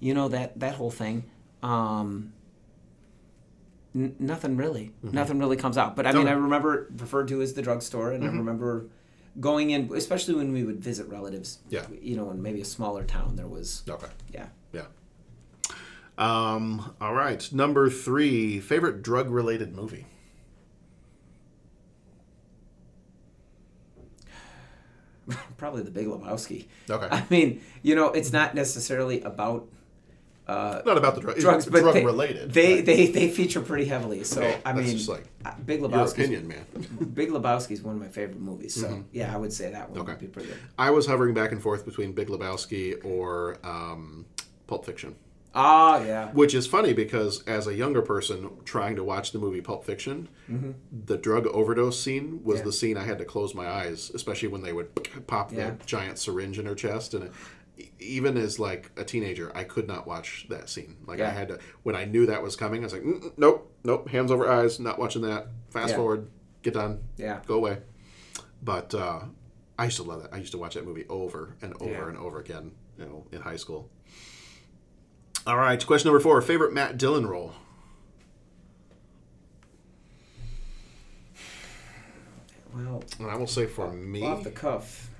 you 0.00 0.14
know 0.14 0.28
that 0.28 0.58
that 0.60 0.74
whole 0.74 0.90
thing 0.90 1.24
um 1.62 2.32
n- 3.94 4.16
nothing 4.18 4.56
really 4.56 4.92
Mhm. 5.04 5.12
nothing 5.12 5.38
really 5.38 5.56
comes 5.56 5.78
out 5.78 5.94
but 5.96 6.06
i 6.06 6.12
mean 6.12 6.26
i 6.28 6.32
remember 6.32 6.88
referred 6.98 7.28
to 7.28 7.40
as 7.42 7.54
the 7.54 7.62
drugstore 7.62 8.12
and 8.12 8.24
i 8.24 8.28
Mhm. 8.28 8.38
remember 8.38 8.86
going 9.40 9.70
in 9.70 9.90
especially 9.94 10.34
when 10.34 10.52
we 10.52 10.64
would 10.64 10.80
visit 10.82 11.06
relatives 11.08 11.58
Yeah. 11.70 11.86
you 12.00 12.16
know 12.16 12.30
in 12.30 12.42
maybe 12.42 12.60
a 12.60 12.64
smaller 12.64 13.04
town 13.04 13.36
there 13.36 13.46
was 13.48 13.82
Okay. 13.88 14.08
yeah 14.32 14.46
Yeah. 14.72 14.86
Um, 16.18 16.94
all 17.00 17.14
right, 17.14 17.50
number 17.52 17.88
three, 17.88 18.60
favorite 18.60 19.02
drug-related 19.02 19.74
movie. 19.74 20.06
Probably 25.56 25.82
The 25.82 25.90
Big 25.90 26.06
Lebowski. 26.06 26.66
Okay. 26.90 27.08
I 27.10 27.24
mean, 27.30 27.60
you 27.82 27.94
know, 27.94 28.08
it's 28.08 28.32
not 28.32 28.54
necessarily 28.54 29.20
about. 29.22 29.68
Uh, 30.48 30.82
Not 30.84 30.98
about 30.98 31.14
the 31.14 31.20
drug- 31.20 31.38
drugs, 31.38 31.66
but 31.66 31.80
drug 31.82 31.94
they, 31.94 32.04
related, 32.04 32.52
They, 32.52 32.74
right. 32.74 32.84
they 32.84 33.06
they 33.06 33.28
feature 33.30 33.60
pretty 33.60 33.84
heavily. 33.84 34.24
So 34.24 34.40
Okay, 34.42 34.60
I 34.66 34.72
that's 34.72 34.86
mean, 34.88 34.96
just 34.96 35.08
like 35.08 35.24
uh, 35.44 35.52
Big 35.64 35.78
your 35.80 35.88
Lebowski. 35.88 36.12
opinion, 36.14 36.48
man. 36.48 36.64
Big 37.14 37.30
Lebowski 37.30 37.70
is 37.70 37.82
one 37.82 37.94
of 37.94 38.00
my 38.00 38.08
favorite 38.08 38.40
movies. 38.40 38.74
So 38.74 38.88
Mhm. 38.88 39.04
yeah, 39.12 39.32
I 39.32 39.36
would 39.38 39.52
say 39.52 39.70
that 39.70 39.88
one 39.88 40.00
Okay. 40.00 40.10
would 40.12 40.20
be 40.20 40.26
pretty 40.26 40.48
good. 40.48 40.58
I 40.76 40.90
was 40.90 41.06
hovering 41.06 41.32
back 41.32 41.52
and 41.52 41.62
forth 41.62 41.84
between 41.84 42.10
Big 42.12 42.26
Lebowski 42.26 43.02
or 43.04 43.56
um, 43.62 44.26
Pulp 44.66 44.84
Fiction. 44.84 45.14
Ah, 45.54 46.02
yeah. 46.02 46.30
Which 46.32 46.54
is 46.54 46.66
funny 46.66 46.92
because 46.94 47.42
as 47.46 47.66
a 47.66 47.74
younger 47.74 48.00
person 48.02 48.50
trying 48.64 48.96
to 48.96 49.04
watch 49.04 49.32
the 49.32 49.38
movie 49.38 49.60
Pulp 49.60 49.84
Fiction, 49.84 50.28
Mhm. 50.50 50.74
the 51.06 51.18
drug 51.18 51.46
overdose 51.48 52.00
scene 52.00 52.40
was 52.42 52.58
Yeah. 52.60 52.64
the 52.64 52.72
scene 52.72 52.96
I 52.96 53.04
had 53.04 53.18
to 53.18 53.24
close 53.24 53.54
my 53.54 53.68
eyes, 53.68 54.10
especially 54.14 54.48
when 54.48 54.62
they 54.62 54.72
would 54.72 54.94
pop 55.26 55.52
Yeah. 55.52 55.70
the 55.72 55.84
giant 55.84 56.18
syringe 56.18 56.58
in 56.58 56.64
her 56.66 56.74
chest. 56.74 57.12
And 57.12 57.24
it, 57.76 57.90
even 57.98 58.36
as 58.38 58.58
like 58.58 58.90
a 58.96 59.04
teenager, 59.04 59.52
I 59.54 59.64
could 59.64 59.86
not 59.86 60.06
watch 60.06 60.46
that 60.48 60.68
scene. 60.70 60.96
Like 61.06 61.20
I 61.20 61.28
had 61.30 61.48
to 61.48 61.58
when 61.82 61.96
I 61.96 62.04
knew 62.06 62.24
that 62.26 62.42
was 62.42 62.56
coming, 62.56 62.82
I 62.82 62.84
was 62.84 62.92
like, 62.94 63.02
"Mm, 63.02 63.20
mm, 63.22 63.32
nope, 63.36 63.70
nope, 63.84 64.08
hands 64.08 64.30
over 64.30 64.48
eyes, 64.48 64.80
not 64.80 64.98
watching 64.98 65.22
that. 65.22 65.48
Fast 65.70 65.90
Yeah. 65.90 65.96
forward, 65.96 66.28
get 66.62 66.74
done, 66.74 67.00
Yeah. 67.18 67.40
go 67.46 67.54
away. 67.56 67.78
But 68.62 68.94
uh, 68.94 69.20
I 69.78 69.84
used 69.86 69.96
to 69.98 70.02
love 70.02 70.22
that. 70.22 70.32
I 70.32 70.38
used 70.38 70.52
to 70.52 70.58
watch 70.58 70.74
that 70.74 70.86
movie 70.86 71.04
over 71.08 71.56
and 71.60 71.74
over 71.80 71.90
Yeah. 71.90 72.08
and 72.08 72.16
over 72.16 72.38
again. 72.40 72.72
You 72.98 73.06
know, 73.06 73.26
in 73.32 73.40
high 73.40 73.56
school. 73.56 73.88
All 75.46 75.56
right, 75.56 75.84
question 75.84 76.08
number 76.08 76.20
four: 76.20 76.40
favorite 76.40 76.72
Matt 76.72 76.98
Dillon 76.98 77.26
role. 77.26 77.52
Well, 82.74 83.02
And 83.18 83.30
I 83.30 83.36
will 83.36 83.46
say 83.46 83.66
for 83.66 83.92
me, 83.92 84.24
off 84.24 84.44
the 84.44 84.50
cuff. 84.50 85.10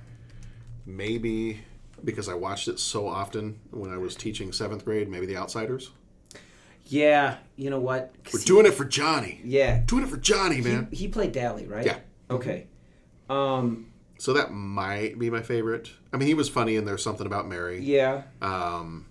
maybe 0.86 1.60
because 2.04 2.28
I 2.28 2.34
watched 2.34 2.66
it 2.68 2.78
so 2.80 3.06
often 3.06 3.60
when 3.70 3.92
I 3.92 3.98
was 3.98 4.14
teaching 4.16 4.52
seventh 4.52 4.84
grade, 4.84 5.08
maybe 5.08 5.26
The 5.26 5.36
Outsiders. 5.36 5.90
Yeah, 6.86 7.36
you 7.56 7.70
know 7.70 7.78
what? 7.78 8.14
We're 8.32 8.40
he- 8.40 8.44
doing 8.46 8.66
it 8.66 8.74
for 8.74 8.84
Johnny. 8.84 9.40
Yeah, 9.44 9.82
Doing 9.86 10.04
it 10.04 10.08
for 10.10 10.16
Johnny, 10.16 10.56
he, 10.56 10.62
man. 10.62 10.88
he 10.90 11.08
played 11.08 11.32
Dally, 11.32 11.66
right? 11.66 11.84
Yeah. 11.86 11.98
Okay. 12.30 12.66
Um. 13.28 13.88
So 14.18 14.32
that 14.34 14.52
might 14.52 15.18
be 15.18 15.30
my 15.30 15.42
favorite. 15.42 15.90
I 16.12 16.16
mean, 16.16 16.28
he 16.28 16.34
was 16.34 16.48
funny, 16.48 16.76
and 16.76 16.86
there's 16.86 17.02
something 17.02 17.26
about 17.26 17.48
Mary. 17.48 17.80
Yeah. 17.80 18.22
Um. 18.40 19.06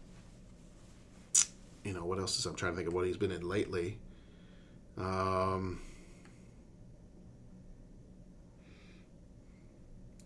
You 1.84 1.94
know 1.94 2.06
what 2.06 2.20
else 2.20 2.38
is? 2.38 2.46
I'm 2.46 2.56
trying 2.56 2.74
to 2.74 2.76
think 2.78 2.88
of 2.88 2.94
what 2.94 3.06
he's 3.08 3.18
been 3.18 3.32
in 3.32 3.48
lately. 3.48 3.98
Um. 4.98 5.82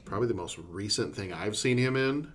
Probably 0.04 0.28
the 0.28 0.34
most 0.36 0.58
recent 0.70 1.16
thing 1.16 1.34
I've 1.34 1.58
seen 1.58 1.78
him 1.78 1.96
in 1.96 2.32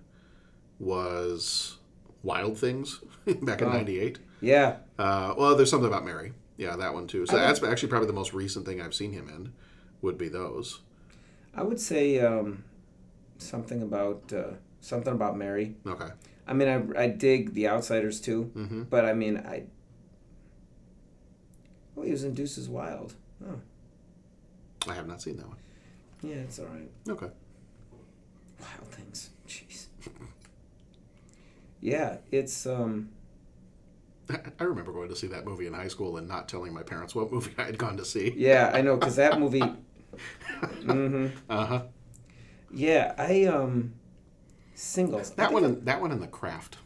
was 0.79 1.77
Wild 2.21 2.57
Things 2.57 2.99
back 3.41 3.61
in 3.61 3.67
Oh. 3.69 3.71
'98. 3.73 4.19
Yeah. 4.41 4.77
Uh, 4.99 5.35
well, 5.37 5.55
there's 5.55 5.69
something 5.69 5.87
about 5.87 6.03
Mary. 6.03 6.33
Yeah, 6.57 6.75
that 6.75 6.93
one 6.93 7.07
too. 7.07 7.25
So 7.25 7.37
that's 7.37 7.63
actually 7.63 7.89
probably 7.89 8.07
the 8.07 8.13
most 8.13 8.33
recent 8.33 8.65
thing 8.65 8.81
I've 8.81 8.93
seen 8.93 9.13
him 9.13 9.29
in. 9.29 9.53
Would 10.01 10.17
be 10.17 10.27
those. 10.29 10.81
I 11.55 11.63
would 11.63 11.79
say 11.79 12.19
um, 12.19 12.63
something 13.37 13.81
about 13.83 14.33
uh, 14.33 14.53
something 14.81 15.13
about 15.13 15.37
Mary. 15.37 15.75
Okay. 15.87 16.09
I 16.51 16.53
mean, 16.53 16.67
I, 16.97 17.03
I 17.03 17.07
dig 17.07 17.53
The 17.53 17.69
Outsiders 17.69 18.19
too, 18.19 18.51
Mhm. 18.53 18.89
but 18.89 19.05
I 19.05 19.13
mean, 19.13 19.37
I. 19.37 19.63
Oh, 21.95 22.01
he 22.01 22.11
was 22.11 22.25
in 22.25 22.33
Deuces 22.33 22.67
Wild. 22.67 23.15
Oh, 23.47 23.59
I 24.85 24.93
have 24.95 25.07
not 25.07 25.21
seen 25.21 25.37
that 25.37 25.47
one. 25.47 25.57
yeah, 26.21 26.35
it's 26.35 26.59
all 26.59 26.65
right. 26.65 26.91
Okay. 27.07 27.29
Wild 28.59 28.87
Things. 28.89 29.29
Jeez. 29.47 29.85
Yeah, 31.79 32.17
it's 32.31 32.65
um. 32.65 33.09
I 34.59 34.63
remember 34.65 34.91
going 34.91 35.07
to 35.09 35.15
see 35.15 35.27
that 35.27 35.45
movie 35.45 35.67
in 35.67 35.73
high 35.73 35.87
school 35.87 36.17
and 36.17 36.27
not 36.27 36.49
telling 36.49 36.73
my 36.73 36.83
parents 36.83 37.15
what 37.15 37.31
movie 37.31 37.53
I 37.57 37.63
had 37.63 37.77
gone 37.77 37.95
to 37.95 38.03
see. 38.05 38.33
Yeah, 38.35 38.71
I 38.73 38.81
know 38.81 38.97
because 38.97 39.15
that 39.15 39.39
movie. 39.39 39.61
mm-hmm. 40.61 41.27
Uh 41.49 41.65
huh. 41.65 41.81
Yeah, 42.73 43.13
I 43.17 43.45
um. 43.45 43.93
Singles. 44.75 45.31
That 45.31 45.51
one. 45.53 45.83
That 45.85 46.01
one 46.01 46.11
in 46.11 46.19
the 46.19 46.27
craft. 46.27 46.77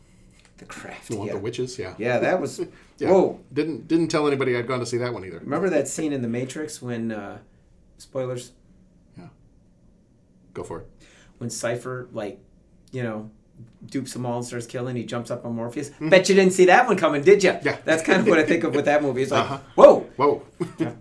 The 0.57 0.65
Craft. 0.65 1.09
The 1.09 1.15
one 1.17 1.25
with 1.25 1.33
yeah. 1.33 1.37
the 1.37 1.43
witches. 1.43 1.77
Yeah. 1.79 1.93
Yeah, 1.97 2.19
that 2.19 2.39
was. 2.41 2.61
Yeah. 2.97 3.09
Whoa! 3.11 3.41
Didn't 3.51 3.89
didn't 3.89 4.07
tell 4.07 4.25
anybody 4.25 4.55
I'd 4.55 4.67
gone 4.69 4.79
to 4.79 4.85
see 4.85 4.95
that 4.99 5.11
one 5.13 5.25
either. 5.25 5.39
Remember 5.39 5.69
that 5.69 5.89
scene 5.89 6.13
in 6.13 6.21
The 6.21 6.29
Matrix 6.29 6.81
when, 6.81 7.11
uh, 7.11 7.39
spoilers, 7.97 8.53
Yeah. 9.17 9.25
Go 10.53 10.63
for 10.63 10.79
it. 10.79 10.87
when 11.39 11.49
Cypher 11.49 12.07
like, 12.13 12.39
you 12.93 13.03
know, 13.03 13.29
dupes 13.85 14.13
them 14.13 14.25
all 14.25 14.37
and 14.37 14.45
starts 14.45 14.65
killing. 14.65 14.95
He 14.95 15.03
jumps 15.03 15.29
up 15.29 15.43
on 15.45 15.55
Morpheus. 15.57 15.91
Bet 15.99 16.29
you 16.29 16.35
didn't 16.35 16.53
see 16.53 16.67
that 16.67 16.87
one 16.87 16.95
coming, 16.95 17.21
did 17.21 17.43
you? 17.43 17.51
Mm-hmm. 17.51 17.67
Yeah. 17.67 17.77
That's 17.83 18.01
kind 18.01 18.21
of 18.21 18.27
what 18.29 18.39
I 18.39 18.43
think 18.45 18.63
of 18.63 18.73
with 18.73 18.85
that 18.85 19.01
movie. 19.03 19.23
It's 19.23 19.31
like, 19.31 19.43
Uh-huh. 19.43 19.59
whoa, 19.75 19.99
Whoa. 20.15 20.43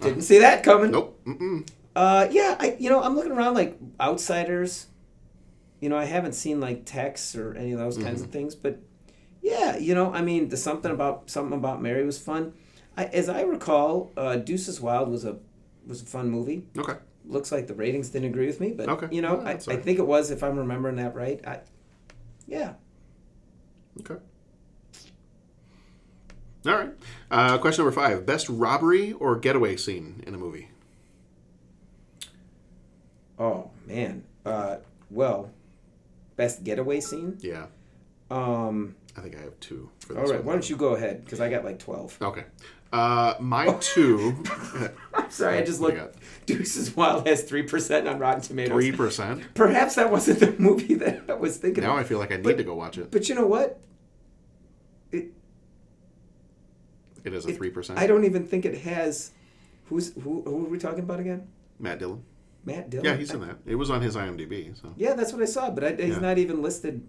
didn't 0.00 0.22
see 0.22 0.38
that 0.38 0.62
coming. 0.62 0.92
Nope. 0.92 1.20
Mm-mm. 1.26 1.68
Uh, 1.96 2.28
yeah, 2.30 2.56
I 2.60 2.76
you 2.78 2.90
know 2.90 3.02
I'm 3.02 3.16
looking 3.16 3.32
around 3.32 3.54
like 3.54 3.76
Outsiders. 4.00 4.86
You 5.84 5.90
know, 5.90 5.98
I 5.98 6.06
haven't 6.06 6.32
seen 6.32 6.60
like 6.60 6.86
Tex 6.86 7.36
or 7.36 7.54
any 7.54 7.72
of 7.72 7.78
those 7.78 7.98
kinds 7.98 8.20
Mm-hmm. 8.20 8.24
of 8.24 8.30
things, 8.30 8.54
but 8.54 8.78
yeah, 9.42 9.76
you 9.76 9.94
know, 9.94 10.10
I 10.14 10.22
mean, 10.22 10.48
the 10.48 10.56
something 10.56 10.90
about 10.90 11.28
something 11.28 11.58
about 11.58 11.82
Mary 11.82 12.06
was 12.06 12.18
fun. 12.18 12.54
I, 12.96 13.04
as 13.04 13.28
I 13.28 13.42
recall, 13.42 14.10
uh, 14.16 14.36
Deuces 14.36 14.80
Wild 14.80 15.10
was 15.10 15.26
a 15.26 15.36
was 15.86 16.00
a 16.00 16.06
fun 16.06 16.30
movie. 16.30 16.64
Okay. 16.78 16.94
Looks 17.26 17.52
like 17.52 17.66
the 17.66 17.74
ratings 17.74 18.08
didn't 18.08 18.30
agree 18.30 18.46
with 18.46 18.60
me, 18.60 18.70
but 18.72 18.88
Okay. 18.88 19.08
you 19.14 19.20
know, 19.20 19.42
Yeah, 19.42 19.48
I, 19.50 19.74
I 19.74 19.76
think 19.76 19.98
it 19.98 20.06
was 20.06 20.30
if 20.30 20.42
I'm 20.42 20.56
remembering 20.58 20.96
that 20.96 21.14
right. 21.14 21.46
I, 21.46 21.60
yeah. 22.46 22.74
Okay. 24.00 24.16
All 26.66 26.72
right. 26.78 26.94
Uh, 27.30 27.58
question 27.58 27.84
number 27.84 27.94
five: 28.00 28.24
Best 28.24 28.48
robbery 28.48 29.12
or 29.12 29.36
getaway 29.36 29.76
scene 29.76 30.24
in 30.26 30.34
a 30.34 30.38
movie? 30.38 30.70
Oh 33.38 33.70
man. 33.86 34.24
Uh, 34.46 34.76
well, 35.10 35.50
best 36.36 36.64
getaway 36.64 37.00
scene. 37.00 37.38
Yeah. 37.40 37.66
Um. 38.30 38.96
I 39.16 39.20
think 39.20 39.36
I 39.36 39.40
have 39.42 39.58
two. 39.60 39.90
For 40.00 40.14
this 40.14 40.30
right. 40.30 40.38
one. 40.38 40.44
Why 40.46 40.52
don't 40.54 40.68
you 40.68 40.76
go 40.76 40.96
ahead? 40.96 41.24
Because 41.24 41.40
I 41.40 41.48
got 41.48 41.64
like 41.64 41.78
twelve. 41.78 42.16
Okay. 42.20 42.44
Uh, 42.92 43.34
my 43.40 43.72
two. 43.80 44.36
I'm 45.14 45.28
sorry, 45.30 45.58
I 45.58 45.64
just 45.64 45.80
looked. 45.80 45.96
you 45.96 46.08
Deuces 46.46 46.94
Wild 46.94 47.26
has 47.26 47.42
three 47.42 47.64
percent 47.64 48.06
on 48.06 48.18
Rotten 48.18 48.40
Tomatoes. 48.40 48.72
Three 48.72 48.92
percent. 48.92 49.42
Perhaps 49.54 49.96
that 49.96 50.10
wasn't 50.10 50.40
the 50.40 50.54
movie 50.58 50.94
that 51.04 51.22
I 51.28 51.34
was 51.34 51.56
thinking. 51.56 51.82
About. 51.82 51.94
Now 51.94 51.98
of. 52.00 52.04
I 52.06 52.08
feel 52.08 52.18
like 52.18 52.32
I 52.32 52.36
need 52.36 52.44
But- 52.44 52.56
to 52.58 52.64
go 52.64 52.74
watch 52.74 52.98
it. 52.98 53.10
But 53.10 53.28
you 53.28 53.34
know 53.34 53.46
what? 53.46 53.80
It. 55.12 55.32
It 57.24 57.34
is 57.34 57.46
a 57.46 57.52
three 57.52 57.70
percent. 57.70 57.98
I 57.98 58.06
don't 58.06 58.24
even 58.24 58.46
think 58.46 58.64
it 58.64 58.78
has. 58.82 59.32
Who's 59.86 60.14
who? 60.14 60.42
Who 60.42 60.66
are 60.66 60.68
we 60.68 60.78
talking 60.78 61.00
about 61.00 61.20
again? 61.20 61.48
Matt 61.78 61.98
Dillon. 61.98 62.22
Matt 62.64 62.90
Dillon. 62.90 63.04
Yeah, 63.06 63.16
he's 63.16 63.32
in 63.32 63.40
that. 63.40 63.58
It 63.66 63.74
was 63.74 63.90
on 63.90 64.00
his 64.02 64.16
IMDb. 64.16 64.80
So 64.80 64.92
Yeah, 64.96 65.14
that's 65.14 65.32
what 65.32 65.42
I 65.42 65.46
saw, 65.46 65.70
but 65.70 65.84
I, 65.84 65.92
he's 65.94 66.14
Yeah. 66.14 66.20
not 66.20 66.38
even 66.38 66.62
listed. 66.62 67.02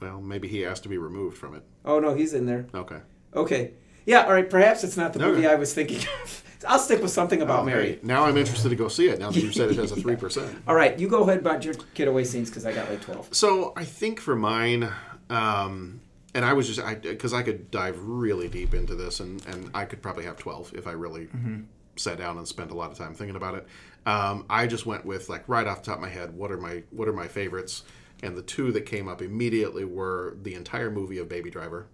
well, 0.00 0.20
maybe 0.20 0.48
he 0.48 0.64
asked 0.66 0.82
to 0.82 0.88
be 0.88 0.98
removed 0.98 1.36
from 1.38 1.54
it. 1.54 1.62
Oh 1.84 1.98
no, 2.00 2.14
he's 2.14 2.34
in 2.34 2.46
there. 2.46 2.66
Okay. 2.74 2.98
Okay. 3.34 3.72
Yeah. 4.04 4.24
All 4.24 4.32
right. 4.32 4.48
Perhaps 4.50 4.82
it's 4.84 4.96
not 4.96 5.12
the 5.12 5.20
Okay. 5.20 5.28
movie 5.28 5.46
I 5.46 5.54
was 5.54 5.72
thinking 5.74 5.98
of. 6.22 6.42
I'll 6.68 6.78
stick 6.78 7.02
with 7.02 7.10
something 7.10 7.42
about 7.42 7.60
Oh, 7.60 7.64
Mary. 7.64 7.86
hey, 7.94 7.98
now 8.04 8.24
I'm 8.24 8.36
interested 8.36 8.68
to 8.68 8.76
go 8.76 8.86
see 8.88 9.08
it. 9.08 9.18
Now 9.18 9.30
that 9.32 9.42
you 9.42 9.50
said 9.50 9.70
it 9.70 9.76
has 9.78 9.90
a 9.92 9.96
three 10.04 10.14
percent. 10.16 10.62
All 10.68 10.74
right, 10.76 10.96
you 10.98 11.08
go 11.08 11.22
ahead 11.24 11.38
about 11.38 11.64
your 11.64 11.74
getaway 11.94 12.22
scenes 12.24 12.50
because 12.50 12.64
I 12.66 12.72
got 12.72 12.88
like 12.90 13.00
twelve. 13.00 13.28
So 13.32 13.72
I 13.76 13.84
think 13.84 14.20
for 14.20 14.36
mine, 14.36 14.88
um, 15.30 16.00
and 16.34 16.44
I 16.44 16.52
was 16.52 16.66
just 16.68 16.80
I 16.80 16.94
because 16.94 17.32
I 17.32 17.42
could 17.42 17.70
dive 17.70 17.98
really 18.00 18.48
deep 18.48 18.74
into 18.74 18.94
this, 18.94 19.20
and 19.20 19.44
and 19.46 19.70
I 19.74 19.84
could 19.84 20.02
probably 20.02 20.24
have 20.24 20.36
twelve 20.36 20.72
if 20.74 20.86
I 20.86 20.92
really 20.92 21.26
Mhm. 21.26 21.64
sat 21.96 22.18
down 22.18 22.38
and 22.38 22.46
spent 22.46 22.70
a 22.70 22.74
lot 22.74 22.90
of 22.92 22.98
time 22.98 23.14
thinking 23.14 23.36
about 23.36 23.54
it. 23.56 23.66
Um, 24.04 24.44
I 24.50 24.66
just 24.66 24.84
went 24.86 25.04
with 25.04 25.28
like 25.28 25.48
right 25.48 25.66
off 25.66 25.82
the 25.82 25.86
top 25.86 25.96
of 25.96 26.02
my 26.02 26.08
head, 26.08 26.34
what 26.34 26.50
are 26.50 26.58
my 26.58 26.82
what 26.90 27.08
are 27.08 27.12
my 27.12 27.28
favorites? 27.28 27.84
And 28.22 28.36
the 28.36 28.42
two 28.42 28.72
that 28.72 28.82
came 28.82 29.08
up 29.08 29.20
immediately 29.22 29.84
were 29.84 30.36
the 30.42 30.54
entire 30.54 30.90
movie 30.90 31.18
of 31.18 31.28
Baby 31.28 31.50
Driver. 31.50 31.86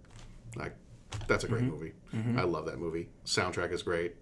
Like 0.55 0.73
that's 1.27 1.43
a 1.43 1.47
great 1.47 1.63
Mhm. 1.63 1.69
movie. 1.71 1.93
Mhm. 2.15 2.37
I 2.37 2.43
love 2.43 2.65
that 2.65 2.79
movie. 2.79 3.09
Soundtrack 3.25 3.71
is 3.71 3.81
great. 3.83 4.15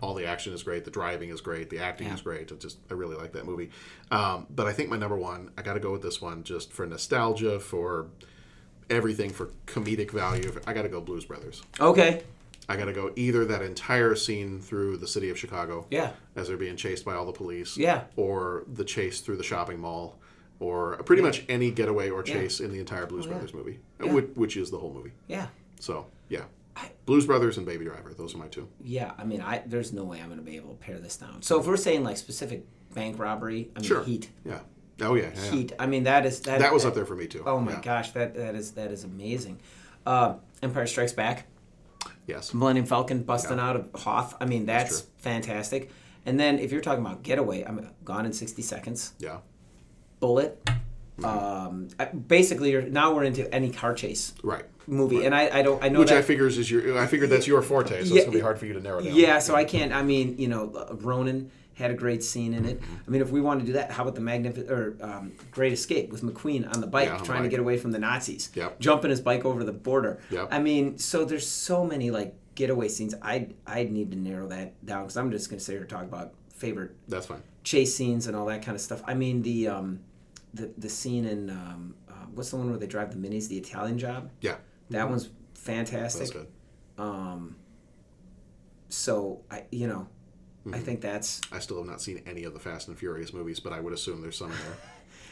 All 0.00 0.14
the 0.14 0.24
action 0.26 0.52
is 0.52 0.62
great. 0.62 0.84
The 0.84 0.90
driving 0.90 1.28
is 1.30 1.40
great. 1.40 1.68
The 1.70 1.78
acting 1.80 2.08
Yeah. 2.08 2.14
is 2.14 2.22
great. 2.22 2.50
It 2.50 2.58
just 2.60 2.78
I 2.90 2.94
really 2.94 3.16
like 3.16 3.32
that 3.32 3.44
movie. 3.44 3.70
Um, 4.10 4.46
but 4.50 4.66
I 4.66 4.72
think 4.72 4.88
my 4.88 4.96
number 4.96 5.16
one, 5.16 5.50
I 5.58 5.62
got 5.62 5.74
to 5.74 5.80
go 5.80 5.92
with 5.92 6.02
this 6.02 6.20
one 6.20 6.42
just 6.42 6.72
for 6.72 6.86
nostalgia, 6.86 7.60
for 7.60 8.06
everything, 8.88 9.30
for 9.30 9.50
comedic 9.66 10.10
value. 10.10 10.52
I 10.66 10.72
got 10.72 10.82
to 10.82 10.88
go 10.88 11.00
Blues 11.00 11.24
Brothers. 11.24 11.62
Okay. 11.80 12.22
I 12.70 12.76
got 12.76 12.84
to 12.84 12.92
go 12.92 13.10
either 13.16 13.44
that 13.46 13.62
entire 13.62 14.14
scene 14.14 14.60
through 14.60 14.98
the 14.98 15.08
city 15.08 15.28
of 15.28 15.36
Chicago, 15.36 15.86
Yeah. 15.90 16.12
as 16.36 16.46
they're 16.46 16.56
being 16.56 16.76
chased 16.76 17.04
by 17.04 17.14
all 17.14 17.26
the 17.26 17.32
police, 17.32 17.76
Yeah. 17.76 18.04
or 18.14 18.62
the 18.72 18.84
chase 18.84 19.20
through 19.20 19.38
the 19.38 19.42
shopping 19.42 19.80
mall, 19.80 20.20
or 20.60 20.96
pretty 20.98 21.20
Yeah. 21.22 21.26
much 21.28 21.44
any 21.48 21.72
getaway 21.72 22.10
or 22.10 22.22
Yeah. 22.24 22.34
chase 22.34 22.60
in 22.60 22.70
the 22.70 22.78
entire 22.78 23.06
Blues 23.06 23.24
Oh, 23.26 23.30
yeah. 23.30 23.34
Brothers 23.34 23.54
movie, 23.54 23.80
Yeah. 24.00 24.12
which, 24.12 24.26
which 24.36 24.56
is 24.56 24.70
the 24.70 24.78
whole 24.78 24.92
movie. 24.94 25.10
Yeah. 25.26 25.48
So 25.80 26.06
yeah, 26.28 26.44
Blues 27.06 27.26
Brothers 27.26 27.56
and 27.56 27.66
Baby 27.66 27.86
Driver. 27.86 28.14
Those 28.14 28.36
are 28.36 28.38
my 28.38 28.46
two. 28.46 28.68
Yeah, 28.84 29.14
I 29.18 29.24
mean, 29.24 29.40
I 29.40 29.62
there's 29.66 29.92
no 29.92 30.04
way 30.04 30.20
I'm 30.20 30.26
going 30.28 30.38
to 30.38 30.44
be 30.44 30.54
able 30.56 30.70
to 30.74 30.76
pare 30.78 31.00
this 31.00 31.16
down. 31.16 31.42
So 31.42 31.58
if 31.58 31.66
we're 31.66 31.76
saying 31.76 32.04
like 32.04 32.18
specific 32.18 32.64
bank 32.94 33.18
robbery, 33.18 33.70
I 33.74 33.80
mean, 33.80 33.88
Sure. 33.88 34.04
Heat. 34.04 34.28
Yeah. 34.44 34.60
Oh 35.00 35.14
yeah. 35.14 35.30
yeah. 35.34 35.50
Heat. 35.50 35.72
I 35.80 35.86
mean, 35.86 36.04
that 36.04 36.24
is 36.24 36.38
that. 36.42 36.60
That 36.60 36.72
was 36.72 36.84
up 36.84 36.94
there 36.94 37.04
for 37.06 37.16
me, 37.16 37.26
too. 37.26 37.42
Oh 37.46 37.58
my 37.58 37.72
Yeah. 37.72 37.80
gosh, 37.82 38.12
that 38.12 38.34
that 38.36 38.54
is 38.54 38.72
that 38.72 38.92
is 38.92 39.02
amazing. 39.02 39.58
Uh, 40.06 40.34
Empire 40.62 40.86
Strikes 40.86 41.12
Back. 41.12 41.46
Yes. 42.30 42.54
Millennium 42.54 42.86
Falcon 42.86 43.22
busting 43.22 43.58
Yeah. 43.58 43.68
out 43.68 43.76
of 43.76 43.90
Hoth. 43.94 44.34
I 44.40 44.46
mean, 44.46 44.64
that's, 44.66 45.00
true. 45.02 45.10
fantastic. 45.18 45.90
And 46.24 46.38
then 46.38 46.58
if 46.58 46.70
you're 46.72 46.80
talking 46.80 47.04
about 47.04 47.22
Getaway, 47.22 47.64
I'm 47.64 47.88
Gone 48.04 48.24
in 48.26 48.32
60 48.32 48.62
Seconds. 48.62 49.12
Yeah. 49.18 49.38
Bullitt. 50.20 50.68
Um, 51.24 51.88
basically, 52.28 52.70
you're, 52.70 52.82
now 52.82 53.14
we're 53.14 53.24
into 53.24 53.52
any 53.54 53.70
car 53.70 53.92
chase 53.94 54.32
Right. 54.42 54.64
movie, 54.86 55.24
and 55.26 55.34
I, 55.34 55.58
I 55.58 55.62
don't 55.62 55.82
I 55.84 55.88
know 55.88 55.98
Which 56.00 56.08
that, 56.08 56.18
I 56.18 56.22
figures 56.22 56.56
is 56.56 56.70
your. 56.70 56.98
I 56.98 57.06
figured 57.06 57.28
that's 57.28 57.46
your 57.46 57.60
forte, 57.60 57.90
so 58.04 58.14
Yeah, 58.14 58.16
it's 58.16 58.24
gonna 58.24 58.36
be 58.38 58.40
hard 58.40 58.58
for 58.58 58.64
you 58.64 58.72
to 58.72 58.80
narrow 58.80 59.02
down. 59.02 59.14
Yeah, 59.14 59.38
so 59.38 59.54
I 59.54 59.64
can't. 59.64 59.92
I 59.92 60.02
mean, 60.02 60.38
you 60.38 60.48
know, 60.48 60.86
Ronin 61.02 61.50
had 61.80 61.90
a 61.90 61.94
great 61.94 62.22
scene 62.22 62.54
in 62.54 62.64
it. 62.64 62.80
Mm-hmm. 62.80 62.94
I 63.06 63.10
mean, 63.10 63.22
if 63.22 63.30
we 63.30 63.40
want 63.40 63.60
to 63.60 63.66
do 63.66 63.72
that, 63.72 63.90
how 63.90 64.02
about 64.04 64.14
the 64.14 64.20
Magnificent 64.20 64.70
or 64.70 64.96
um, 65.00 65.32
Great 65.50 65.72
Escape 65.72 66.10
with 66.10 66.22
McQueen 66.22 66.72
on 66.72 66.80
the 66.80 66.86
bike 66.86 67.06
Yeah, 67.08 67.14
on 67.14 67.18
the 67.20 67.24
trying 67.26 67.42
to 67.42 67.48
get 67.48 67.60
away 67.60 67.76
from 67.76 67.90
the 67.90 67.98
Nazis, 67.98 68.50
Yep. 68.54 68.78
jumping 68.80 69.10
his 69.10 69.20
bike 69.20 69.44
over 69.44 69.64
the 69.64 69.72
border. 69.72 70.20
Yep. 70.30 70.48
I 70.52 70.58
mean, 70.60 70.98
so 70.98 71.24
there's 71.24 71.46
so 71.48 71.84
many 71.84 72.10
like 72.10 72.34
getaway 72.54 72.88
scenes. 72.88 73.14
I 73.22 73.48
I 73.66 73.84
need 73.84 74.10
to 74.12 74.18
narrow 74.18 74.46
that 74.48 74.84
down 74.84 75.02
because 75.04 75.16
I'm 75.16 75.30
just 75.30 75.48
going 75.50 75.58
to 75.58 75.64
sit 75.64 75.72
here 75.72 75.80
and 75.82 75.90
talk 75.90 76.02
about 76.04 76.34
favorite 76.54 76.94
That's 77.08 77.26
fine. 77.26 77.42
chase 77.64 77.94
scenes 77.94 78.26
and 78.26 78.36
all 78.36 78.46
that 78.46 78.62
kind 78.62 78.74
of 78.74 78.80
stuff. 78.80 79.02
I 79.06 79.14
mean, 79.14 79.42
the 79.42 79.68
um, 79.68 80.00
the 80.54 80.70
the 80.76 80.88
scene 80.88 81.24
in 81.24 81.50
um, 81.50 81.94
uh, 82.08 82.12
what's 82.34 82.50
the 82.50 82.56
one 82.56 82.68
where 82.70 82.78
they 82.78 82.86
drive 82.86 83.10
the 83.10 83.28
minis, 83.28 83.48
the 83.48 83.56
Italian 83.58 83.98
Job. 83.98 84.30
Yeah. 84.40 84.56
That 84.90 85.08
one's 85.08 85.28
fantastic. 85.54 86.20
That's 86.20 86.30
good. 86.32 86.46
Um, 86.98 87.56
so 88.88 89.40
I, 89.50 89.64
you 89.70 89.86
know, 89.86 90.08
I 90.72 90.78
Mhm. 90.78 90.82
think 90.82 91.00
that's 91.00 91.40
I 91.52 91.58
still 91.58 91.78
have 91.78 91.86
not 91.86 92.00
seen 92.00 92.22
any 92.26 92.44
of 92.44 92.52
the 92.54 92.60
Fast 92.60 92.88
and 92.88 92.96
Furious 92.98 93.32
movies, 93.32 93.60
but 93.60 93.72
I 93.72 93.80
would 93.80 93.92
assume 93.92 94.20
there's 94.22 94.36
some 94.38 94.50
there. 94.50 94.76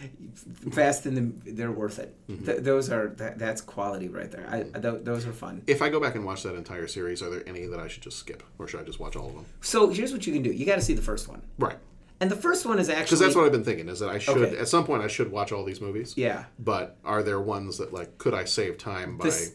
fast 0.70 1.07
and 1.07 1.16
the, 1.45 1.53
they're 1.53 1.72
worth 1.72 1.99
it. 1.99 2.14
Mhm. 2.28 2.45
Th- 2.47 2.59
those 2.62 2.91
are 2.91 3.09
that, 3.16 3.39
that's 3.39 3.61
quality 3.61 4.09
right 4.09 4.30
there. 4.30 4.47
I, 4.49 4.62
th- 4.78 5.03
those 5.05 5.26
are 5.26 5.32
fun. 5.32 5.62
If 5.66 5.82
I 5.82 5.89
go 5.89 5.99
back 6.01 6.14
and 6.14 6.24
watch 6.24 6.43
that 6.45 6.55
entire 6.55 6.86
series, 6.86 7.22
are 7.22 7.30
there 7.30 7.43
any 7.49 7.66
that 7.66 7.80
I 7.80 7.89
should 7.89 8.03
just 8.03 8.18
skip, 8.18 8.43
or 8.59 8.68
should 8.68 8.80
I 8.80 8.84
just 8.84 9.01
watch 9.01 9.16
all 9.16 9.28
of 9.28 9.34
them? 9.34 9.47
So 9.61 9.89
here's 9.89 10.12
what 10.12 10.26
you 10.26 10.32
can 10.32 10.43
do. 10.43 10.51
You 10.53 10.64
got 10.66 10.76
to 10.76 10.80
see 10.82 10.95
the 10.95 11.03
first 11.03 11.26
one, 11.28 11.43
Right. 11.59 11.76
and 12.20 12.30
the 12.30 12.36
first 12.36 12.64
one 12.64 12.78
is 12.78 12.89
actually 12.89 13.05
Because 13.05 13.18
that's 13.20 13.34
what 13.34 13.45
I've 13.47 13.53
been 13.53 13.64
thinking 13.64 13.89
is 13.89 13.99
that 14.01 14.09
I 14.11 14.18
should 14.18 14.36
Okay. 14.39 14.57
at 14.59 14.68
some 14.68 14.84
point 14.84 15.03
I 15.03 15.09
should 15.09 15.32
watch 15.32 15.51
all 15.53 15.64
these 15.64 15.80
movies. 15.80 16.14
Yeah. 16.16 16.45
But 16.61 16.97
are 17.05 17.22
there 17.24 17.41
ones 17.41 17.78
that 17.78 17.93
like 17.93 18.18
could 18.18 18.34
I 18.34 18.45
save 18.45 18.78
time 18.78 19.16
by 19.16 19.24
This- 19.24 19.55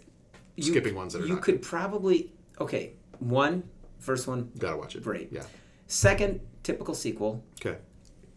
you- 0.57 0.63
skipping 0.71 0.93
ones 0.95 1.13
that 1.13 1.21
are 1.21 1.25
you 1.25 1.35
not? 1.35 1.41
could 1.43 1.61
probably 1.61 2.31
okay. 2.59 2.93
One, 3.19 3.63
first 3.99 4.27
one, 4.27 4.51
Gotta 4.57 4.75
watch 4.75 4.95
it. 4.97 5.03
Great. 5.03 5.29
Yeah. 5.31 5.43
Second, 5.93 6.39
typical 6.63 6.95
sequel. 6.95 7.43
Okay. 7.63 7.77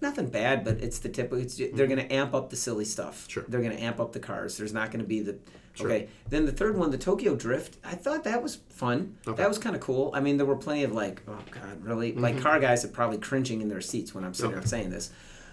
Nothing 0.03 0.29
bad, 0.29 0.63
but 0.63 0.77
it's 0.83 0.99
the 0.99 1.09
typical. 1.09 1.39
It's, 1.39 1.57
They're 1.57 1.87
going 1.87 1.99
to 1.99 2.13
amp 2.13 2.35
up 2.35 2.51
the 2.51 2.57
silly 2.57 2.85
stuff. 2.85 3.23
Mm-hmm. 3.23 3.31
Sure. 3.31 3.45
They're 3.49 3.63
going 3.63 3.77
to 3.77 3.83
amp 3.83 3.99
up 3.99 4.13
the 4.13 4.21
cars. 4.21 4.59
There's 4.59 4.75
not 4.75 4.91
going 4.91 5.01
to 5.01 5.09
be 5.09 5.21
the. 5.21 5.39
Sure. 5.73 5.87
Okay. 5.91 6.09
Then 6.29 6.45
the 6.47 6.53
third 6.53 6.77
one, 6.77 6.91
the 6.91 6.99
Tokyo 6.99 7.35
Drift. 7.35 7.79
I 7.85 7.95
thought 7.95 8.25
that 8.25 8.43
was 8.43 8.57
fun. 8.69 9.17
Okay. 9.27 9.37
That 9.39 9.49
was 9.49 9.59
kind 9.59 9.75
of 9.75 9.81
cool. 9.81 10.11
I 10.15 10.21
mean, 10.21 10.37
there 10.37 10.47
were 10.47 10.57
plenty 10.57 10.85
of 10.85 10.93
like, 10.93 11.23
oh 11.29 11.39
god, 11.51 11.83
really? 11.83 12.13
Like 12.13 12.37
Mhm. 12.37 12.43
car 12.43 12.61
guys 12.61 12.85
are 12.85 12.89
probably 12.89 13.19
cringing 13.19 13.61
in 13.63 13.69
their 13.69 13.81
seats 13.81 14.15
when 14.15 14.25
I'm 14.25 14.33
sitting 14.35 14.57
Okay. 14.57 14.67
saying 14.67 14.91
this. 14.91 15.11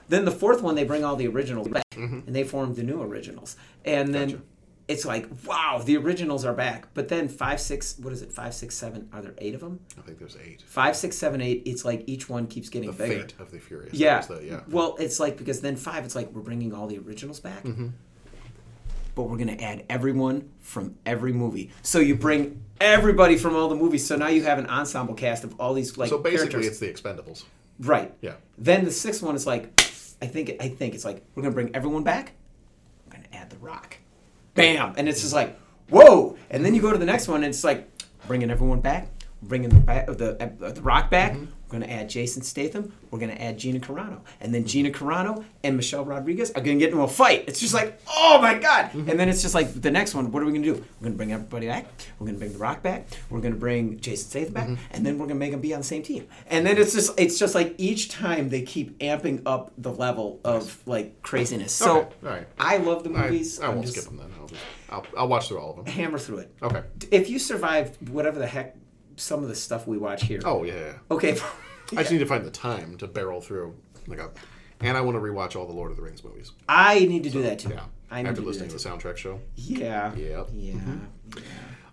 Then 0.10 0.26
the 0.26 0.32
fourth 0.32 0.62
one, 0.62 0.76
they 0.76 0.84
bring 0.84 1.04
all 1.06 1.16
the 1.16 1.28
originals 1.28 1.68
back, 1.70 1.84
Mhm. 1.92 2.28
and 2.28 2.36
they 2.36 2.44
form 2.44 2.74
the 2.74 2.84
new 2.84 3.02
originals, 3.02 3.56
and 3.86 4.14
then. 4.14 4.28
Gotcha. 4.30 4.42
It's 4.88 5.06
like 5.06 5.28
wow, 5.48 5.82
the 5.84 5.96
originals 5.98 6.44
are 6.44 6.54
back. 6.54 6.88
But 6.94 7.08
then 7.08 7.30
five, 7.30 7.62
six, 7.62 7.98
what 8.00 8.12
is 8.12 8.22
it? 8.22 8.32
Five, 8.34 8.54
six, 8.54 8.76
seven. 8.76 9.08
Are 9.14 9.22
there 9.22 9.34
eight 9.38 9.56
of 9.56 9.62
them? 9.62 9.80
I 9.98 10.02
think 10.02 10.20
there's 10.20 10.36
eight. 10.46 10.62
Five, 10.64 10.98
six, 10.98 11.18
seven, 11.18 11.40
eight. 11.42 11.64
It's 11.66 11.86
like 11.86 12.04
each 12.06 12.28
one 12.28 12.48
keeps 12.48 12.68
getting 12.70 12.92
The 12.92 12.98
bigger. 12.98 13.22
Fate 13.22 13.34
of 13.40 13.50
the 13.52 13.60
Furious. 13.60 13.94
Yeah. 13.94 14.20
The- 14.22 14.44
yeah. 14.46 14.60
Well, 14.68 14.98
it's 15.00 15.20
like 15.22 15.38
because 15.38 15.62
then 15.62 15.78
five, 15.78 16.04
it's 16.04 16.16
like 16.16 16.32
we're 16.34 16.42
bringing 16.42 16.74
all 16.74 16.88
the 16.88 16.98
originals 17.00 17.40
back, 17.40 17.64
Mhm. 17.64 17.92
but 19.16 19.24
we're 19.24 19.38
gonna 19.38 19.54
add 19.54 19.86
everyone 19.90 20.50
from 20.60 20.96
every 21.06 21.32
movie. 21.32 21.72
So 21.82 22.00
you 22.00 22.16
bring 22.16 22.62
everybody 22.82 23.38
from 23.38 23.56
all 23.56 23.70
the 23.70 23.76
movies. 23.76 24.06
So 24.06 24.18
now 24.18 24.28
you 24.28 24.44
have 24.44 24.60
an 24.60 24.68
ensemble 24.68 25.14
cast 25.14 25.44
of 25.46 25.56
all 25.60 25.74
these 25.74 25.98
like 25.98 26.10
so 26.10 26.18
basically, 26.18 26.50
characters. 26.64 26.68
it's 26.68 26.80
the 26.80 26.92
Expendables. 26.92 27.44
right. 27.80 28.14
Yeah. 28.22 28.34
Then 28.58 28.84
the 28.84 28.92
sixth 28.92 29.24
one 29.24 29.36
is 29.36 29.48
like, 29.48 29.68
I 30.22 30.26
think 30.28 30.58
I 30.60 30.68
think 30.68 30.94
it's 30.94 31.06
like 31.06 31.24
we're 31.36 31.44
gonna 31.44 31.56
bring 31.56 31.74
everyone 31.74 32.04
back. 32.04 32.34
We're 33.06 33.14
gonna 33.14 33.28
add 33.32 33.50
the 33.50 33.58
Rock. 33.58 33.98
Bam, 34.56 34.94
and 34.98 35.10
it's 35.10 35.22
just 35.22 35.34
like 35.34 35.58
whoa. 35.90 36.38
And 36.50 36.66
then 36.66 36.74
you 36.74 36.82
go 36.82 36.92
to 36.92 36.98
the 36.98 37.06
next 37.06 37.28
one, 37.28 37.44
and 37.44 37.54
it's 37.54 37.64
like 37.64 37.90
bringing 38.28 38.50
everyone 38.52 38.82
back, 38.82 39.08
bringing 39.42 39.70
the 39.70 39.80
back, 39.80 40.08
the 40.08 40.14
the 40.14 40.82
Rock 40.82 41.10
back. 41.10 41.34
Mm-hmm. 41.34 41.46
We're 41.74 41.80
gonna 41.80 41.92
add 41.92 42.08
Jason 42.08 42.44
Statham. 42.44 42.94
We're 43.10 43.18
gonna 43.18 43.34
add 43.34 43.58
Gina 43.58 43.80
Carano, 43.80 44.20
and 44.40 44.54
then 44.54 44.64
Gina 44.64 44.92
Carano 44.92 45.44
and 45.64 45.76
Michelle 45.76 46.06
Rodriguez 46.06 46.52
are 46.52 46.62
gonna 46.62 46.78
get 46.78 46.92
into 46.92 47.02
a 47.02 47.08
fight. 47.08 47.46
It's 47.48 47.60
just 47.60 47.74
like 47.74 48.00
oh 48.08 48.38
my 48.40 48.54
god. 48.54 48.92
Mm-hmm. 48.92 49.10
And 49.10 49.20
then 49.20 49.28
it's 49.28 49.42
just 49.42 49.56
like 49.56 49.82
the 49.82 49.90
next 49.90 50.14
one. 50.14 50.32
What 50.32 50.44
are 50.44 50.46
we 50.46 50.52
gonna 50.52 50.64
do? 50.64 50.74
We're 50.76 51.06
gonna 51.06 51.16
bring 51.16 51.34
everybody 51.34 51.66
back. 51.66 51.88
We're 52.20 52.28
gonna 52.28 52.38
bring 52.38 52.54
the 52.54 52.60
Rock 52.60 52.84
back. 52.84 53.08
We're 53.32 53.40
gonna 53.42 53.56
bring 53.56 54.00
Jason 54.00 54.30
Statham 54.30 54.54
back, 54.54 54.68
Mm-hmm. 54.68 54.84
and 54.92 55.04
then 55.04 55.18
we're 55.18 55.26
gonna 55.26 55.40
make 55.40 55.50
them 55.52 55.62
be 55.62 55.74
on 55.74 55.80
the 55.80 55.86
same 55.88 56.04
team. 56.04 56.28
And 56.46 56.64
then 56.64 56.78
it's 56.78 56.94
just 56.94 57.20
it's 57.20 57.40
just 57.40 57.56
like 57.56 57.74
each 57.80 58.10
time 58.10 58.50
they 58.50 58.62
keep 58.62 59.00
amping 59.00 59.42
up 59.48 59.72
the 59.76 59.92
level 59.92 60.42
of 60.46 60.80
like 60.88 61.24
craziness. 61.24 61.74
So 61.74 62.02
Okay, 62.02 62.10
right. 62.22 62.48
I 62.60 62.78
love 62.78 63.04
the 63.04 63.10
movies. 63.10 63.60
I, 63.60 63.66
I'm 63.70 63.76
won't 63.78 63.88
just- 63.88 63.98
skip 63.98 64.10
them 64.10 64.18
then. 64.18 64.32
I'll, 64.40 64.48
just, 64.48 64.62
I'll, 64.92 65.06
I'll 65.18 65.28
watch 65.28 65.48
through 65.48 65.58
all 65.60 65.72
of 65.72 65.78
them. 65.78 65.86
hammer 65.88 66.20
through 66.20 66.38
it. 66.40 66.54
Okay. 66.62 66.84
If 67.10 67.32
you 67.32 67.40
survived 67.40 68.10
whatever 68.10 68.38
the 68.38 68.46
heck 68.46 68.76
some 69.16 69.44
of 69.44 69.50
the 69.50 69.56
stuff 69.56 69.88
we 69.88 69.98
watch 69.98 70.24
here. 70.24 70.42
Oh 70.46 70.64
yeah. 70.64 70.74
yeah. 70.74 70.94
Okay. 71.12 71.38
I 71.92 71.96
just 71.98 72.12
need 72.12 72.20
to 72.20 72.26
find 72.26 72.46
the 72.46 72.52
time 72.52 72.98
to 72.98 73.08
barrel 73.08 73.42
through 73.42 73.76
like 74.08 74.20
a, 74.20 74.32
and 74.82 74.98
I 74.98 75.02
want 75.02 75.16
to 75.16 75.22
rewatch 75.22 75.56
all 75.56 75.66
the 75.66 75.74
Lord 75.74 75.92
of 75.92 75.98
the 75.98 76.04
Rings 76.04 76.24
movies. 76.24 76.52
I 76.68 77.00
need 77.00 77.24
to 77.24 77.30
do 77.30 77.42
that 77.44 77.60
too. 77.60 77.70
Yeah. 77.70 77.86
I 78.12 78.22
need 78.22 78.30
After 78.30 78.38
to 78.38 78.42
do 78.42 78.48
listening 78.48 78.70
that 78.70 78.78
to 78.78 78.84
the 78.84 78.90
soundtrack 78.90 79.18
show. 79.18 79.40
Yeah. 79.56 80.14
Yep. 80.16 80.50
Yeah. 80.54 80.74
Mm-hmm. 80.74 81.40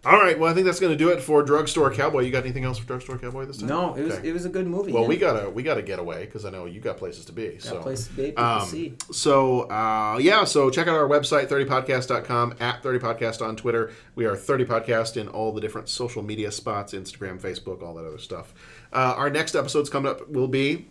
All 0.03 0.18
right. 0.18 0.38
Well, 0.38 0.51
I 0.51 0.55
think 0.55 0.64
that's 0.64 0.80
going 0.80 0.92
to 0.92 0.96
do 0.96 1.11
it 1.11 1.20
for 1.20 1.42
Drugstore 1.42 1.90
Cowboy. 1.92 2.20
You 2.20 2.30
got 2.30 2.44
anything 2.44 2.64
else 2.64 2.78
for 2.78 2.86
Drugstore 2.86 3.18
Cowboy 3.18 3.44
this 3.44 3.59
time? 3.59 3.68
No, 3.68 3.94
it 3.94 4.03
was 4.05 4.14
Okay. 4.14 4.28
it 4.30 4.32
was 4.32 4.46
a 4.46 4.48
good 4.48 4.66
movie. 4.66 4.92
Well, 4.92 5.03
man. 5.03 5.09
we 5.11 5.16
gotta 5.18 5.51
we 5.51 5.62
gotta 5.62 5.82
get 5.82 5.98
away 5.98 6.24
because 6.24 6.46
I 6.46 6.51
know 6.51 6.64
you 6.64 6.80
got 6.80 6.96
places 6.96 7.26
to 7.26 7.32
be. 7.32 7.59
so 7.59 7.80
places 7.80 8.07
to 8.09 8.12
be, 8.14 8.22
people 8.26 8.42
to 8.61 8.64
see. 8.66 8.94
So 9.12 9.62
uh, 9.70 10.16
yeah, 10.18 10.44
so 10.44 10.70
check 10.70 10.88
out 10.88 10.94
our 10.96 11.07
website 11.07 11.48
30podcast.com 11.48 12.55
at 12.61 12.82
30podcast 12.82 13.46
on 13.46 13.57
Twitter. 13.57 13.92
We 14.14 14.24
are 14.24 14.36
30 14.36 14.64
podcast 14.64 15.18
in 15.18 15.28
all 15.28 15.53
the 15.53 15.61
different 15.61 15.90
social 15.90 16.22
media 16.22 16.51
spots, 16.51 16.94
Instagram, 16.94 17.38
Facebook, 17.38 17.82
all 17.82 17.94
that 17.94 18.07
other 18.07 18.18
stuff. 18.18 18.55
Uh, 18.94 19.14
our 19.18 19.28
next 19.28 19.55
episodes 19.55 19.90
coming 19.90 20.11
up 20.11 20.26
will 20.30 20.48
be 20.48 20.88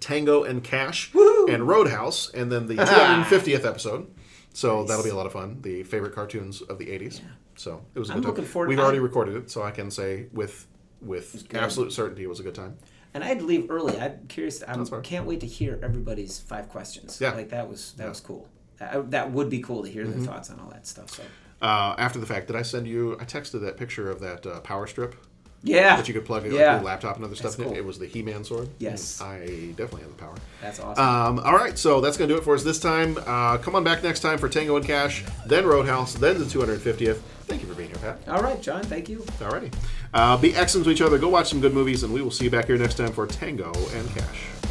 Tango 0.00 0.42
and 0.42 0.64
Cash 0.64 1.12
and 1.48 1.68
Roadhouse, 1.68 2.28
and 2.34 2.50
then 2.50 2.66
the 2.66 2.74
250th 2.76 3.64
episode. 3.64 4.08
So 4.52 4.80
Nice. 4.80 4.88
that'll 4.88 5.04
be 5.04 5.10
a 5.10 5.14
lot 5.14 5.26
of 5.26 5.32
fun. 5.32 5.58
The 5.62 5.82
favorite 5.84 6.12
cartoons 6.14 6.60
of 6.60 6.78
the 6.78 6.86
80s. 6.86 7.20
So 7.56 7.84
it 7.94 7.98
was 7.98 8.08
a 8.10 8.12
I'm 8.12 8.18
good 8.18 8.22
time. 8.24 8.30
looking 8.30 8.44
forward- 8.44 8.68
We've 8.68 8.78
I- 8.78 8.82
already 8.82 8.98
recorded 9.00 9.36
it, 9.36 9.50
so 9.50 9.62
I 9.62 9.70
can 9.70 9.90
say 9.90 10.26
with 10.32 10.66
with 11.00 11.48
good. 11.48 11.60
absolute 11.60 11.92
certainty 11.92 12.22
it 12.22 12.28
was 12.28 12.38
a 12.40 12.42
good 12.44 12.54
time. 12.54 12.76
And 13.14 13.22
I 13.22 13.26
had 13.26 13.40
to 13.40 13.44
leave 13.44 13.70
early. 13.70 14.00
I'm 14.00 14.26
curious. 14.28 14.62
I 14.66 14.74
That's 14.76 14.88
fine. 14.90 15.02
can't 15.02 15.26
wait 15.26 15.40
to 15.40 15.46
hear 15.46 15.78
everybody's 15.82 16.38
five 16.40 16.68
questions. 16.68 17.20
Yeah. 17.20 17.32
Like 17.34 17.50
that 17.50 17.68
was 17.68 17.92
that 17.98 18.08
was 18.08 18.20
cool. 18.20 18.48
That, 18.78 19.10
that 19.10 19.30
would 19.32 19.50
be 19.50 19.60
cool 19.60 19.82
to 19.84 19.90
hear 19.90 20.06
their 20.06 20.20
thoughts 20.24 20.48
on 20.50 20.58
all 20.60 20.70
that 20.70 20.86
stuff. 20.86 21.10
So 21.10 21.22
Uh, 21.60 21.94
after 21.98 22.18
the 22.18 22.26
fact, 22.26 22.46
did 22.48 22.56
I 22.56 22.62
send 22.62 22.88
you? 22.88 23.16
I 23.20 23.24
texted 23.24 23.60
that 23.62 23.76
picture 23.76 24.10
of 24.10 24.18
that 24.20 24.44
uh, 24.46 24.60
power 24.60 24.86
strip. 24.86 25.14
Yeah. 25.64 25.96
That 25.96 26.08
you 26.08 26.14
could 26.14 26.24
plug 26.24 26.44
in 26.44 26.52
Yeah. 26.52 26.72
like, 26.72 26.80
your 26.80 26.84
laptop 26.90 27.16
and 27.16 27.24
other 27.24 27.34
That's 27.34 27.54
stuff. 27.54 27.58
in 27.58 27.64
it. 27.64 27.68
cool. 27.68 27.76
It 27.78 27.84
was 27.84 27.98
the 27.98 28.06
He-Man 28.06 28.42
sword. 28.44 28.68
Yes. 28.78 29.20
I 29.20 29.46
definitely 29.76 30.02
have 30.02 30.10
the 30.16 30.16
power. 30.22 30.34
that's 30.60 30.80
awesome. 30.80 31.04
Um, 31.38 31.38
all 31.44 31.54
right, 31.54 31.78
so 31.78 32.00
that's 32.00 32.16
going 32.16 32.28
to 32.28 32.34
do 32.34 32.38
it 32.40 32.44
for 32.44 32.54
us 32.54 32.64
this 32.64 32.80
time. 32.80 33.16
Uh, 33.26 33.58
come 33.58 33.74
on 33.76 33.84
back 33.84 34.02
next 34.02 34.20
time 34.20 34.38
for 34.38 34.48
Tango 34.48 34.76
and 34.76 34.84
Cash, 34.84 35.24
then 35.46 35.64
Roadhouse, 35.66 36.14
then 36.14 36.38
the 36.38 36.44
250th. 36.44 37.20
Thank 37.46 37.62
you 37.62 37.68
for 37.68 37.74
being 37.74 37.90
here, 37.90 37.98
Pat. 37.98 38.18
all 38.28 38.42
right, 38.42 38.60
John. 38.62 38.82
Thank 38.82 39.08
you. 39.08 39.18
Alrighty. 39.38 39.72
Uh, 40.14 40.36
be 40.36 40.54
excellent 40.54 40.84
to 40.86 40.90
each 40.90 41.00
other. 41.02 41.18
Go 41.18 41.28
watch 41.28 41.48
some 41.50 41.60
good 41.60 41.74
movies, 41.74 42.02
and 42.02 42.12
we 42.12 42.22
will 42.22 42.30
see 42.30 42.44
you 42.44 42.50
back 42.50 42.66
here 42.66 42.76
next 42.78 42.94
time 42.96 43.12
for 43.12 43.26
Tango 43.26 43.72
and 43.94 44.08
Cash. 44.14 44.61